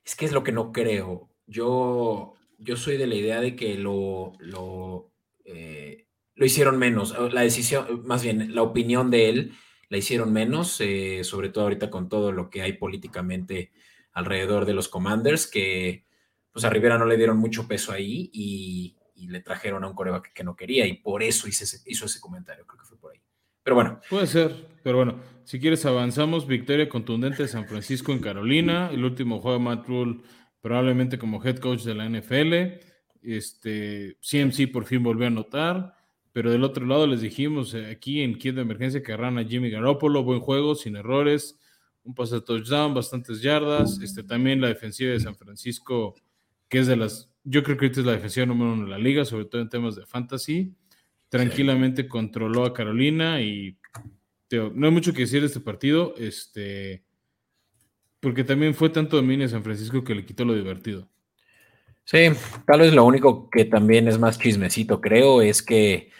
Es 0.05 0.17
que 0.17 0.25
es 0.25 0.33
lo 0.33 0.43
que 0.43 0.53
no 0.53 0.73
creo. 0.73 1.31
Yo, 1.47 2.35
yo 2.59 2.77
soy 2.77 2.97
de 2.97 3.07
la 3.07 3.15
idea 3.15 3.41
de 3.41 3.57
que 3.57 3.77
lo, 3.77 4.33
lo, 4.39 5.13
eh, 5.45 6.07
lo 6.35 6.47
hicieron 6.47 6.79
menos. 6.79 7.17
La 7.33 7.43
decisión, 7.43 8.05
más 8.05 8.23
bien, 8.23 8.55
la 8.55 8.63
opinión 8.63 9.11
de 9.11 9.29
él 9.29 9.53
la 9.89 9.99
hicieron 9.99 10.33
menos, 10.33 10.81
eh, 10.81 11.23
sobre 11.23 11.51
todo 11.51 11.65
ahorita 11.65 11.91
con 11.91 12.09
todo 12.09 12.33
lo 12.33 12.51
que 12.51 12.63
hay 12.63 12.75
políticamente 12.75 13.73
alrededor 14.13 14.65
de 14.65 14.75
los 14.75 14.89
Commanders, 14.89 15.47
que 15.47 16.05
pues 16.53 16.65
a 16.65 16.71
Rivera 16.71 16.99
no 16.99 17.07
le 17.07 17.17
dieron 17.17 17.39
mucho 17.39 17.67
peso 17.67 17.93
ahí 17.93 18.31
y, 18.33 18.97
le 19.29 19.41
trajeron 19.41 19.85
a 19.85 19.87
un 19.87 19.95
coreback 19.95 20.33
que 20.33 20.43
no 20.43 20.57
quería 20.57 20.85
y 20.85 20.95
por 20.95 21.23
eso 21.23 21.47
hizo 21.49 21.65
ese, 21.65 22.21
comentario, 22.21 22.67
creo 22.67 22.81
que 22.81 22.87
fue 22.87 22.99
por 22.99 23.13
ahí. 23.13 23.21
Pero 23.63 23.77
bueno. 23.77 24.01
Puede 24.11 24.27
ser, 24.27 24.53
pero 24.83 24.97
bueno, 24.97 25.21
si 25.45 25.61
quieres 25.61 25.87
avanzamos, 25.87 26.47
victoria 26.47 26.89
contundente 26.89 27.45
de 27.45 27.49
San 27.49 27.67
Francisco 27.69 28.11
en 28.13 28.19
Carolina, 28.19 28.91
el 28.93 29.05
último 29.05 29.41
juego 29.41 29.59
de 29.59 29.65
Matt 29.65 29.87
Rule 29.87 30.23
probablemente 30.63 31.19
como 31.19 31.45
head 31.45 31.59
coach 31.59 31.83
de 31.83 31.95
la 31.95 32.09
NFL. 32.09 32.81
Este, 33.23 34.17
CMC 34.21 34.73
por 34.73 34.87
fin 34.87 35.03
volvió 35.03 35.25
a 35.25 35.29
anotar, 35.29 35.95
pero 36.33 36.51
del 36.51 36.65
otro 36.65 36.87
lado 36.87 37.07
les 37.07 37.21
dijimos 37.21 37.75
eh, 37.75 37.91
aquí 37.91 38.23
en 38.23 38.39
Kit 38.39 38.55
de 38.55 38.63
Emergencia 38.63 39.03
que 39.03 39.13
a 39.13 39.45
Jimmy 39.45 39.71
Garoppolo, 39.71 40.25
buen 40.25 40.41
juego, 40.41 40.75
sin 40.75 40.97
errores, 40.97 41.61
un 42.05 42.15
pase 42.15 42.37
de 42.37 42.41
touchdown, 42.41 42.95
bastantes 42.95 43.43
yardas. 43.43 44.01
Este, 44.01 44.23
también 44.23 44.61
la 44.61 44.69
defensiva 44.69 45.13
de 45.13 45.21
San 45.21 45.37
Francisco, 45.37 46.15
que 46.73 46.79
es 46.79 46.87
de 46.87 46.97
las, 46.97 47.31
yo 47.45 47.63
creo 47.63 47.77
que 47.77 47.85
esta 47.85 48.01
es 48.01 48.07
la 48.07 48.13
defensiva 48.13 48.47
número 48.47 48.73
uno 48.73 48.85
de 48.85 48.91
la 48.91 48.97
liga, 48.97 49.27
sobre 49.27 49.45
todo 49.45 49.61
en 49.61 49.69
temas 49.69 49.95
de 49.95 50.07
fantasy. 50.07 50.75
Tranquilamente 51.29 52.09
controló 52.09 52.65
a 52.65 52.73
Carolina 52.73 53.43
y 53.43 53.77
no 54.51 54.87
hay 54.87 54.91
mucho 54.91 55.13
que 55.13 55.21
decir 55.21 55.43
de 55.43 55.49
este 55.49 55.61
partido. 55.61 56.15
Este, 56.17 57.05
porque 58.21 58.43
también 58.43 58.75
fue 58.75 58.89
tanto 58.89 59.17
dominio 59.17 59.47
San 59.51 59.63
Francisco 59.63 60.03
que 60.03 60.15
le 60.15 60.25
quitó 60.25 60.47
lo 60.47 60.55
divertido. 60.55 61.11
Sí, 62.05 62.31
tal 62.67 62.81
vez 62.81 62.95
lo 62.95 63.05
único 63.05 63.51
que 63.51 63.67
también 63.67 64.09
es 64.09 64.19
más 64.19 64.39
chismecito, 64.39 65.03
creo, 65.03 65.43
es 65.43 65.63
que 65.63 66.11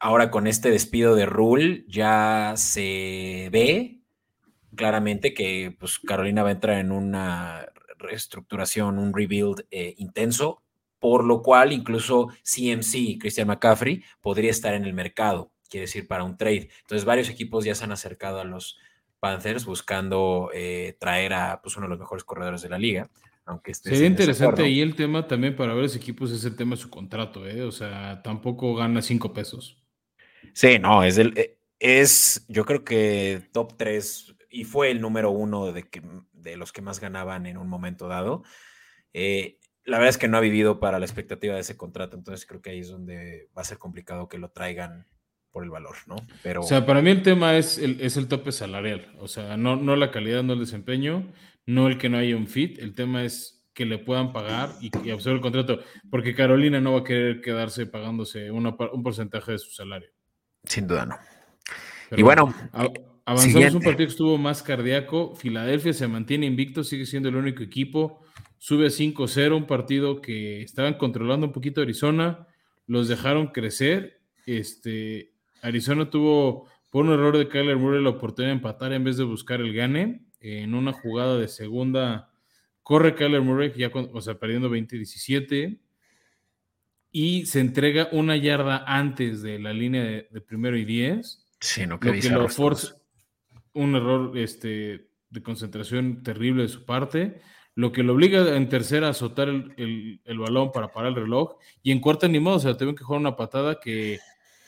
ahora 0.00 0.30
con 0.30 0.46
este 0.46 0.70
despido 0.70 1.14
de 1.14 1.26
Rule 1.26 1.84
ya 1.88 2.54
se 2.56 3.50
ve 3.52 4.00
claramente 4.74 5.34
que 5.34 5.76
pues, 5.78 5.98
Carolina 5.98 6.42
va 6.42 6.48
a 6.48 6.52
entrar 6.52 6.78
en 6.78 6.90
una 6.90 7.66
reestructuración, 8.04 8.98
un 8.98 9.12
rebuild 9.12 9.66
eh, 9.70 9.94
intenso, 9.98 10.62
por 10.98 11.24
lo 11.24 11.42
cual 11.42 11.72
incluso 11.72 12.28
CMC, 12.42 13.18
Christian 13.20 13.48
McCaffrey, 13.48 14.02
podría 14.20 14.50
estar 14.50 14.74
en 14.74 14.84
el 14.84 14.94
mercado, 14.94 15.52
quiere 15.68 15.86
decir, 15.86 16.06
para 16.06 16.24
un 16.24 16.36
trade. 16.36 16.70
Entonces 16.82 17.04
varios 17.04 17.28
equipos 17.28 17.64
ya 17.64 17.74
se 17.74 17.84
han 17.84 17.92
acercado 17.92 18.40
a 18.40 18.44
los 18.44 18.78
Panthers 19.20 19.64
buscando 19.64 20.50
eh, 20.52 20.96
traer 20.98 21.34
a 21.34 21.60
pues, 21.62 21.76
uno 21.76 21.86
de 21.86 21.90
los 21.90 21.98
mejores 21.98 22.24
corredores 22.24 22.62
de 22.62 22.68
la 22.68 22.78
liga. 22.78 23.10
Aunque 23.46 23.72
esté 23.72 23.90
Sería 23.90 24.06
interesante 24.06 24.62
ahí 24.62 24.80
el 24.80 24.94
tema 24.94 25.26
también 25.26 25.54
para 25.54 25.74
varios 25.74 25.96
equipos 25.96 26.30
es 26.30 26.44
el 26.44 26.56
tema 26.56 26.76
de 26.76 26.82
su 26.82 26.88
contrato, 26.88 27.46
¿eh? 27.46 27.62
o 27.62 27.72
sea, 27.72 28.22
tampoco 28.22 28.74
gana 28.74 29.02
cinco 29.02 29.32
pesos. 29.34 29.82
Sí, 30.54 30.78
no, 30.78 31.02
es 31.02 31.18
el, 31.18 31.36
eh, 31.36 31.58
es, 31.78 32.46
yo 32.48 32.64
creo 32.64 32.84
que 32.84 33.48
top 33.52 33.76
3 33.76 34.34
y 34.50 34.64
fue 34.64 34.90
el 34.90 35.00
número 35.00 35.30
uno 35.30 35.72
de, 35.72 35.82
que, 35.82 36.00
de 36.44 36.56
los 36.56 36.72
que 36.72 36.82
más 36.82 37.00
ganaban 37.00 37.46
en 37.46 37.56
un 37.56 37.68
momento 37.68 38.06
dado. 38.06 38.44
Eh, 39.12 39.58
la 39.84 39.98
verdad 39.98 40.10
es 40.10 40.18
que 40.18 40.28
no 40.28 40.36
ha 40.36 40.40
vivido 40.40 40.78
para 40.78 40.98
la 40.98 41.04
expectativa 41.04 41.54
de 41.54 41.60
ese 41.60 41.76
contrato, 41.76 42.16
entonces 42.16 42.46
creo 42.46 42.62
que 42.62 42.70
ahí 42.70 42.80
es 42.80 42.88
donde 42.88 43.48
va 43.56 43.62
a 43.62 43.66
ser 43.66 43.78
complicado 43.78 44.28
que 44.28 44.38
lo 44.38 44.50
traigan 44.50 45.06
por 45.50 45.64
el 45.64 45.70
valor, 45.70 45.96
¿no? 46.06 46.16
Pero... 46.42 46.62
O 46.62 46.64
sea, 46.64 46.86
para 46.86 47.02
mí 47.02 47.10
el 47.10 47.22
tema 47.22 47.56
es 47.56 47.78
el, 47.78 48.00
es 48.00 48.16
el 48.16 48.28
tope 48.28 48.52
salarial, 48.52 49.14
o 49.18 49.28
sea, 49.28 49.56
no, 49.56 49.76
no 49.76 49.96
la 49.96 50.10
calidad, 50.10 50.42
no 50.42 50.54
el 50.54 50.60
desempeño, 50.60 51.32
no 51.66 51.86
el 51.86 51.98
que 51.98 52.08
no 52.08 52.18
haya 52.18 52.36
un 52.36 52.46
fit, 52.46 52.78
el 52.78 52.94
tema 52.94 53.24
es 53.24 53.66
que 53.74 53.84
le 53.84 53.98
puedan 53.98 54.32
pagar 54.32 54.70
y, 54.80 54.90
y 55.06 55.10
absorber 55.10 55.36
el 55.36 55.42
contrato, 55.42 55.80
porque 56.10 56.34
Carolina 56.34 56.80
no 56.80 56.92
va 56.92 57.00
a 57.00 57.04
querer 57.04 57.40
quedarse 57.40 57.86
pagándose 57.86 58.50
una, 58.50 58.76
un 58.92 59.02
porcentaje 59.02 59.52
de 59.52 59.58
su 59.58 59.70
salario. 59.70 60.10
Sin 60.64 60.86
duda 60.86 61.04
no. 61.04 61.16
y 62.16 62.22
bueno, 62.22 62.54
avanzamos 63.24 63.74
un 63.74 63.82
partido 63.82 64.06
que 64.06 64.12
estuvo 64.12 64.38
más 64.38 64.62
cardíaco. 64.62 65.34
Filadelfia 65.34 65.92
se 65.92 66.08
mantiene 66.08 66.46
invicto, 66.46 66.84
sigue 66.84 67.06
siendo 67.06 67.28
el 67.28 67.36
único 67.36 67.62
equipo. 67.62 68.22
Sube 68.58 68.86
a 68.86 68.90
5-0, 68.90 69.56
un 69.56 69.66
partido 69.66 70.20
que 70.20 70.62
estaban 70.62 70.94
controlando 70.94 71.46
un 71.46 71.52
poquito 71.52 71.82
Arizona. 71.82 72.46
Los 72.86 73.08
dejaron 73.08 73.48
crecer. 73.48 74.20
Este, 74.46 75.32
Arizona 75.62 76.10
tuvo, 76.10 76.68
por 76.90 77.04
un 77.04 77.12
error 77.12 77.36
de 77.36 77.48
Kyler 77.48 77.76
Murray, 77.76 78.02
la 78.02 78.10
oportunidad 78.10 78.52
de 78.52 78.56
empatar 78.56 78.92
en 78.92 79.04
vez 79.04 79.16
de 79.16 79.24
buscar 79.24 79.60
el 79.60 79.74
gane. 79.74 80.26
En 80.40 80.74
una 80.74 80.92
jugada 80.92 81.38
de 81.38 81.48
segunda, 81.48 82.30
corre 82.82 83.14
Kyler 83.14 83.40
Murray, 83.40 83.72
ya 83.76 83.90
o 83.92 84.20
sea, 84.20 84.38
perdiendo 84.38 84.70
20-17 84.70 85.78
y 87.16 87.46
se 87.46 87.60
entrega 87.60 88.08
una 88.10 88.36
yarda 88.36 88.82
antes 88.88 89.40
de 89.40 89.60
la 89.60 89.72
línea 89.72 90.02
de, 90.02 90.40
primero 90.40 90.76
y 90.76 90.84
diez. 90.84 91.46
Sí, 91.60 91.86
no 91.86 92.00
que, 92.00 92.08
lo 92.08 92.20
que 92.20 92.28
lo 92.28 92.48
forza, 92.48 92.96
un 93.74 93.94
error 93.94 94.36
este, 94.38 95.10
de 95.30 95.42
concentración 95.42 96.22
terrible 96.22 96.62
de 96.62 96.68
su 96.68 96.84
parte, 96.84 97.40
lo 97.74 97.92
que 97.92 98.02
lo 98.02 98.14
obliga 98.14 98.56
en 98.56 98.68
tercera 98.68 99.08
a 99.08 99.10
azotar 99.10 99.48
el, 99.48 100.20
balón 100.38 100.72
para 100.72 100.88
parar 100.88 101.10
el 101.10 101.16
reloj, 101.16 101.56
y 101.82 101.90
en 101.90 102.00
cuarta 102.00 102.28
ni 102.28 102.40
modo, 102.40 102.56
o 102.56 102.60
sea, 102.60 102.76
tuvo 102.76 102.94
que 102.94 103.04
jugar 103.04 103.20
una 103.20 103.36
patada 103.36 103.80
que 103.80 104.18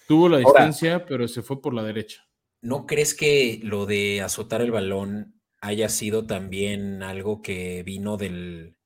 tuvo 0.09 0.29
la 0.29 0.39
distancia, 0.39 1.07
pero 1.07 1.27
se 1.29 1.43
fue 1.43 1.63
por 1.63 1.73
la 1.73 1.83
derecha. 1.83 2.27
¿No 2.63 2.87
crees 2.87 3.15
que 3.15 3.61
lo 3.63 3.87
de 3.87 4.23
azotar 4.23 4.61
el 4.61 4.73
balón 4.73 5.41
haya 5.61 5.89
sido 5.89 6.27
también 6.27 7.03
algo 7.03 7.43
que 7.43 7.83
vino 7.85 8.17
del, 8.17 8.77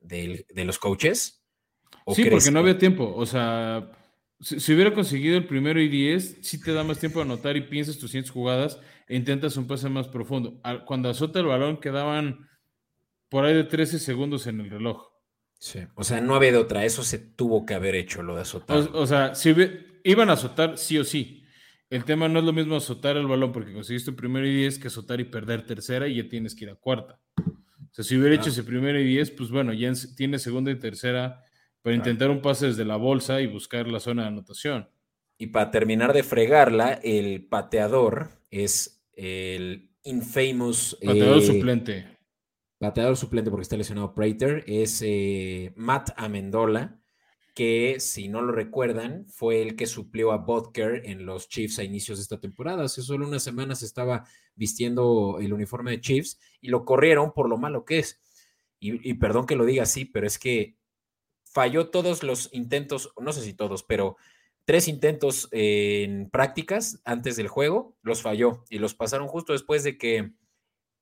del 0.00 0.44
de 0.48 0.64
los 0.64 0.78
coaches? 0.78 1.44
Sí, 2.14 2.24
porque 2.30 2.50
no 2.50 2.60
había 2.60 2.78
tiempo. 2.78 3.14
O 3.14 3.26
sea, 3.26 3.90
si, 4.40 4.72
hubiera 4.72 4.94
conseguido 4.94 5.36
el 5.36 5.46
primero 5.46 5.80
y 5.80 5.88
diez, 5.88 6.38
sí 6.42 6.60
te 6.60 6.72
da 6.72 6.84
más 6.84 6.98
tiempo 6.98 7.18
de 7.18 7.24
anotar 7.24 7.56
y 7.56 7.62
piensas 7.62 7.98
tus 7.98 8.10
siguientes 8.10 8.30
jugadas 8.30 8.80
e 9.08 9.16
intentas 9.16 9.56
un 9.56 9.66
pase 9.66 9.88
más 9.88 10.08
profundo. 10.08 10.60
Cuando 10.86 11.08
azota 11.08 11.40
el 11.40 11.46
balón 11.46 11.80
quedaban 11.80 12.48
por 13.28 13.44
ahí 13.44 13.54
de 13.54 13.64
13 13.64 13.98
segundos 13.98 14.46
en 14.46 14.60
el 14.60 14.70
reloj. 14.70 15.08
Sí, 15.58 15.80
o 15.96 16.04
sea, 16.04 16.20
no 16.20 16.36
había 16.36 16.52
de 16.52 16.58
otra. 16.58 16.84
Eso 16.84 17.02
se 17.02 17.18
tuvo 17.18 17.66
que 17.66 17.74
haber 17.74 17.96
hecho, 17.96 18.22
lo 18.22 18.36
de 18.36 18.42
azotar. 18.42 18.78
O, 18.92 19.06
sea, 19.06 19.34
si 19.34 19.54
iban 20.04 20.30
a 20.30 20.34
azotar 20.34 20.78
sí 20.78 20.98
o 20.98 21.04
sí. 21.04 21.44
El 21.90 22.04
tema 22.04 22.28
no 22.28 22.38
es 22.38 22.44
lo 22.44 22.52
mismo 22.52 22.76
azotar 22.76 23.16
el 23.16 23.26
balón 23.26 23.50
porque 23.50 23.72
conseguiste 23.72 24.12
primero 24.12 24.46
y 24.46 24.54
diez 24.54 24.78
que 24.78 24.88
azotar 24.88 25.20
y 25.20 25.24
perder 25.24 25.64
tercera 25.64 26.06
y 26.06 26.16
ya 26.16 26.28
tienes 26.28 26.54
que 26.54 26.66
ir 26.66 26.70
a 26.70 26.74
cuarta. 26.76 27.18
O 27.38 27.90
sea, 27.90 28.04
si 28.04 28.16
hubiera 28.16 28.36
hecho 28.36 28.50
ese 28.50 28.62
primero 28.62 29.00
y 29.00 29.04
diez, 29.04 29.30
pues 29.30 29.50
bueno, 29.50 29.72
ya 29.72 29.90
tienes 30.14 30.42
segunda 30.42 30.70
y 30.70 30.78
tercera 30.78 31.42
para 31.82 31.96
intentar 31.96 32.30
un 32.30 32.40
pase 32.40 32.66
desde 32.66 32.84
la 32.84 32.96
bolsa 32.96 33.40
y 33.40 33.46
buscar 33.46 33.88
la 33.88 34.00
zona 34.00 34.22
de 34.22 34.28
anotación. 34.28 34.88
Y 35.38 35.48
para 35.48 35.70
terminar 35.70 36.12
de 36.12 36.24
fregarla, 36.24 36.94
el 36.94 37.46
pateador 37.46 38.30
es 38.50 39.04
el 39.12 39.92
infamous. 40.02 40.98
Pateador 41.04 41.38
eh, 41.38 41.46
suplente. 41.46 42.18
Pateador 42.78 43.16
suplente 43.16 43.50
porque 43.50 43.62
está 43.62 43.76
lesionado 43.76 44.14
Prater. 44.14 44.64
Es 44.66 45.00
eh, 45.04 45.72
Matt 45.76 46.10
Amendola, 46.16 47.00
que 47.54 48.00
si 48.00 48.28
no 48.28 48.42
lo 48.42 48.50
recuerdan, 48.50 49.26
fue 49.28 49.62
el 49.62 49.76
que 49.76 49.86
suplió 49.86 50.32
a 50.32 50.38
Butker 50.38 51.02
en 51.04 51.24
los 51.24 51.48
Chiefs 51.48 51.78
a 51.78 51.84
inicios 51.84 52.18
de 52.18 52.22
esta 52.22 52.40
temporada. 52.40 52.84
Hace 52.84 53.02
solo 53.02 53.26
unas 53.26 53.44
semanas 53.44 53.82
estaba 53.84 54.24
vistiendo 54.56 55.38
el 55.40 55.52
uniforme 55.52 55.92
de 55.92 56.00
Chiefs 56.00 56.40
y 56.60 56.68
lo 56.68 56.84
corrieron 56.84 57.32
por 57.32 57.48
lo 57.48 57.58
malo 57.58 57.84
que 57.84 58.00
es. 58.00 58.20
y 58.80 59.14
perdón 59.14 59.46
que 59.46 59.56
lo 59.56 59.64
diga 59.64 59.84
así, 59.84 60.04
pero 60.04 60.26
es 60.26 60.38
que 60.38 60.77
falló 61.52 61.90
todos 61.90 62.22
los 62.22 62.48
intentos, 62.52 63.12
no 63.20 63.32
sé 63.32 63.42
si 63.42 63.54
todos, 63.54 63.82
pero 63.82 64.16
tres 64.64 64.88
intentos 64.88 65.48
en 65.50 66.28
prácticas 66.30 67.00
antes 67.04 67.36
del 67.36 67.48
juego, 67.48 67.96
los 68.02 68.22
falló 68.22 68.64
y 68.68 68.78
los 68.78 68.94
pasaron 68.94 69.28
justo 69.28 69.52
después 69.52 69.82
de 69.82 69.96
que 69.96 70.32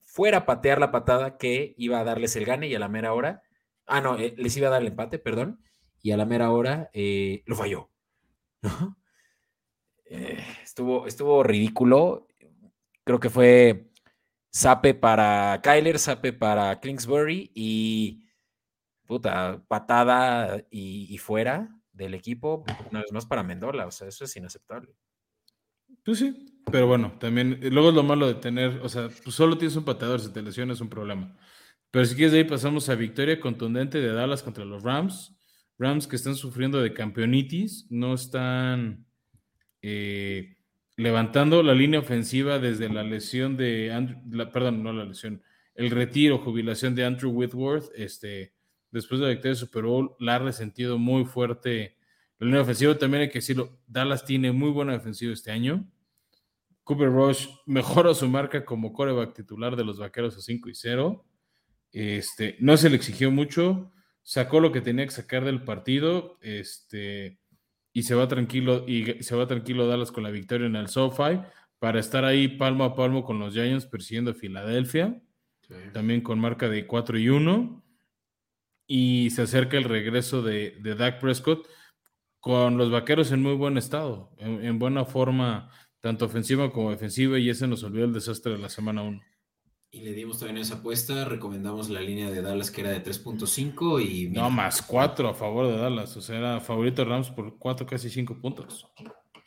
fuera 0.01 0.39
a 0.39 0.47
patear 0.47 0.79
la 0.79 0.93
patada 0.93 1.37
que 1.37 1.75
iba 1.77 1.99
a 1.99 2.05
darles 2.05 2.37
el 2.37 2.45
gane 2.45 2.69
y 2.69 2.75
a 2.75 2.79
la 2.79 2.89
mera 2.89 3.13
hora, 3.13 3.43
ah, 3.87 4.01
no, 4.01 4.19
eh, 4.19 4.35
les 4.37 4.57
iba 4.57 4.69
a 4.69 4.71
dar 4.71 4.83
el 4.83 4.89
empate, 4.89 5.19
perdón, 5.19 5.61
y 6.01 6.13
a 6.13 6.17
la 6.17 6.25
mera 6.25 6.51
hora 6.53 6.91
eh, 6.93 7.43
lo 7.47 7.57
falló. 7.57 7.91
Eh, 10.09 10.39
estuvo, 10.63 11.09
estuvo 11.09 11.43
ridículo. 11.43 12.29
Creo 13.03 13.19
que 13.19 13.29
fue 13.29 13.91
Sape 14.51 14.95
para 14.95 15.61
Kyler, 15.63 15.99
Sape 15.99 16.33
para 16.33 16.79
Kingsbury 16.79 17.51
y 17.53 18.26
puta, 19.07 19.63
patada 19.69 20.65
y, 20.71 21.17
fuera 21.19 21.75
del 21.93 22.15
equipo, 22.15 22.65
una 22.91 23.01
vez 23.01 23.13
más 23.13 23.27
para 23.27 23.43
Mendola, 23.43 23.87
o 23.87 23.91
sea, 23.91 24.09
eso 24.09 24.25
es 24.25 24.37
inaceptable. 24.37 24.95
Pues 26.05 26.19
sí, 26.19 26.63
pero 26.71 26.87
bueno, 26.87 27.17
también, 27.19 27.59
eh, 27.63 27.71
luego 27.71 27.89
es 27.91 27.95
lo 27.95 28.03
malo 28.03 28.27
de 28.27 28.35
tener, 28.35 28.81
o 28.83 28.89
sea, 28.89 29.09
pues 29.09 29.35
solo 29.35 29.57
tienes 29.57 29.77
un 29.77 29.85
pateador, 29.85 30.21
si 30.21 30.33
te 30.33 30.43
lesionas 30.43 30.77
es 30.77 30.81
un 30.81 30.91
problema. 30.91 31.37
Pero 31.91 32.05
si 32.05 32.15
quieres 32.15 32.33
de 32.33 32.39
ahí 32.39 32.45
pasamos 32.45 32.89
a 32.89 32.95
victoria 32.95 33.41
contundente 33.41 34.01
de 34.01 34.13
Dallas 34.13 34.43
contra 34.43 34.65
los 34.65 34.83
Rams. 34.83 35.35
Rams 35.79 36.07
que 36.07 36.17
están 36.17 36.35
sufriendo 36.35 36.81
de 36.81 36.93
campeonitis, 36.93 37.87
no 37.91 38.15
están 38.15 39.07
eh, 39.83 40.57
levantando 40.97 41.63
la 41.63 41.75
línea 41.75 42.01
ofensiva 42.01 42.59
desde 42.59 42.89
la 42.89 43.03
lesión 43.03 43.57
de, 43.57 43.91
perdón, 44.53 44.83
no 44.83 44.93
la 44.93 45.05
lesión, 45.05 45.43
el 45.75 45.91
retiro, 45.91 46.39
jubilación 46.39 46.95
de 46.95 47.05
Andrew 47.05 47.31
Whitworth, 47.31 47.91
este, 47.95 48.55
después 48.97 49.21
de 49.21 49.27
la 49.27 49.33
victoria 49.33 49.51
de 49.51 49.57
Super 49.61 49.85
Bowl, 49.85 50.17
la 50.19 50.37
ha 50.37 50.39
resentido 50.39 50.99
muy 50.99 51.25
fuerte. 51.25 51.97
La 52.39 52.47
línea 52.47 52.63
ofensiva 52.63 52.97
también 52.97 53.23
hay 53.23 53.29
que 53.29 53.39
decirlo, 53.39 53.79
Dallas 53.87 54.25
tiene 54.25 54.53
muy 54.53 54.71
buena 54.71 54.93
defensiva 54.93 55.33
este 55.33 55.53
año. 55.53 55.87
Cooper 56.83 57.11
Rush 57.11 57.47
mejora 57.67 58.15
su 58.15 58.27
marca 58.29 58.65
como 58.65 58.93
coreback 58.93 59.35
titular 59.35 59.77
de 59.77 59.85
los 59.85 59.99
Vaqueros 59.99 60.37
a 60.37 60.41
5 60.41 60.71
y 60.71 60.75
0. 60.75 61.25
Este, 61.93 62.57
no 62.59 62.77
se 62.77 62.91
le 62.91 62.97
exigió 62.97 63.31
mucho, 63.31 63.93
sacó 64.23 64.61
lo 64.61 64.73
que 64.73 64.81
tenía 64.81 65.05
que 65.05 65.13
sacar 65.13 65.45
del 65.45 65.63
partido, 65.63 66.39
este, 66.41 67.39
y 67.93 68.03
se 68.03 68.15
va 68.15 68.29
tranquilo 68.29 68.85
y 68.87 69.23
se 69.23 69.37
va 69.37 69.47
tranquilo 69.47 69.87
Dallas 69.87 70.11
con 70.11 70.25
la 70.25 70.31
victoria 70.31 70.67
en 70.67 70.77
el 70.77 70.89
SoFi 70.89 71.41
para 71.79 72.01
estar 72.01 72.25
ahí 72.25 72.49
palmo 72.49 72.85
a 72.85 72.95
palmo 72.95 73.25
con 73.25 73.39
los 73.39 73.55
Giants 73.55 73.87
persiguiendo 73.87 74.33
a 74.33 74.35
Filadelfia, 74.35 75.23
también 75.93 76.21
con 76.23 76.39
marca 76.39 76.69
de 76.69 76.87
4 76.87 77.19
y 77.19 77.29
1 77.29 77.86
y 78.87 79.31
se 79.31 79.43
acerca 79.43 79.77
el 79.77 79.85
regreso 79.85 80.43
de, 80.43 80.77
de 80.81 80.95
Dak 80.95 81.21
Prescott 81.21 81.67
con 82.47 82.79
los 82.79 82.93
vaqueros 82.93 83.33
en 83.33 83.43
muy 83.43 83.55
buen 83.55 83.77
estado, 83.77 84.31
en, 84.39 84.79
buena 84.79 85.05
forma, 85.05 85.69
tanto 86.01 86.27
ofensiva 86.27 86.73
como 86.73 86.93
defensiva, 86.93 87.41
y 87.41 87.51
ese 87.51 87.67
nos 87.67 87.83
olvidó 87.83 88.05
el 88.05 88.13
desastre 88.13 88.53
de 88.53 88.59
la 88.59 88.69
semana 88.69 89.03
1. 89.03 89.21
Y 89.91 90.03
le 90.03 90.13
dimos 90.13 90.39
también 90.39 90.59
esa 90.59 90.77
apuesta, 90.77 91.25
recomendamos 91.25 91.89
la 91.89 92.01
línea 92.01 92.31
de 92.31 92.43
Dallas 92.43 92.71
que 92.71 92.83
era 92.83 92.91
de 92.91 93.03
3.5 93.03 94.01
y... 94.01 94.29
No, 94.29 94.49
más 94.49 94.81
4 94.83 95.29
a 95.29 95.35
favor 95.35 95.67
de 95.67 95.77
Dallas, 95.77 96.17
o 96.17 96.21
sea, 96.21 96.39
era 96.39 96.61
favorito 96.61 97.05
Rams 97.05 97.31
por 97.31 97.59
4, 97.59 97.85
casi 97.85 98.11
5 98.11 98.41
puntos. 98.41 98.87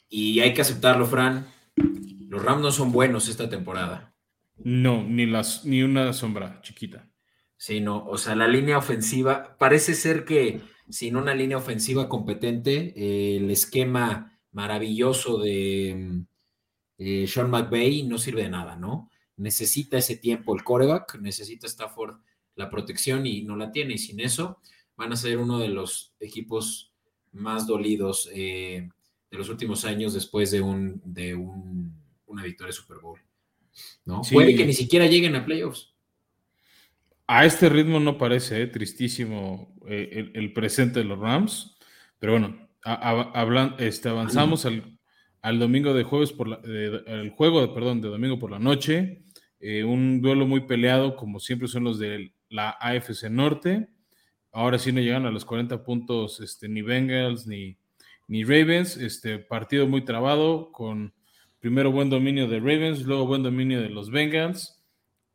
Y 0.10 0.42
hay 0.42 0.54
que 0.54 0.62
aceptarlo, 0.62 1.06
Fran, 1.06 1.48
los 2.28 2.44
Rams 2.44 2.62
no 2.62 2.72
son 2.72 2.92
buenos 2.92 3.30
esta 3.30 3.50
temporada. 3.50 4.14
No, 4.58 5.06
ni, 5.06 5.26
las, 5.26 5.64
ni 5.64 5.84
una 5.84 6.12
sombra 6.12 6.60
chiquita. 6.62 7.10
Sí, 7.60 7.82
no, 7.82 8.06
o 8.06 8.18
sea, 8.18 8.36
la 8.36 8.48
línea 8.48 8.78
ofensiva, 8.78 9.58
parece 9.60 9.94
ser 9.94 10.24
que 10.24 10.62
sin 10.90 11.18
una 11.18 11.36
línea 11.36 11.58
ofensiva 11.58 12.08
competente, 12.08 12.94
el 13.36 13.52
esquema 13.52 14.40
maravilloso 14.54 15.40
de 15.40 15.94
mm, 15.98 16.28
eh, 17.00 17.28
Sean 17.28 17.50
McVay 17.50 18.04
no 18.04 18.18
sirve 18.18 18.44
de 18.44 18.50
nada, 18.50 18.78
¿no? 18.78 19.10
Necesita 19.36 19.98
ese 19.98 20.16
tiempo 20.16 20.56
el 20.56 20.64
coreback, 20.64 21.20
necesita 21.20 21.68
Stafford 21.68 22.22
la 22.56 22.70
protección 22.70 23.28
y 23.28 23.42
no 23.42 23.58
la 23.58 23.74
tiene. 23.74 23.96
Y 23.96 23.98
sin 23.98 24.22
eso 24.22 24.62
van 24.96 25.12
a 25.12 25.18
ser 25.18 25.38
uno 25.38 25.60
de 25.60 25.68
los 25.68 26.14
equipos 26.22 26.94
más 27.34 27.68
dolidos 27.68 28.30
eh, 28.34 28.88
de 29.30 29.38
los 29.38 29.50
últimos 29.50 29.84
años 29.84 30.14
después 30.14 30.50
de, 30.52 30.62
un, 30.62 31.02
de 31.04 31.36
un, 31.36 31.94
una 32.26 32.44
victoria 32.44 32.72
Super 32.72 33.00
Bowl. 33.00 33.20
¿no? 34.06 34.22
Puede 34.32 34.56
que 34.56 34.66
ni 34.66 34.74
siquiera 34.74 35.08
lleguen 35.08 35.36
a 35.36 35.46
playoffs. 35.46 35.94
A 37.32 37.46
este 37.46 37.70
ritmo 37.70 38.00
no 38.00 38.18
parece, 38.18 38.60
¿eh? 38.60 38.66
tristísimo 38.66 39.76
eh, 39.88 40.32
el, 40.34 40.52
presente 40.52 40.98
de 40.98 41.06
los 41.06 41.20
Rams, 41.20 41.78
pero 42.18 42.32
bueno, 42.32 42.58
este, 43.78 44.10
avanzamos 44.10 44.66
al, 44.66 44.98
al, 45.44 45.60
domingo 45.60 45.94
de 45.94 46.02
jueves 46.02 46.34
por 46.34 46.48
la, 46.48 46.60
el 46.66 47.30
juego, 47.30 47.72
perdón, 47.72 48.02
de 48.02 48.08
domingo 48.08 48.40
por 48.40 48.50
la 48.50 48.58
noche, 48.58 49.22
eh, 49.60 49.84
un 49.84 50.24
duelo 50.24 50.48
muy 50.48 50.62
peleado 50.62 51.16
como 51.16 51.40
siempre 51.40 51.68
son 51.68 51.84
los 51.84 52.00
de 52.00 52.34
la 52.50 52.72
AFC 52.80 53.30
Norte. 53.30 53.90
Ahora 54.52 54.80
sí 54.80 54.92
no 54.92 55.00
llegan 55.00 55.28
a 55.28 55.32
los 55.32 55.46
40 55.46 55.84
puntos 55.84 56.40
este, 56.40 56.68
ni 56.68 56.82
Bengals 56.82 57.46
ni, 57.46 57.78
ni 58.28 58.44
Ravens. 58.44 58.98
Este 58.98 59.38
partido 59.38 59.88
muy 59.88 60.04
trabado 60.04 60.72
con 60.72 61.14
primero 61.60 61.92
buen 61.92 62.10
dominio 62.10 62.48
de 62.48 62.58
Ravens, 62.58 63.04
luego 63.04 63.28
buen 63.28 63.44
dominio 63.44 63.82
de 63.84 63.90
los 63.90 64.10
Bengals 64.10 64.79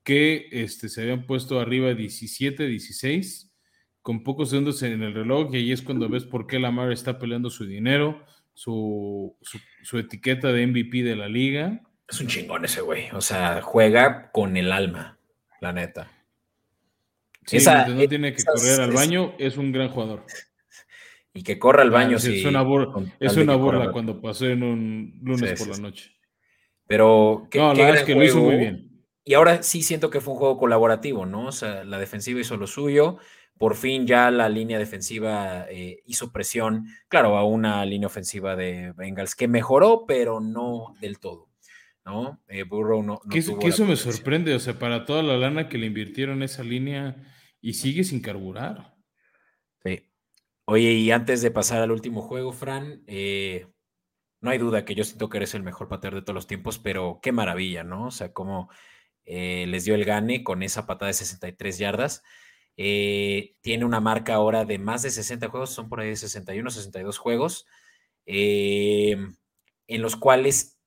que 0.05 0.49
este, 0.53 0.89
se 0.89 1.01
habían 1.01 1.27
puesto 1.27 1.59
arriba 1.59 1.93
17, 1.95 2.67
16, 2.67 3.51
con 4.03 4.23
pocos 4.23 4.51
segundos 4.51 4.83
en 4.83 5.03
el 5.03 5.15
reloj, 5.15 5.53
y 5.53 5.57
ahí 5.57 5.73
es 5.73 5.83
cuando 5.83 6.09
ves 6.09 6.25
por 6.25 6.47
qué 6.47 6.59
Lamar 6.59 6.93
está 6.93 7.19
peleando 7.19 7.49
su 7.49 7.67
dinero, 7.67 8.23
su, 8.53 9.37
su, 9.83 9.99
etiqueta 9.99 10.53
de 10.53 10.67
MVP 10.67 11.03
de 11.03 11.17
la 11.17 11.27
liga. 11.27 11.81
Es 12.07 12.21
un 12.21 12.29
chingón 12.29 12.67
ese 12.67 12.83
güey, 12.83 13.09
o 13.13 13.23
sea, 13.23 13.63
juega 13.63 14.31
con 14.31 14.59
el 14.59 14.71
alma, 14.71 15.19
la 15.61 15.73
neta. 15.73 16.11
Sí, 17.47 17.59
no 17.65 18.09
tiene 18.09 18.35
que 18.35 18.45
correr 18.45 18.81
al 18.83 18.93
baño, 18.93 19.35
es 19.39 19.57
un 19.57 19.73
gran 19.73 19.89
jugador. 19.89 20.25
Y 21.33 21.43
que 21.43 21.59
corra 21.59 21.83
al 21.83 21.91
baño, 21.91 22.19
sí. 22.19 22.41
Es 22.41 22.45
una 22.45 22.63
burla, 22.63 23.13
es 23.19 23.37
una 23.37 23.57
burla 23.57 23.91
cuando 23.91 24.21
pasó 24.21 24.47
en 24.47 24.63
un 24.63 25.19
lunes 25.23 25.59
por 25.59 25.69
la 25.69 25.79
noche. 25.79 26.13
Pero, 26.87 27.49
¿qué, 27.51 27.59
no, 27.59 27.73
la 27.73 27.87
verdad 27.87 28.01
es 28.03 28.03
que 28.05 28.15
lo 28.15 28.23
hizo 28.23 28.41
muy 28.41 28.57
bien 28.57 28.94
y 29.25 29.35
ahora 29.35 29.63
sí 29.63 29.83
siento 29.83 30.11
que 30.11 30.21
fue 30.21 30.35
un 30.35 30.39
juego 30.39 30.59
colaborativo, 30.59 31.25
¿no? 31.25 31.47
O 31.47 31.53
sea, 31.53 31.83
la 31.85 31.99
defensiva 31.99 32.41
hizo 32.41 32.57
lo 32.57 32.67
suyo. 32.67 33.19
Por 33.57 33.77
fin 33.77 34.07
ya 34.07 34.31
la 34.31 34.49
línea 34.49 34.79
defensiva 34.79 35.67
eh, 35.71 36.03
hizo 36.07 36.33
presión, 36.33 36.89
claro, 37.09 37.39
a 37.39 37.45
una 37.45 37.85
línea 37.87 38.09
ofensiva 38.09 38.57
de 38.57 38.93
Bengals 38.93 39.35
que 39.35 39.49
mejoró, 39.49 40.05
pero 40.07 40.41
no 40.41 40.95
del 41.01 41.21
todo, 41.21 41.49
¿no? 42.05 42.43
Eh, 42.49 42.65
Burrow 42.65 43.03
no. 43.03 43.21
que, 43.31 43.39
eso 43.39 43.87
me 43.87 43.97
sorprende, 43.97 44.55
o 44.55 44.59
sea, 44.59 44.79
para 44.79 45.07
toda 45.07 45.23
la 45.23 45.39
lana 45.39 45.69
que 45.69 45.79
le 45.79 45.87
invirtieron 45.87 46.43
esa 46.43 46.65
línea 46.65 47.17
y 47.61 47.75
sigue 47.75 48.05
sin 48.05 48.21
carburar. 48.21 48.97
Sí. 49.85 50.11
Oye, 50.67 50.93
y 50.93 51.13
antes 51.13 51.41
de 51.41 51.53
pasar 51.53 51.81
al 51.81 51.93
último 51.93 52.23
juego, 52.23 52.53
Fran, 52.53 53.05
eh, 53.07 53.69
no 54.41 54.51
hay 54.51 54.59
duda 54.59 54.85
que 54.85 54.97
yo 54.97 55.05
siento 55.05 55.29
que 55.29 55.39
eres 55.39 55.55
el 55.55 55.63
mejor 55.63 55.89
pateador 55.89 56.21
de 56.21 56.23
todos 56.23 56.35
los 56.35 56.47
tiempos, 56.49 56.79
pero 56.79 57.21
qué 57.23 57.31
maravilla, 57.31 57.85
¿no? 57.85 58.09
O 58.09 58.11
sea, 58.11 58.33
como 58.33 58.69
eh, 59.25 59.67
les 59.69 59.85
dio 59.85 59.95
el 59.95 60.05
gane 60.05 60.45
con 60.45 60.63
esa 60.63 60.87
patada 60.87 61.09
de 61.09 61.15
63 61.15 61.79
yardas. 61.79 62.23
Eh, 62.77 63.55
tiene 63.61 63.85
una 63.85 64.01
marca 64.01 64.35
ahora 64.35 64.65
de 64.65 64.79
más 64.79 65.03
de 65.03 65.11
60 65.11 65.49
juegos, 65.49 65.71
son 65.71 65.89
por 65.89 66.01
ahí 66.01 66.09
de 66.09 66.17
61, 66.17 66.71
62 66.71 67.19
juegos, 67.19 67.67
eh, 68.27 69.17
en 69.87 70.03
los 70.03 70.17
cuales 70.17 70.79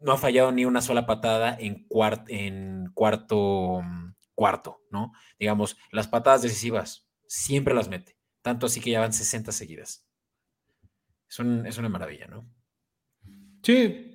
no 0.00 0.12
ha 0.12 0.18
fallado 0.18 0.50
ni 0.52 0.64
una 0.64 0.80
sola 0.80 1.06
patada 1.06 1.56
en, 1.58 1.86
en 2.28 2.90
cuarto, 2.94 3.82
cuarto, 4.34 4.82
¿no? 4.90 5.12
Digamos, 5.38 5.76
las 5.92 6.08
patadas 6.08 6.42
decisivas 6.42 7.06
siempre 7.26 7.74
las 7.74 7.88
mete, 7.88 8.16
tanto 8.42 8.66
así 8.66 8.80
que 8.80 8.90
ya 8.90 9.00
van 9.00 9.12
60 9.12 9.52
seguidas. 9.52 10.06
Es, 11.28 11.38
es 11.38 11.78
una 11.78 11.88
maravilla, 11.88 12.26
¿no? 12.26 12.50
Sí, 13.62 14.09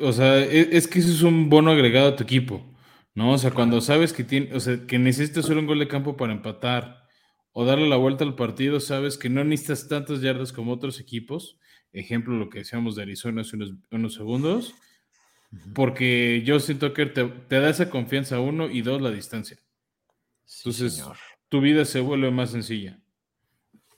o 0.00 0.12
sea, 0.12 0.38
e, 0.38 0.76
es, 0.76 0.86
que 0.86 0.98
eso 0.98 1.10
es 1.10 1.22
un 1.22 1.48
bono 1.48 1.70
agregado 1.70 2.08
a 2.08 2.16
tu 2.16 2.22
equipo, 2.22 2.64
¿no? 3.14 3.32
O 3.32 3.38
sea, 3.38 3.50
cuando 3.50 3.80
sabes 3.80 4.12
que, 4.12 4.24
tiene, 4.24 4.54
o 4.54 4.60
sea, 4.60 4.86
que 4.86 4.98
necesitas 4.98 5.46
solo 5.46 5.60
un 5.60 5.66
gol 5.66 5.78
de 5.78 5.88
campo 5.88 6.16
para 6.16 6.32
empatar 6.32 7.04
o 7.52 7.64
darle 7.64 7.88
la 7.88 7.96
vuelta 7.96 8.24
al 8.24 8.34
partido, 8.34 8.80
sabes 8.80 9.18
que 9.18 9.28
no 9.28 9.42
necesitas 9.44 9.88
tantas 9.88 10.20
yardas 10.20 10.52
como 10.52 10.72
otros 10.72 11.00
equipos. 11.00 11.58
Ejemplo, 11.92 12.36
lo 12.36 12.50
que 12.50 12.60
decíamos 12.60 12.94
de 12.94 13.02
Arizona 13.02 13.40
hace 13.40 13.56
unos, 13.90 14.14
segundos. 14.14 14.74
Porque 15.74 16.42
yo 16.44 16.60
siento 16.60 16.92
que 16.92 17.06
te, 17.06 17.26
da 17.48 17.70
esa 17.70 17.88
confianza, 17.88 18.38
uno, 18.38 18.68
y 18.68 18.82
dos, 18.82 19.00
la 19.00 19.10
distancia. 19.10 19.58
Entonces, 20.58 21.02
tu 21.48 21.60
vida 21.60 21.84
se 21.84 22.00
vuelve 22.00 22.30
más 22.30 22.50
sencilla. 22.50 23.00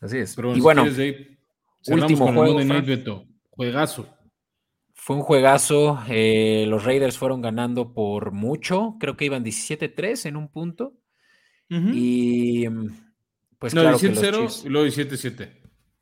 Así 0.01 0.19
es. 0.19 0.35
Pero 0.37 0.57
y 0.57 0.61
bueno, 0.61 0.85
último 0.85 2.33
juego, 2.33 3.27
Juegazo. 3.51 4.20
Fue 5.03 5.17
un 5.17 5.23
juegazo. 5.23 5.99
Eh, 6.11 6.67
los 6.69 6.85
Raiders 6.85 7.17
fueron 7.17 7.41
ganando 7.41 7.95
por 7.95 8.33
mucho. 8.33 8.97
Creo 9.01 9.17
que 9.17 9.25
iban 9.25 9.43
17-3 9.43 10.27
en 10.27 10.37
un 10.37 10.53
punto. 10.53 10.93
Y 11.71 12.69
mm, 12.69 12.91
pues 13.59 13.75
no, 13.75 13.81
claro 13.81 13.99
17-0 13.99 14.67
y 14.67 14.69
luego 14.69 14.87
17-7. 14.87 15.53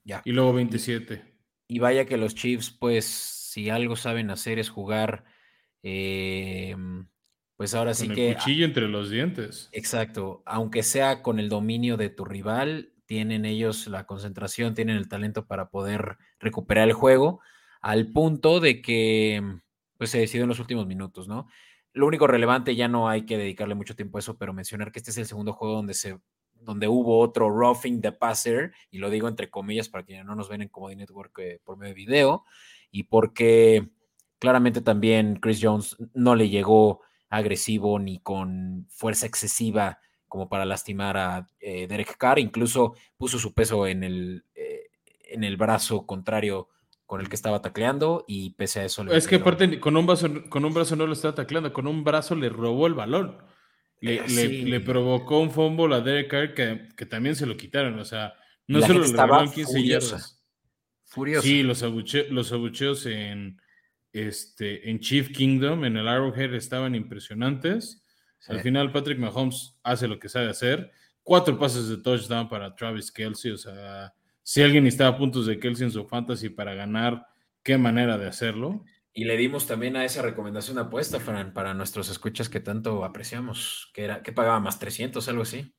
Ya. 0.02 0.20
Y 0.24 0.32
luego 0.32 0.52
27. 0.52 1.22
Y, 1.68 1.78
vaya 1.78 2.06
que 2.06 2.16
los 2.16 2.34
Chiefs, 2.34 2.72
pues, 2.72 3.04
si 3.04 3.70
algo 3.70 3.94
saben 3.94 4.30
hacer 4.30 4.58
es 4.58 4.68
jugar. 4.68 5.24
Eh, 5.84 6.74
pues 7.54 7.74
ahora 7.74 7.94
sí 7.94 8.06
el 8.06 8.14
que. 8.16 8.34
Cuchillo 8.34 8.64
entre 8.64 8.88
los 8.88 9.10
dientes. 9.10 9.68
Exacto. 9.70 10.42
Aunque 10.44 10.82
sea 10.82 11.22
con 11.22 11.38
el 11.38 11.48
dominio 11.48 11.96
de 11.96 12.10
tu 12.10 12.24
rival, 12.24 12.94
tienen 13.06 13.44
ellos 13.44 13.86
la 13.86 14.06
concentración, 14.06 14.74
tienen 14.74 14.96
el 14.96 15.08
talento 15.08 15.46
para 15.46 15.70
poder 15.70 16.18
recuperar 16.40 16.88
el 16.88 16.94
juego 16.94 17.40
al 17.88 18.12
punto 18.12 18.60
de 18.60 18.82
que 18.82 19.42
pues 19.96 20.10
se 20.10 20.18
decidió 20.18 20.42
en 20.42 20.50
los 20.50 20.60
últimos 20.60 20.86
minutos, 20.86 21.26
¿no? 21.26 21.46
Lo 21.94 22.06
único 22.06 22.26
relevante, 22.26 22.76
ya 22.76 22.86
no 22.86 23.08
hay 23.08 23.24
que 23.24 23.38
dedicarle 23.38 23.74
mucho 23.74 23.96
tiempo 23.96 24.18
a 24.18 24.20
eso, 24.20 24.36
pero 24.36 24.52
mencionar 24.52 24.92
que 24.92 24.98
este 24.98 25.10
es 25.10 25.16
el 25.16 25.24
segundo 25.24 25.54
juego 25.54 25.76
donde 25.76 25.94
se 25.94 26.18
donde 26.52 26.86
hubo 26.86 27.18
otro 27.18 27.48
roughing 27.48 28.02
the 28.02 28.12
passer, 28.12 28.74
y 28.90 28.98
lo 28.98 29.08
digo 29.08 29.26
entre 29.26 29.48
comillas 29.48 29.88
para 29.88 30.04
que 30.04 30.22
no 30.22 30.34
nos 30.34 30.50
ven 30.50 30.60
en 30.60 30.68
Comedy 30.68 30.96
Network 30.96 31.38
eh, 31.38 31.60
por 31.64 31.78
medio 31.78 31.94
de 31.94 31.98
video, 31.98 32.44
y 32.90 33.04
porque 33.04 33.88
claramente 34.38 34.82
también 34.82 35.36
Chris 35.36 35.58
Jones 35.62 35.96
no 36.12 36.34
le 36.34 36.50
llegó 36.50 37.00
agresivo 37.30 37.98
ni 37.98 38.20
con 38.20 38.86
fuerza 38.90 39.24
excesiva 39.24 39.98
como 40.26 40.50
para 40.50 40.66
lastimar 40.66 41.16
a 41.16 41.46
eh, 41.58 41.86
Derek 41.86 42.18
Carr, 42.18 42.38
incluso 42.38 42.96
puso 43.16 43.38
su 43.38 43.54
peso 43.54 43.86
en 43.86 44.04
el, 44.04 44.44
eh, 44.54 44.90
en 45.30 45.42
el 45.42 45.56
brazo 45.56 46.04
contrario 46.04 46.68
con 47.08 47.22
el 47.22 47.30
que 47.30 47.36
estaba 47.36 47.62
tacleando 47.62 48.26
y 48.28 48.50
pese 48.50 48.80
a 48.80 48.84
eso... 48.84 49.02
Le 49.02 49.16
es 49.16 49.26
que 49.26 49.36
aparte 49.36 49.80
con 49.80 49.96
un, 49.96 50.04
brazo, 50.04 50.28
con 50.50 50.66
un 50.66 50.74
brazo 50.74 50.94
no 50.94 51.06
lo 51.06 51.14
estaba 51.14 51.34
tacleando, 51.34 51.72
con 51.72 51.86
un 51.86 52.04
brazo 52.04 52.34
le 52.34 52.50
robó 52.50 52.86
el 52.86 52.92
balón. 52.92 53.38
Le, 54.02 54.16
eh, 54.26 54.80
provocó 54.80 55.40
un 55.40 55.50
fumble 55.50 55.94
a 55.94 56.02
Derek 56.02 56.28
Carr 56.28 56.52
que, 56.52 57.06
también 57.06 57.34
se 57.34 57.46
lo 57.46 57.56
quitaron, 57.56 57.98
o 57.98 58.04
sea, 58.04 58.34
no 58.66 58.82
solo 58.82 59.06
le 59.06 59.10
robaron 59.10 59.50
15 59.50 59.86
yardas. 59.86 60.44
Furioso. 61.06 61.46
Sí, 61.46 61.62
los, 61.62 61.82
los 61.82 62.52
abucheos 62.52 63.06
en, 63.06 63.58
este, 64.12 64.90
en 64.90 65.00
Chief 65.00 65.32
Kingdom, 65.32 65.86
en 65.86 65.96
el 65.96 66.06
Arrowhead, 66.06 66.52
estaban 66.52 66.94
impresionantes. 66.94 68.04
Al 68.48 68.60
final, 68.60 68.92
Patrick 68.92 69.18
Mahomes 69.18 69.78
hace 69.82 70.06
lo 70.06 70.18
que 70.18 70.28
sabe 70.28 70.50
hacer. 70.50 70.92
Cuatro 71.22 71.58
pases 71.58 71.88
de 71.88 71.96
touchdown 71.96 72.50
para 72.50 72.74
Travis 72.74 73.10
Kelsey, 73.10 73.52
o 73.52 73.56
sea, 73.56 74.12
si 74.48 74.62
alguien 74.62 74.84
necesitaba 74.84 75.18
puntos 75.18 75.44
de 75.44 75.60
Kelsey 75.60 75.84
en 75.84 75.92
su 75.92 76.06
fantasy 76.06 76.48
para 76.48 76.72
ganar, 76.72 77.26
qué 77.62 77.76
manera 77.76 78.16
de 78.16 78.26
hacerlo. 78.26 78.82
Y 79.12 79.24
le 79.24 79.36
dimos 79.36 79.66
también 79.66 79.94
a 79.94 80.06
esa 80.06 80.22
recomendación 80.22 80.78
apuesta, 80.78 81.20
Fran, 81.20 81.52
para 81.52 81.74
nuestros 81.74 82.08
escuchas 82.08 82.48
que 82.48 82.58
tanto 82.58 83.04
apreciamos, 83.04 83.90
que 83.92 84.04
era 84.04 84.22
que 84.22 84.32
pagaba 84.32 84.58
más 84.58 84.78
300, 84.78 85.28
algo 85.28 85.42
así. 85.42 85.74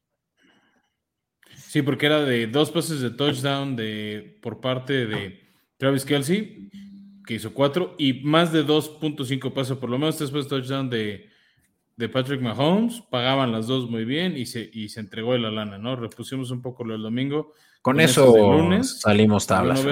Sí, 1.55 1.81
porque 1.81 2.05
era 2.05 2.23
de 2.23 2.45
dos 2.45 2.69
pases 2.69 3.01
de 3.01 3.09
touchdown 3.09 3.75
de, 3.75 4.37
por 4.39 4.61
parte 4.61 5.07
de 5.07 5.49
Travis 5.77 6.05
Kelsey, 6.05 6.69
que 7.25 7.33
hizo 7.33 7.55
cuatro, 7.55 7.95
y 7.97 8.21
más 8.21 8.53
de 8.53 8.63
2.5 8.63 9.51
pasos, 9.51 9.79
por 9.79 9.89
lo 9.89 9.97
menos 9.97 10.17
tres 10.17 10.29
pases 10.29 10.47
de 10.47 10.57
touchdown 10.57 10.91
de, 10.91 11.27
de 11.97 12.07
Patrick 12.07 12.39
Mahomes, 12.39 13.01
pagaban 13.09 13.51
las 13.51 13.65
dos 13.65 13.89
muy 13.89 14.05
bien 14.05 14.37
y 14.37 14.45
se, 14.45 14.69
y 14.71 14.89
se 14.89 14.99
entregó 14.99 15.35
la 15.39 15.49
lana, 15.49 15.79
¿no? 15.79 15.95
Repusimos 15.95 16.51
un 16.51 16.61
poco 16.61 16.83
lo 16.83 16.93
del 16.93 17.01
domingo 17.01 17.51
con, 17.81 17.99
eso 17.99 18.35
lunes, 18.35 18.99
salimos 19.01 19.47
tablas. 19.47 19.85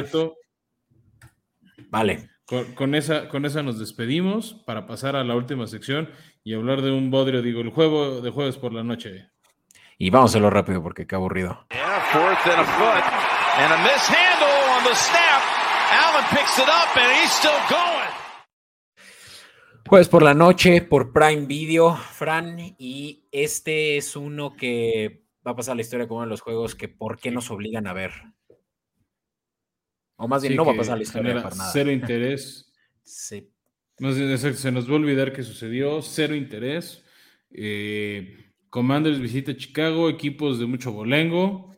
vale. 1.90 2.30
Con, 2.76 2.96
esa, 2.96 3.28
con 3.28 3.46
esa 3.46 3.62
nos 3.62 3.78
despedimos 3.78 4.64
para 4.66 4.88
pasar 4.88 5.18
a 5.18 5.24
la 5.26 5.36
última 5.36 5.68
sección 5.68 6.10
y 6.46 6.54
hablar 6.54 6.82
de 6.82 6.92
un 6.92 7.12
bodrio, 7.12 7.42
digo, 7.42 7.60
el 7.60 7.72
juego 7.72 8.22
de 8.22 8.32
jueves 8.32 8.58
por 8.58 8.74
la 8.74 8.84
noche. 8.84 9.30
Y 9.98 10.10
vamos 10.12 10.30
a 10.30 10.32
hacerlo 10.32 10.50
rápido 10.50 10.82
porque 10.82 11.06
qué 11.06 11.16
aburrido. 11.16 11.68
Allen 15.90 16.26
picks 16.32 16.60
it 16.60 16.68
up 16.68 16.98
and 16.98 17.12
he's 17.14 17.32
still 17.32 17.52
going. 17.70 17.98
Jueves 19.88 20.10
por 20.10 20.22
la 20.22 20.34
noche 20.34 20.82
por 20.82 21.14
Prime 21.14 21.46
Video, 21.46 21.96
Fran, 21.96 22.76
y 22.78 23.24
este 23.32 23.96
es 23.96 24.18
uno 24.18 24.54
que 24.54 25.27
va 25.48 25.54
a 25.54 25.56
pasar 25.56 25.76
la 25.76 25.82
historia 25.82 26.08
como 26.08 26.20
uno 26.20 26.28
de 26.28 26.32
los 26.32 26.41
juegos 26.41 26.76
que 26.76 26.88
por 26.89 27.20
qué 27.20 27.32
nos 27.32 27.50
obligan 27.50 27.88
a 27.88 27.93
ver. 27.93 28.12
O 30.18 30.28
más 30.28 30.41
bien 30.41 30.54
Sí, 30.54 30.58
no 30.58 30.66
va 30.66 30.74
a 30.74 30.78
pasar 30.78 30.98
la 30.98 31.04
historia 31.04 31.41
para 31.41 31.56
nada. 31.56 31.72
Cero 31.72 31.91
interés. 31.91 32.64
Sí. 33.10 33.50
Exacto, 34.00 34.58
se 34.58 34.70
nos 34.72 34.86
va 34.89 34.93
a 34.93 34.98
olvidar 34.98 35.32
que 35.32 35.41
sucedió, 35.41 36.02
cero 36.02 36.36
interés. 36.36 37.06
Eh, 37.52 38.52
Commanders 38.70 39.20
visita 39.22 39.56
Chicago, 39.56 40.10
equipos 40.10 40.60
de 40.60 40.66
mucho 40.66 40.91
bolengo. 40.91 41.72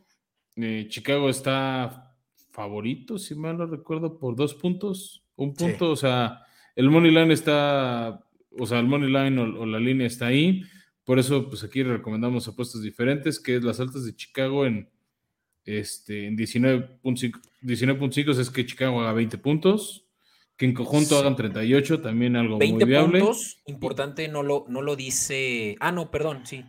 Eh, 0.56 0.88
Chicago 0.90 1.30
está 1.30 2.16
favorito, 2.52 3.20
si 3.20 3.36
mal 3.36 3.60
no 3.60 3.68
recuerdo, 3.68 4.18
por 4.18 4.36
dos 4.36 4.56
puntos. 4.56 5.24
Un 5.36 5.56
Sí. 5.56 5.66
punto, 5.66 5.92
o 5.92 5.96
sea, 5.96 6.42
el 6.76 6.90
money 6.90 7.12
line 7.12 7.32
está, 7.32 8.26
o 8.58 8.66
sea, 8.66 8.80
el 8.80 8.88
money 8.88 9.10
line 9.10 9.40
o, 9.40 9.62
o 9.62 9.66
la 9.68 9.80
línea 9.80 10.08
está 10.08 10.26
ahí. 10.28 10.64
Por 11.10 11.18
eso, 11.18 11.50
pues 11.50 11.64
aquí 11.64 11.82
recomendamos 11.82 12.48
apuestas 12.48 12.84
diferentes, 12.84 13.40
que 13.40 13.56
es 13.56 13.64
las 13.64 13.80
altas 13.80 14.06
de 14.06 14.16
Chicago 14.16 14.68
en, 14.68 14.92
este, 15.66 16.28
en 16.28 16.38
19.5 16.38 17.42
19.5 17.64 18.40
es 18.40 18.52
que 18.52 18.64
Chicago 18.64 19.02
haga 19.02 19.14
20 19.14 19.40
puntos. 19.40 20.06
Que 20.56 20.68
en 20.68 20.76
conjunto 20.76 21.18
hagan 21.18 21.36
38, 21.36 22.02
también 22.02 22.36
algo 22.36 22.60
20 22.60 22.76
muy 22.76 22.86
viable. 22.86 23.20
puntos, 23.22 23.60
importante, 23.66 24.28
no 24.28 24.44
lo, 24.44 24.66
no 24.70 24.84
lo 24.84 24.96
dice. 24.96 25.78
Ah, 25.80 25.92
no, 25.92 26.12
perdón, 26.12 26.46
sí. 26.46 26.64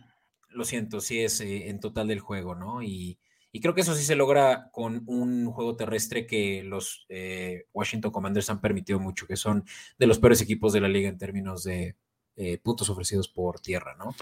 Lo 0.49 0.65
siento, 0.65 1.01
sí 1.01 1.19
es 1.19 1.39
eh, 1.41 1.69
en 1.69 1.79
total 1.79 2.07
del 2.07 2.19
juego, 2.19 2.55
¿no? 2.55 2.81
Y, 2.81 3.19
y 3.51 3.59
creo 3.59 3.75
que 3.75 3.81
eso 3.81 3.93
sí 3.93 4.03
se 4.03 4.15
logra 4.15 4.71
con 4.71 5.03
un 5.05 5.51
juego 5.51 5.75
terrestre 5.75 6.25
que 6.25 6.63
los 6.63 7.05
eh, 7.09 7.65
Washington 7.73 8.09
Commanders 8.09 8.49
han 8.49 8.59
permitido 8.59 8.99
mucho, 8.99 9.27
que 9.27 9.35
son 9.35 9.65
de 9.99 10.07
los 10.07 10.17
peores 10.17 10.41
equipos 10.41 10.73
de 10.73 10.81
la 10.81 10.89
liga 10.89 11.09
en 11.09 11.19
términos 11.19 11.63
de 11.63 11.95
eh, 12.43 12.57
puntos 12.57 12.89
ofrecidos 12.89 13.27
por 13.27 13.59
tierra, 13.59 13.95
¿no? 13.99 14.15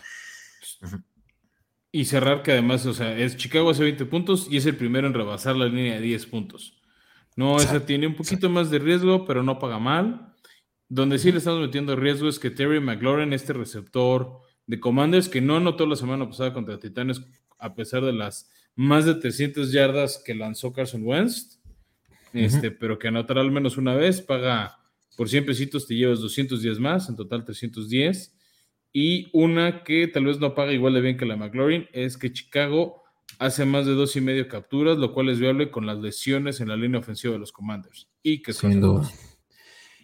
Y 1.90 2.04
cerrar 2.04 2.44
que 2.44 2.52
además, 2.52 2.86
o 2.86 2.94
sea, 2.94 3.18
es 3.18 3.38
Chicago 3.38 3.70
hace 3.70 3.84
20 3.84 4.06
puntos 4.08 4.48
y 4.52 4.58
es 4.58 4.66
el 4.66 4.76
primero 4.76 5.08
en 5.08 5.14
rebasar 5.14 5.56
la 5.56 5.68
línea 5.68 5.96
de 5.96 6.02
10 6.02 6.26
puntos. 6.26 6.82
No, 7.38 7.56
esa 7.56 7.86
tiene 7.86 8.08
un 8.08 8.16
poquito 8.16 8.50
más 8.50 8.70
de 8.70 8.80
riesgo, 8.80 9.26
pero 9.26 9.42
no 9.42 9.58
paga 9.58 9.80
mal. 9.80 10.36
Donde 10.90 11.18
sí 11.18 11.32
le 11.32 11.38
estamos 11.38 11.62
metiendo 11.62 11.96
riesgo 11.96 12.28
es 12.28 12.40
que 12.40 12.50
Terry 12.50 12.82
McLaurin, 12.82 13.32
este 13.32 13.54
receptor 13.54 14.42
de 14.68 14.82
Commanders, 14.82 15.30
que 15.30 15.40
no 15.40 15.56
anotó 15.56 15.86
la 15.86 15.96
semana 15.96 16.28
pasada 16.28 16.54
contra 16.54 16.78
Titanes, 16.78 17.22
a 17.58 17.74
pesar 17.74 18.04
de 18.04 18.12
las 18.12 18.52
más 18.76 19.06
de 19.06 19.16
300 19.16 19.72
yardas 19.72 20.22
que 20.26 20.36
lanzó 20.36 20.74
Carson 20.74 21.04
Wentz, 21.06 21.62
este, 22.34 22.70
pero 22.70 23.00
que 23.00 23.08
anotará 23.08 23.40
al 23.40 23.52
menos 23.52 23.78
una 23.78 23.96
vez, 23.96 24.22
paga 24.22 24.79
por 25.20 25.28
100 25.28 25.46
pesitos, 25.46 25.86
te 25.86 25.96
llevas 25.96 26.22
210 26.22 26.80
más, 26.80 27.10
en 27.10 27.18
total 27.18 27.44
310. 27.44 28.34
Y 28.94 29.28
una 29.34 29.84
que 29.84 30.08
tal 30.08 30.24
vez 30.24 30.40
no 30.40 30.56
paga 30.56 30.72
igual 30.72 30.94
de 30.94 31.02
bien 31.02 31.18
que 31.18 31.26
la 31.26 31.36
McLaurin 31.36 31.90
es 31.92 32.18
que 32.18 32.32
Chicago 32.32 33.04
hace 33.38 33.66
más 33.66 33.86
de 33.86 33.92
dos 33.96 34.16
y 34.16 34.22
medio 34.22 34.48
capturas, 34.48 34.98
lo 34.98 35.14
cual 35.14 35.28
es 35.28 35.38
viable 35.38 35.72
con 35.72 35.86
las 35.86 35.98
lesiones 35.98 36.62
en 36.62 36.70
la 36.70 36.78
línea 36.78 37.02
ofensiva 37.02 37.34
de 37.34 37.40
los 37.40 37.52
Commanders. 37.52 38.08
Y 38.24 38.42
que 38.42 38.54
Sin 38.54 38.80
duda. 38.80 39.12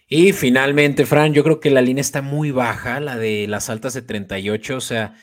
Y 0.09 0.33
finalmente, 0.33 1.05
Fran, 1.05 1.33
yo 1.33 1.45
creo 1.45 1.61
que 1.61 1.69
la 1.71 1.81
línea 1.81 2.01
está 2.01 2.21
muy 2.21 2.51
baja, 2.51 2.99
la 2.99 3.15
de 3.17 3.47
las 3.47 3.69
altas 3.69 3.93
de 3.93 4.01
38. 4.01 4.75
O 4.75 4.81
sea, 4.81 5.15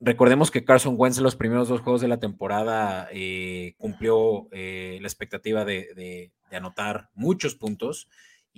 recordemos 0.00 0.50
que 0.50 0.64
Carson 0.64 0.94
Wentz 0.96 1.18
los 1.18 1.36
primeros 1.36 1.68
dos 1.68 1.82
juegos 1.82 2.00
de 2.00 2.08
la 2.08 2.20
temporada 2.20 3.06
eh, 3.12 3.74
cumplió 3.76 4.48
eh, 4.52 4.96
la 5.02 5.06
expectativa 5.08 5.66
de, 5.66 5.88
de- 5.94 6.32
de 6.50 6.56
anotar 6.56 7.10
muchos 7.14 7.54
puntos 7.54 8.08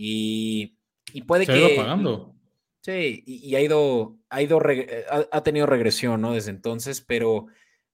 y, 0.01 0.78
y 1.12 1.22
puede 1.22 1.44
se 1.44 1.53
que... 1.53 1.59
ha 1.59 1.61
ido 1.70 1.76
pagando. 1.76 2.34
Sí, 2.80 3.24
y, 3.26 3.49
y 3.49 3.57
ha 3.57 3.61
ido, 3.61 4.16
ha 4.30 4.40
ido, 4.40 4.61
ha, 5.11 5.26
ha 5.36 5.42
tenido 5.42 5.66
regresión, 5.66 6.20
¿no? 6.20 6.32
Desde 6.32 6.51
entonces, 6.53 7.01
pero 7.01 7.46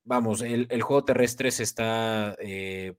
vamos, 0.05 0.43
el, 0.43 0.67
el 0.71 0.83
juego 0.83 1.07
terrestre 1.07 1.51
se 1.51 1.63
está 1.63 2.37
eh, 2.39 2.95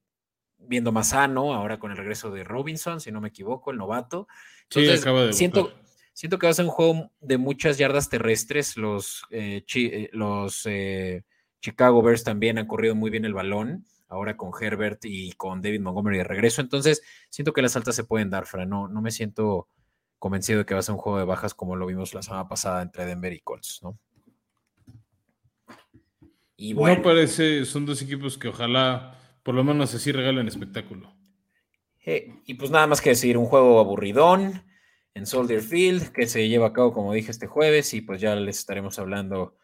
viendo 0.58 0.92
más 0.92 1.10
sano 1.10 1.54
ahora 1.54 1.78
con 1.78 1.92
el 1.92 1.98
regreso 1.98 2.32
de 2.32 2.44
Robinson, 2.44 3.00
si 3.00 3.12
no 3.12 3.22
me 3.22 3.28
equivoco, 3.30 3.70
el 3.70 3.78
novato. 3.78 4.28
Sí, 4.72 4.90
acaba 4.90 5.26
de 5.26 5.34
siento, 5.34 5.72
siento 6.12 6.40
que 6.40 6.48
va 6.48 6.52
a 6.52 6.56
ser 6.56 6.66
un 6.66 6.72
juego 6.72 7.12
de 7.22 7.38
muchas 7.38 7.78
yardas 7.78 8.10
terrestres. 8.10 8.76
Los, 8.76 9.24
eh, 9.30 9.64
chi- 9.68 9.92
eh, 9.94 10.10
los 10.12 10.66
eh, 10.66 11.24
Chicago 11.62 12.02
Bears 12.02 12.24
también 12.24 12.58
han 12.58 12.68
corrido 12.68 12.96
muy 12.96 13.12
bien 13.12 13.26
el 13.26 13.36
balón, 13.36 13.86
ahora 14.08 14.38
con 14.38 14.52
Herbert 14.60 15.06
y 15.06 15.32
con 15.34 15.62
David 15.62 15.82
Montgomery 15.82 16.18
de 16.20 16.24
regreso. 16.24 16.62
Entonces, 16.62 17.02
siento 17.30 17.54
que 17.54 17.62
las 17.62 17.76
altas 17.76 17.96
se 17.96 18.04
pueden 18.04 18.30
dar, 18.30 18.46
Fran. 18.46 18.70
No, 18.70 18.88
no 18.88 19.02
me 19.02 19.12
siento 19.12 19.68
convencido 20.20 20.60
de 20.60 20.66
que 20.66 20.74
va 20.74 20.80
a 20.80 20.84
ser 20.84 20.96
un 20.96 21.02
juego 21.02 21.20
de 21.20 21.26
bajas 21.26 21.54
como 21.54 21.76
lo 21.76 21.86
vimos 21.86 22.14
la 22.14 22.22
semana 22.22 22.48
pasada 22.48 22.82
entre 22.82 23.06
Denver 23.06 23.34
y 23.34 23.40
Colts, 23.42 23.80
¿no? 23.84 23.98
Y 26.58 26.74
bueno, 26.74 26.98
No 26.98 27.04
parece, 27.04 27.66
son 27.66 27.86
dos 27.86 28.02
equipos 28.02 28.38
que 28.38 28.48
ojalá 28.48 29.20
por 29.44 29.54
lo 29.56 29.64
menos 29.64 29.94
así 29.94 30.12
regalen 30.12 30.48
espectáculo. 30.48 31.14
eh, 32.06 32.42
y 32.46 32.54
pues 32.56 32.72
nada 32.72 32.88
más 32.88 33.02
que 33.02 33.10
decir, 33.10 33.38
un 33.38 33.46
juego 33.46 33.80
aburridón 33.80 34.64
en 35.14 35.26
Soldier 35.26 35.62
Field 35.62 36.12
que 36.12 36.28
se 36.28 36.48
lleva 36.48 36.68
a 36.68 36.74
cabo, 36.74 36.94
como 36.94 37.14
dije, 37.14 37.32
este 37.32 37.48
jueves 37.48 37.94
y 37.94 38.02
pues 38.02 38.22
ya 38.22 38.36
les 38.36 38.58
estaremos 38.60 38.98
hablando, 39.00 39.58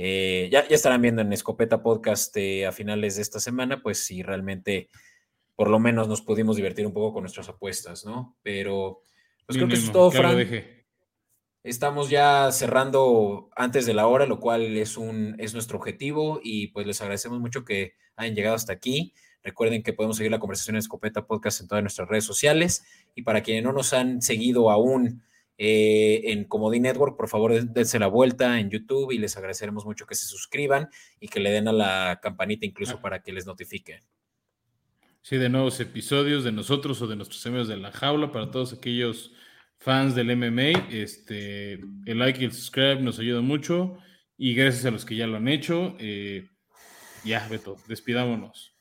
eh, 0.00 0.48
ya, 0.52 0.68
ya 0.68 0.76
estarán 0.76 1.02
viendo 1.02 1.22
en 1.22 1.32
Escopeta 1.32 1.82
Podcast 1.82 2.36
eh, 2.36 2.64
a 2.66 2.70
finales 2.70 3.16
de 3.16 3.22
esta 3.22 3.40
semana, 3.40 3.82
pues 3.82 4.04
si 4.04 4.22
realmente 4.22 4.88
por 5.56 5.68
lo 5.68 5.80
menos 5.80 6.06
nos 6.06 6.22
pudimos 6.22 6.54
divertir 6.54 6.86
un 6.86 6.92
poco 6.92 7.14
con 7.14 7.24
nuestras 7.24 7.48
apuestas, 7.48 8.04
¿no? 8.04 8.36
Pero 8.44 9.02
pues 9.44 9.56
creo 9.56 9.66
que 9.66 9.74
eso 9.74 9.86
es 9.86 9.92
todo, 9.92 10.12
Fran. 10.12 10.38
Estamos 11.64 12.10
ya 12.10 12.52
cerrando 12.52 13.50
antes 13.56 13.86
de 13.86 13.94
la 13.94 14.06
hora, 14.06 14.24
lo 14.26 14.38
cual 14.38 14.76
es, 14.76 14.96
un, 14.96 15.34
es 15.40 15.52
nuestro 15.52 15.78
objetivo 15.78 16.38
y 16.44 16.68
pues 16.68 16.86
les 16.86 17.00
agradecemos 17.00 17.40
mucho 17.40 17.64
que 17.64 17.94
hayan 18.14 18.36
llegado 18.36 18.54
hasta 18.54 18.72
aquí. 18.72 19.14
Recuerden 19.42 19.82
que 19.82 19.94
podemos 19.94 20.16
seguir 20.16 20.30
la 20.30 20.38
conversación 20.38 20.76
en 20.76 20.78
Escopeta 20.78 21.26
Podcast 21.26 21.60
en 21.60 21.66
todas 21.66 21.82
nuestras 21.82 22.08
redes 22.08 22.24
sociales 22.24 22.84
y 23.16 23.22
para 23.22 23.42
quienes 23.42 23.64
no 23.64 23.72
nos 23.72 23.92
han 23.92 24.22
seguido 24.22 24.70
aún 24.70 25.24
eh, 25.58 26.22
en 26.32 26.44
Comodín 26.44 26.82
Network, 26.84 27.16
por 27.16 27.28
favor 27.28 27.52
den- 27.52 27.72
dense 27.72 27.98
la 27.98 28.06
vuelta 28.06 28.58
en 28.60 28.70
YouTube 28.70 29.10
y 29.12 29.18
les 29.18 29.36
agradeceremos 29.36 29.84
mucho 29.84 30.06
que 30.06 30.14
se 30.14 30.26
suscriban 30.26 30.88
y 31.20 31.28
que 31.28 31.40
le 31.40 31.50
den 31.50 31.66
a 31.68 31.72
la 31.72 32.20
campanita 32.22 32.64
incluso 32.64 32.94
Ah. 32.98 33.02
para 33.02 33.22
que 33.22 33.32
les 33.32 33.44
notifique. 33.46 34.00
Sí, 35.20 35.36
de 35.36 35.48
nuevos 35.48 35.78
episodios 35.80 36.44
de 36.44 36.52
nosotros 36.52 37.02
o 37.02 37.06
de 37.06 37.16
nuestros 37.16 37.44
amigos 37.46 37.68
de 37.68 37.76
la 37.76 37.90
jaula 37.92 38.30
para 38.32 38.50
todos 38.50 38.72
aquellos 38.72 39.32
fans 39.78 40.14
del 40.14 40.30
MMA. 40.36 40.88
Este, 40.90 41.74
el 41.74 42.18
like 42.18 42.40
y 42.40 42.44
el 42.44 42.52
subscribe 42.52 43.00
nos 43.02 43.18
ayuda 43.18 43.40
mucho 43.40 43.98
y 44.38 44.54
gracias 44.54 44.84
a 44.86 44.90
los 44.90 45.04
que 45.04 45.16
ya 45.16 45.26
lo 45.26 45.36
han 45.36 45.48
hecho. 45.48 45.96
eh, 45.98 46.48
ya, 47.24 47.46
Beto, 47.48 47.76
despidámonos. 47.88 48.74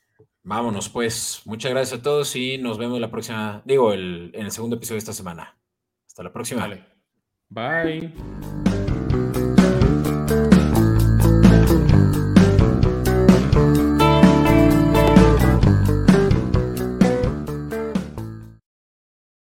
Vámonos 0.43 0.87
pues, 0.89 1.41
muchas 1.45 1.71
gracias 1.71 1.99
a 1.99 2.03
todos 2.03 2.33
y 2.35 2.57
nos 2.59 2.77
vemos 2.77 3.01
la 3.01 3.09
próxima, 3.11 3.61
digo, 3.65 3.91
el, 3.91 4.31
en 4.33 4.45
el 4.45 4.51
segundo 4.51 4.75
episodio 4.77 4.95
de 4.97 4.99
esta 4.99 5.13
semana. 5.13 5.56
Hasta 6.17 6.23
la 6.23 6.33
próxima. 6.33 6.61
Vale. 6.61 6.83
Bye. 7.47 8.76